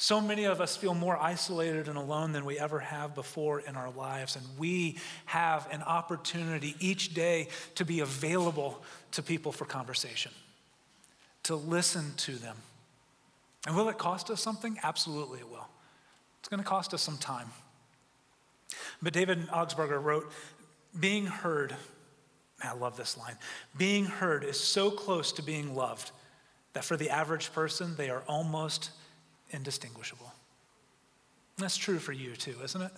so 0.00 0.18
many 0.18 0.44
of 0.44 0.62
us 0.62 0.78
feel 0.78 0.94
more 0.94 1.18
isolated 1.18 1.86
and 1.86 1.98
alone 1.98 2.32
than 2.32 2.46
we 2.46 2.58
ever 2.58 2.78
have 2.78 3.14
before 3.14 3.60
in 3.60 3.76
our 3.76 3.90
lives. 3.90 4.34
And 4.34 4.46
we 4.58 4.96
have 5.26 5.68
an 5.70 5.82
opportunity 5.82 6.74
each 6.80 7.12
day 7.12 7.48
to 7.74 7.84
be 7.84 8.00
available 8.00 8.82
to 9.12 9.22
people 9.22 9.52
for 9.52 9.66
conversation, 9.66 10.32
to 11.42 11.54
listen 11.54 12.14
to 12.16 12.32
them. 12.32 12.56
And 13.66 13.76
will 13.76 13.90
it 13.90 13.98
cost 13.98 14.30
us 14.30 14.40
something? 14.40 14.78
Absolutely, 14.82 15.40
it 15.40 15.50
will. 15.50 15.68
It's 16.38 16.48
going 16.48 16.62
to 16.62 16.68
cost 16.68 16.94
us 16.94 17.02
some 17.02 17.18
time. 17.18 17.50
But 19.02 19.12
David 19.12 19.48
Augsburger 19.48 20.02
wrote, 20.02 20.32
Being 20.98 21.26
heard, 21.26 21.76
I 22.64 22.72
love 22.72 22.96
this 22.96 23.18
line, 23.18 23.36
being 23.76 24.06
heard 24.06 24.44
is 24.44 24.58
so 24.58 24.90
close 24.90 25.30
to 25.32 25.42
being 25.42 25.74
loved 25.74 26.10
that 26.72 26.84
for 26.84 26.96
the 26.96 27.10
average 27.10 27.52
person, 27.52 27.96
they 27.96 28.08
are 28.08 28.22
almost 28.26 28.92
indistinguishable. 29.50 30.32
And 31.56 31.64
that's 31.64 31.76
true 31.76 31.98
for 31.98 32.12
you 32.12 32.34
too, 32.36 32.56
isn't 32.64 32.80
it? 32.80 32.92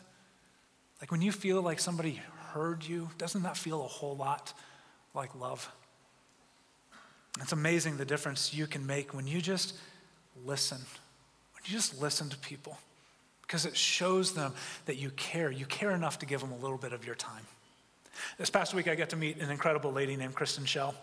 Like 1.00 1.10
when 1.10 1.22
you 1.22 1.32
feel 1.32 1.62
like 1.62 1.80
somebody 1.80 2.20
heard 2.52 2.84
you, 2.84 3.10
doesn't 3.18 3.42
that 3.42 3.56
feel 3.56 3.84
a 3.84 3.88
whole 3.88 4.16
lot 4.16 4.52
like 5.14 5.34
love? 5.34 5.70
It's 7.40 7.52
amazing 7.52 7.96
the 7.96 8.04
difference 8.04 8.54
you 8.54 8.66
can 8.66 8.86
make 8.86 9.14
when 9.14 9.26
you 9.26 9.40
just 9.40 9.74
listen, 10.44 10.78
when 10.78 11.62
you 11.64 11.72
just 11.72 12.00
listen 12.00 12.28
to 12.28 12.36
people, 12.38 12.78
because 13.42 13.66
it 13.66 13.76
shows 13.76 14.34
them 14.34 14.54
that 14.86 14.96
you 14.96 15.10
care. 15.10 15.50
You 15.50 15.66
care 15.66 15.90
enough 15.90 16.18
to 16.20 16.26
give 16.26 16.40
them 16.40 16.52
a 16.52 16.56
little 16.56 16.78
bit 16.78 16.92
of 16.92 17.06
your 17.06 17.14
time. 17.14 17.44
This 18.38 18.50
past 18.50 18.74
week, 18.74 18.88
I 18.88 18.94
got 18.94 19.08
to 19.10 19.16
meet 19.16 19.38
an 19.38 19.50
incredible 19.50 19.92
lady 19.92 20.16
named 20.16 20.34
Kristin 20.34 20.66
Schell. 20.66 20.94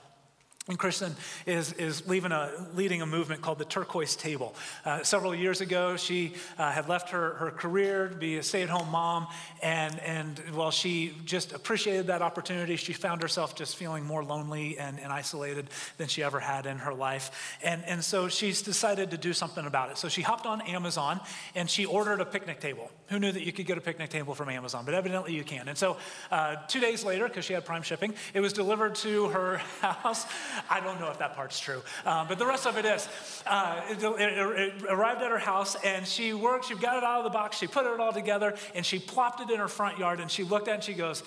And 0.70 0.78
Kristin 0.78 1.14
is, 1.48 1.74
is 1.74 2.08
leading, 2.08 2.32
a, 2.32 2.52
leading 2.76 3.02
a 3.02 3.06
movement 3.08 3.42
called 3.42 3.58
the 3.58 3.66
Turquoise 3.66 4.16
Table. 4.16 4.54
Uh, 4.86 5.02
several 5.02 5.34
years 5.34 5.62
ago, 5.62 5.98
she 5.98 6.34
uh, 6.60 6.72
had 6.72 6.88
left 6.88 7.10
her, 7.10 7.34
her 7.34 7.50
career 7.50 8.10
to 8.10 8.16
be 8.16 8.38
a 8.38 8.44
stay 8.44 8.62
at 8.62 8.70
home 8.70 8.88
mom. 8.92 9.26
And, 9.64 10.00
and 10.02 10.38
while 10.54 10.70
she 10.70 11.16
just 11.26 11.54
appreciated 11.54 12.06
that 12.08 12.22
opportunity, 12.22 12.76
she 12.76 12.94
found 12.94 13.24
herself 13.24 13.56
just 13.56 13.78
feeling 13.78 14.06
more 14.06 14.24
lonely 14.24 14.78
and, 14.78 15.00
and 15.00 15.12
isolated 15.12 15.72
than 15.98 16.08
she 16.08 16.22
ever 16.22 16.40
had 16.40 16.68
in 16.68 16.78
her 16.78 16.94
life. 16.94 17.58
And, 17.64 17.84
and 17.86 18.04
so 18.04 18.28
she's 18.30 18.62
decided 18.62 19.10
to 19.10 19.18
do 19.18 19.34
something 19.34 19.66
about 19.66 19.90
it. 19.90 19.98
So 19.98 20.08
she 20.08 20.22
hopped 20.22 20.46
on 20.46 20.62
Amazon 20.62 21.20
and 21.56 21.68
she 21.68 21.86
ordered 21.86 22.22
a 22.22 22.26
picnic 22.26 22.60
table. 22.60 22.92
Who 23.08 23.18
knew 23.18 23.32
that 23.32 23.44
you 23.44 23.52
could 23.52 23.66
get 23.66 23.80
a 23.80 23.82
picnic 23.82 24.12
table 24.12 24.36
from 24.36 24.50
Amazon? 24.50 24.86
But 24.86 24.94
evidently 24.94 25.34
you 25.34 25.44
can. 25.44 25.68
And 25.68 25.76
so 25.76 25.98
uh, 26.30 26.58
two 26.68 26.80
days 26.80 27.04
later, 27.04 27.28
because 27.28 27.44
she 27.44 27.54
had 27.54 27.66
prime 27.66 27.82
shipping, 27.82 28.14
it 28.36 28.40
was 28.40 28.54
delivered 28.54 28.94
to 28.96 29.30
her 29.30 29.58
house. 29.82 30.28
I 30.70 30.80
don't 30.80 31.00
know 31.00 31.10
if 31.10 31.20
that 31.20 31.36
part's 31.36 31.60
true, 31.60 31.82
uh, 32.06 32.26
but 32.26 32.40
the 32.40 32.46
rest 32.46 32.66
of 32.66 32.78
it 32.78 32.86
is. 32.86 33.08
Uh, 33.46 33.82
it, 33.90 34.04
it, 34.04 34.20
it, 34.20 34.84
arrived 34.90 35.22
at 35.22 35.32
her 35.32 35.38
house 35.38 35.76
and 35.84 36.06
she 36.06 36.34
worked, 36.34 36.66
she 36.66 36.76
got 36.76 36.98
it 36.98 37.04
out 37.04 37.20
of 37.20 37.24
the 37.24 37.30
box, 37.30 37.58
she 37.58 37.68
put 37.68 37.86
it 37.86 38.00
all 38.00 38.14
together, 38.14 38.56
and 38.76 38.86
she 38.86 39.00
plopped 39.00 39.42
it 39.42 39.50
in 39.50 39.60
her 39.60 39.68
front 39.68 39.98
yard 39.98 40.20
and 40.20 40.30
she 40.30 40.44
looked 40.44 40.68
at 40.68 40.72
it 40.72 40.76
and 40.76 40.84
she 40.84 40.94
goes, 40.94 41.24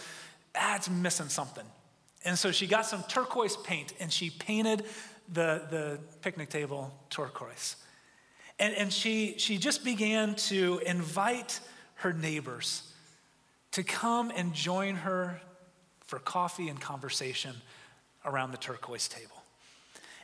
That's 0.54 0.88
missing 0.90 1.28
something. 1.28 1.64
And 2.24 2.38
so 2.38 2.52
she 2.52 2.66
got 2.66 2.86
some 2.86 3.02
turquoise 3.08 3.56
paint 3.56 3.94
and 4.00 4.12
she 4.12 4.30
painted 4.30 4.84
the, 5.32 5.62
the 5.70 5.98
picnic 6.20 6.50
table 6.50 6.92
turquoise. 7.10 7.76
And, 8.58 8.74
and 8.74 8.92
she, 8.92 9.34
she 9.38 9.58
just 9.58 9.84
began 9.84 10.34
to 10.34 10.80
invite 10.86 11.60
her 11.96 12.12
neighbors 12.12 12.92
to 13.72 13.82
come 13.82 14.30
and 14.34 14.52
join 14.52 14.96
her 14.96 15.40
for 16.06 16.18
coffee 16.18 16.68
and 16.68 16.80
conversation 16.80 17.56
around 18.24 18.52
the 18.52 18.58
turquoise 18.58 19.08
table. 19.08 19.42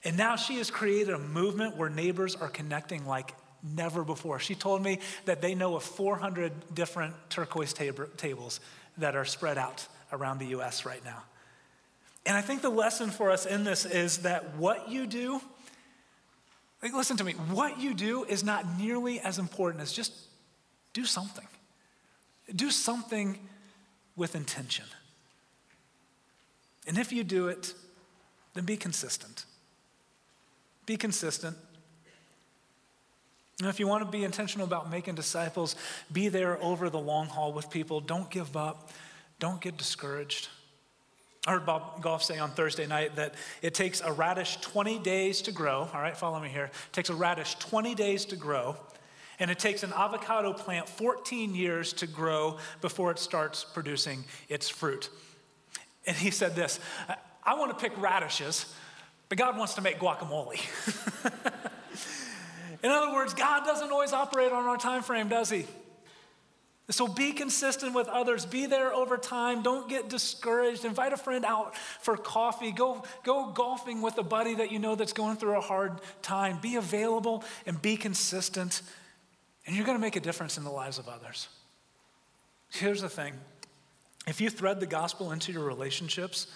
And 0.05 0.17
now 0.17 0.37
she 0.37 0.57
has 0.59 0.71
created 0.71 1.15
a 1.15 1.19
movement 1.19 1.77
where 1.77 1.91
neighbors 1.91 2.37
are 2.37 2.49
connecting 2.49 3.07
like 3.07 3.35
never 3.63 4.05
before. 4.05 4.39
She 4.39 4.55
told 4.55 4.83
me 4.83 5.01
that 5.25 5.43
they 5.43 5.55
know 5.55 5.77
of 5.77 5.83
400 5.83 6.75
different 6.75 7.15
turquoise 7.31 7.73
tab- 7.73 8.17
tables 8.17 8.61
that 8.99 9.17
are 9.17 9.25
spread 9.25 9.59
out 9.59 9.87
around 10.13 10.39
the 10.39 10.47
US 10.47 10.85
right 10.85 11.05
now. 11.05 11.23
And 12.25 12.37
I 12.37 12.41
think 12.41 12.63
the 12.63 12.71
lesson 12.71 13.11
for 13.11 13.31
us 13.31 13.47
in 13.47 13.65
this 13.65 13.85
is 13.85 14.19
that 14.19 14.57
what 14.57 14.89
you 14.89 15.07
do, 15.07 15.41
like, 16.83 16.93
listen 16.93 17.17
to 17.17 17.25
me, 17.25 17.33
what 17.33 17.81
you 17.81 17.95
do 17.95 18.25
is 18.25 18.45
not 18.45 18.79
nearly 18.79 19.19
as 19.21 19.39
important 19.39 19.83
as 19.83 19.93
just 19.93 20.13
do 20.93 21.05
something. 21.05 21.47
do 22.55 22.71
something 22.71 23.39
with 24.17 24.35
intention. 24.35 24.87
And 26.87 26.97
if 26.97 27.13
you 27.13 27.23
do 27.23 27.49
it, 27.49 27.75
then 28.59 28.65
be 28.65 28.77
consistent. 28.77 29.45
Be 30.85 30.97
consistent. 30.97 31.57
And 33.61 33.69
if 33.69 33.79
you 33.79 33.87
want 33.87 34.05
to 34.05 34.11
be 34.11 34.25
intentional 34.25 34.67
about 34.67 34.91
making 34.91 35.15
disciples, 35.15 35.77
be 36.13 36.29
there 36.29 36.61
over 36.61 36.91
the 36.91 36.99
long 36.99 37.29
haul 37.29 37.53
with 37.53 37.71
people. 37.71 38.01
Don't 38.01 38.29
give 38.33 38.57
up. 38.57 38.91
Don't 39.39 39.61
get 39.61 39.77
discouraged. 39.77 40.49
I 41.47 41.53
heard 41.53 41.67
Bob 41.67 42.03
Goff 42.03 42.25
say 42.25 42.41
on 42.41 42.51
Thursday 42.51 42.89
night 42.89 43.15
that 43.15 43.37
it 43.63 43.75
takes 43.75 44.01
a 44.01 44.11
radish 44.11 44.57
20 44.57 44.99
days 44.99 45.41
to 45.43 45.53
grow. 45.53 45.89
All 45.95 46.01
right, 46.01 46.17
follow 46.17 46.41
me 46.41 46.49
here. 46.49 46.65
It 46.65 46.93
takes 46.93 47.11
a 47.11 47.15
radish 47.15 47.55
20 47.61 47.95
days 47.95 48.25
to 48.25 48.35
grow, 48.35 48.77
and 49.39 49.53
it 49.53 49.61
takes 49.61 49.85
an 49.85 49.93
avocado 49.93 50.53
plant 50.53 50.89
14 50.89 51.55
years 51.55 51.93
to 51.93 52.09
grow 52.09 52.59
before 52.81 53.13
it 53.13 53.21
starts 53.21 53.63
producing 53.63 54.25
its 54.49 54.69
fruit. 54.69 55.11
And 56.09 56.17
he 56.17 56.33
said 56.33 56.57
this 56.57 56.81
I 57.49 57.55
want 57.55 57.71
to 57.71 57.83
pick 57.83 57.99
radishes, 57.99 58.67
but 59.31 59.39
God 59.39 59.57
wants 59.57 59.73
to 59.77 59.81
make 59.81 59.99
guacamole. 59.99 60.61
In 62.83 62.91
other 62.91 63.11
words, 63.15 63.33
God 63.33 63.65
doesn't 63.65 63.91
always 63.91 64.13
operate 64.13 64.53
on 64.53 64.67
our 64.67 64.77
time 64.77 65.03
frame, 65.03 65.29
does 65.29 65.49
he? 65.49 65.65
So 66.91 67.09
be 67.09 67.33
consistent 67.33 67.95
with 67.95 68.07
others. 68.09 68.45
Be 68.45 68.67
there 68.67 68.93
over 68.93 69.17
time. 69.17 69.63
Don't 69.63 69.89
get 69.89 70.11
discouraged. 70.11 70.85
Invite 70.85 71.15
a 71.15 71.17
friend 71.17 71.47
out 71.47 71.75
for 71.75 72.19
coffee. 72.19 72.71
Go, 72.71 73.03
go 73.25 73.51
golfing 73.51 74.03
with 74.03 74.19
a 74.19 74.23
buddy 74.23 74.57
that 74.57 74.71
you 74.71 74.79
know 74.79 74.95
that's 74.95 75.15
going 75.15 75.37
through 75.39 75.57
a 75.57 75.63
hard 75.63 76.03
time. 76.21 76.59
Be 76.61 76.77
available 76.77 77.45
and 77.65 77.81
be 77.81 77.97
consistent. 77.97 78.83
And 79.67 79.75
you're 79.75 79.87
going 79.87 79.97
to 79.97 80.03
make 80.03 80.17
a 80.17 80.21
difference 80.21 80.59
in 80.59 80.65
the 80.65 80.71
lives 80.71 80.99
of 80.99 81.09
others. 81.09 81.49
Here's 82.69 83.01
the 83.01 83.09
thing 83.09 83.33
if 84.27 84.39
you 84.39 84.51
thread 84.51 84.81
the 84.81 84.87
gospel 84.87 85.33
into 85.33 85.51
your 85.51 85.65
relationships, 85.65 86.49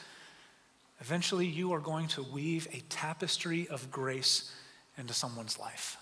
eventually 1.02 1.46
you 1.46 1.72
are 1.72 1.80
going 1.80 2.06
to 2.06 2.22
weave 2.22 2.68
a 2.72 2.80
tapestry 2.88 3.66
of 3.68 3.90
grace 3.90 4.54
into 4.96 5.12
someone's 5.12 5.58
life. 5.58 5.96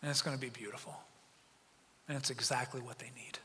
And 0.00 0.10
it's 0.10 0.22
going 0.22 0.36
to 0.36 0.40
be 0.40 0.50
beautiful. 0.50 0.96
And 2.08 2.16
it's 2.16 2.30
exactly 2.30 2.80
what 2.80 3.00
they 3.00 3.10
need. 3.16 3.38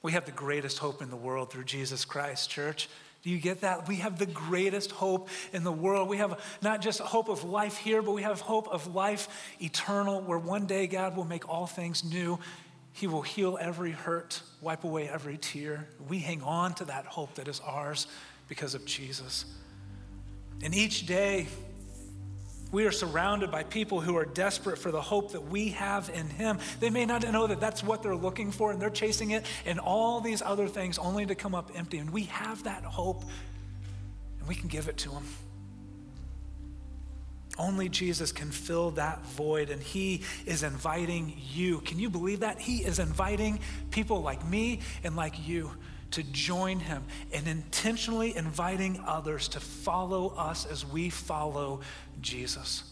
We 0.00 0.12
have 0.12 0.24
the 0.24 0.32
greatest 0.32 0.78
hope 0.78 1.02
in 1.02 1.10
the 1.10 1.16
world 1.16 1.50
through 1.50 1.64
Jesus 1.64 2.04
Christ, 2.04 2.48
church. 2.48 2.88
Do 3.24 3.30
you 3.30 3.38
get 3.38 3.62
that? 3.62 3.88
We 3.88 3.96
have 3.96 4.18
the 4.18 4.26
greatest 4.26 4.92
hope 4.92 5.28
in 5.52 5.64
the 5.64 5.72
world. 5.72 6.08
We 6.08 6.18
have 6.18 6.40
not 6.62 6.80
just 6.80 7.00
hope 7.00 7.28
of 7.28 7.42
life 7.42 7.76
here, 7.76 8.02
but 8.02 8.12
we 8.12 8.22
have 8.22 8.40
hope 8.40 8.68
of 8.68 8.94
life 8.94 9.28
eternal, 9.60 10.20
where 10.20 10.38
one 10.38 10.66
day 10.66 10.86
God 10.86 11.16
will 11.16 11.24
make 11.24 11.48
all 11.48 11.66
things 11.66 12.04
new. 12.04 12.38
He 12.92 13.08
will 13.08 13.22
heal 13.22 13.58
every 13.60 13.92
hurt, 13.92 14.42
wipe 14.60 14.84
away 14.84 15.08
every 15.08 15.38
tear. 15.38 15.88
We 16.08 16.18
hang 16.18 16.42
on 16.42 16.74
to 16.74 16.84
that 16.84 17.06
hope 17.06 17.34
that 17.34 17.48
is 17.48 17.60
ours 17.60 18.06
because 18.48 18.74
of 18.74 18.84
Jesus. 18.84 19.44
And 20.62 20.74
each 20.74 21.06
day, 21.06 21.46
we 22.72 22.86
are 22.86 22.92
surrounded 22.92 23.50
by 23.50 23.64
people 23.64 24.00
who 24.00 24.16
are 24.16 24.24
desperate 24.24 24.78
for 24.78 24.90
the 24.90 25.00
hope 25.00 25.32
that 25.32 25.42
we 25.42 25.68
have 25.70 26.10
in 26.14 26.28
Him. 26.28 26.58
They 26.80 26.88
may 26.88 27.04
not 27.04 27.22
know 27.30 27.46
that 27.46 27.60
that's 27.60 27.84
what 27.84 28.02
they're 28.02 28.16
looking 28.16 28.50
for, 28.50 28.72
and 28.72 28.80
they're 28.80 28.90
chasing 28.90 29.32
it 29.32 29.44
and 29.66 29.78
all 29.78 30.20
these 30.20 30.40
other 30.40 30.66
things 30.66 30.98
only 30.98 31.26
to 31.26 31.34
come 31.34 31.54
up 31.54 31.70
empty. 31.74 31.98
And 31.98 32.10
we 32.10 32.24
have 32.24 32.64
that 32.64 32.82
hope, 32.82 33.24
and 34.40 34.48
we 34.48 34.54
can 34.54 34.68
give 34.68 34.88
it 34.88 34.96
to 34.98 35.10
them. 35.10 35.24
Only 37.58 37.90
Jesus 37.90 38.32
can 38.32 38.50
fill 38.50 38.92
that 38.92 39.22
void, 39.26 39.68
and 39.68 39.82
He 39.82 40.22
is 40.46 40.62
inviting 40.62 41.34
you. 41.52 41.80
Can 41.80 41.98
you 41.98 42.08
believe 42.08 42.40
that? 42.40 42.58
He 42.58 42.78
is 42.78 42.98
inviting 42.98 43.60
people 43.90 44.22
like 44.22 44.42
me 44.48 44.80
and 45.04 45.14
like 45.14 45.46
you 45.46 45.70
to 46.12 46.22
join 46.22 46.80
Him 46.80 47.04
and 47.32 47.46
intentionally 47.46 48.36
inviting 48.36 49.02
others 49.06 49.48
to 49.48 49.60
follow 49.60 50.28
us 50.36 50.66
as 50.66 50.86
we 50.86 51.10
follow 51.10 51.80
Jesus. 52.20 52.84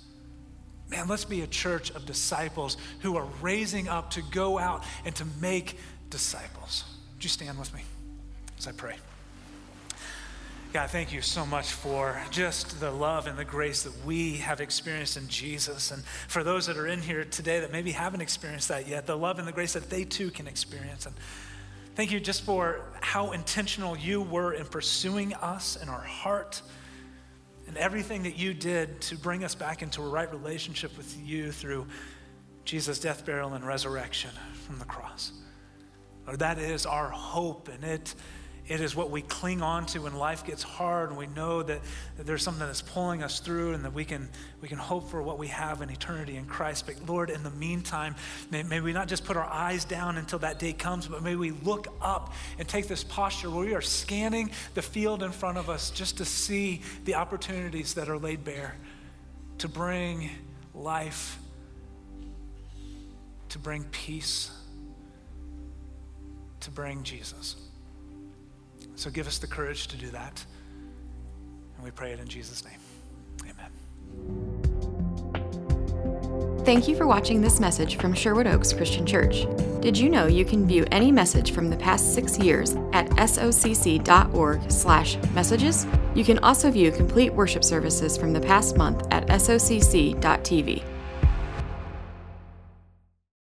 Man, 0.90 1.06
let's 1.06 1.24
be 1.24 1.42
a 1.42 1.46
church 1.46 1.90
of 1.92 2.04
disciples 2.04 2.76
who 3.00 3.16
are 3.16 3.26
raising 3.40 3.88
up 3.88 4.10
to 4.10 4.22
go 4.22 4.58
out 4.58 4.84
and 5.04 5.14
to 5.16 5.24
make 5.40 5.78
disciples. 6.10 6.84
Would 7.14 7.22
you 7.22 7.30
stand 7.30 7.58
with 7.58 7.72
me 7.72 7.82
as 8.58 8.66
I 8.66 8.72
pray? 8.72 8.96
God, 10.72 10.90
thank 10.90 11.12
you 11.12 11.20
so 11.20 11.44
much 11.44 11.72
for 11.72 12.20
just 12.30 12.78
the 12.78 12.92
love 12.92 13.26
and 13.26 13.36
the 13.36 13.44
grace 13.44 13.82
that 13.82 14.06
we 14.06 14.36
have 14.36 14.60
experienced 14.60 15.16
in 15.16 15.26
Jesus. 15.26 15.90
And 15.90 16.04
for 16.04 16.44
those 16.44 16.66
that 16.66 16.76
are 16.76 16.86
in 16.86 17.02
here 17.02 17.24
today 17.24 17.58
that 17.58 17.72
maybe 17.72 17.90
haven't 17.90 18.20
experienced 18.20 18.68
that 18.68 18.86
yet, 18.86 19.04
the 19.04 19.16
love 19.16 19.40
and 19.40 19.48
the 19.48 19.52
grace 19.52 19.72
that 19.72 19.90
they 19.90 20.04
too 20.04 20.30
can 20.30 20.46
experience. 20.46 21.06
And 21.06 21.14
thank 21.96 22.12
you 22.12 22.20
just 22.20 22.42
for 22.42 22.82
how 23.11 23.32
intentional 23.32 23.98
you 23.98 24.20
were 24.22 24.52
in 24.52 24.64
pursuing 24.64 25.34
us 25.34 25.74
in 25.82 25.88
our 25.88 26.00
heart 26.00 26.62
and 27.66 27.76
everything 27.76 28.22
that 28.22 28.38
you 28.38 28.54
did 28.54 29.00
to 29.00 29.16
bring 29.16 29.42
us 29.42 29.52
back 29.52 29.82
into 29.82 30.00
a 30.00 30.08
right 30.08 30.30
relationship 30.30 30.96
with 30.96 31.18
you 31.20 31.50
through 31.50 31.84
Jesus' 32.64 33.00
death, 33.00 33.26
burial, 33.26 33.54
and 33.54 33.66
resurrection 33.66 34.30
from 34.64 34.78
the 34.78 34.84
cross. 34.84 35.32
Lord, 36.24 36.38
that 36.38 36.58
is 36.58 36.86
our 36.86 37.08
hope, 37.08 37.66
and 37.66 37.82
it 37.82 38.14
it 38.70 38.80
is 38.80 38.94
what 38.94 39.10
we 39.10 39.20
cling 39.20 39.62
on 39.62 39.84
to 39.84 40.02
when 40.02 40.14
life 40.14 40.46
gets 40.46 40.62
hard 40.62 41.08
and 41.08 41.18
we 41.18 41.26
know 41.26 41.60
that, 41.60 41.80
that, 42.16 42.24
there's 42.24 42.44
something 42.44 42.64
that's 42.64 42.80
pulling 42.80 43.20
us 43.20 43.40
through 43.40 43.74
and 43.74 43.84
that 43.84 43.92
we 43.92 44.04
can, 44.04 44.28
we 44.60 44.68
can 44.68 44.78
hope 44.78 45.10
for 45.10 45.20
what 45.20 45.38
we 45.38 45.48
have 45.48 45.82
in 45.82 45.90
eternity 45.90 46.36
in 46.36 46.46
Christ. 46.46 46.86
But 46.86 46.94
Lord, 47.08 47.30
in 47.30 47.42
the 47.42 47.50
meantime, 47.50 48.14
may, 48.48 48.62
may 48.62 48.80
we 48.80 48.92
not 48.92 49.08
just 49.08 49.24
put 49.24 49.36
our 49.36 49.44
eyes 49.44 49.84
down 49.84 50.16
until 50.18 50.38
that 50.38 50.60
day 50.60 50.72
comes, 50.72 51.08
but 51.08 51.20
may 51.20 51.34
we 51.34 51.50
look 51.50 51.88
up 52.00 52.32
and 52.60 52.68
take 52.68 52.86
this 52.86 53.02
posture 53.02 53.50
where 53.50 53.66
we 53.66 53.74
are 53.74 53.80
scanning 53.80 54.52
the 54.74 54.82
field 54.82 55.24
in 55.24 55.32
front 55.32 55.58
of 55.58 55.68
us 55.68 55.90
just 55.90 56.18
to 56.18 56.24
see 56.24 56.80
the 57.06 57.16
opportunities 57.16 57.94
that 57.94 58.08
are 58.08 58.18
laid 58.18 58.44
bare 58.44 58.76
to 59.58 59.66
bring 59.66 60.30
life, 60.76 61.40
to 63.48 63.58
bring 63.58 63.82
peace, 63.90 64.52
to 66.60 66.70
bring 66.70 67.02
Jesus. 67.02 67.56
So 69.01 69.09
give 69.09 69.26
us 69.26 69.38
the 69.38 69.46
courage 69.46 69.88
to 69.88 69.96
do 69.96 70.11
that. 70.11 70.44
And 71.76 71.82
we 71.82 71.90
pray 71.90 72.12
it 72.12 72.20
in 72.20 72.28
Jesus' 72.28 72.62
name. 72.62 72.78
Amen. 73.44 73.70
Thank 76.66 76.86
you 76.86 76.94
for 76.94 77.07
watching 77.07 77.40
this 77.40 77.61
message 77.61 77.96
from 77.96 78.12
Sherwood 78.12 78.46
Oaks 78.46 78.74
Christian 78.74 79.07
Church. 79.07 79.46
Did 79.80 79.96
you 79.96 80.11
know 80.11 80.26
you 80.26 80.44
can 80.44 80.66
view 80.66 80.84
any 80.90 81.11
message 81.11 81.53
from 81.53 81.70
the 81.70 81.78
past 81.78 82.12
six 82.12 82.38
years 82.38 82.76
at 82.92 83.09
socc.org/messages? 83.12 85.86
You 86.14 86.22
can 86.22 86.38
also 86.40 86.70
view 86.70 86.92
complete 86.92 87.32
worship 87.32 87.64
services 87.64 88.18
from 88.18 88.34
the 88.34 88.40
past 88.42 88.76
month 88.76 89.07
at 89.11 89.26
socc.tv. 89.28 90.82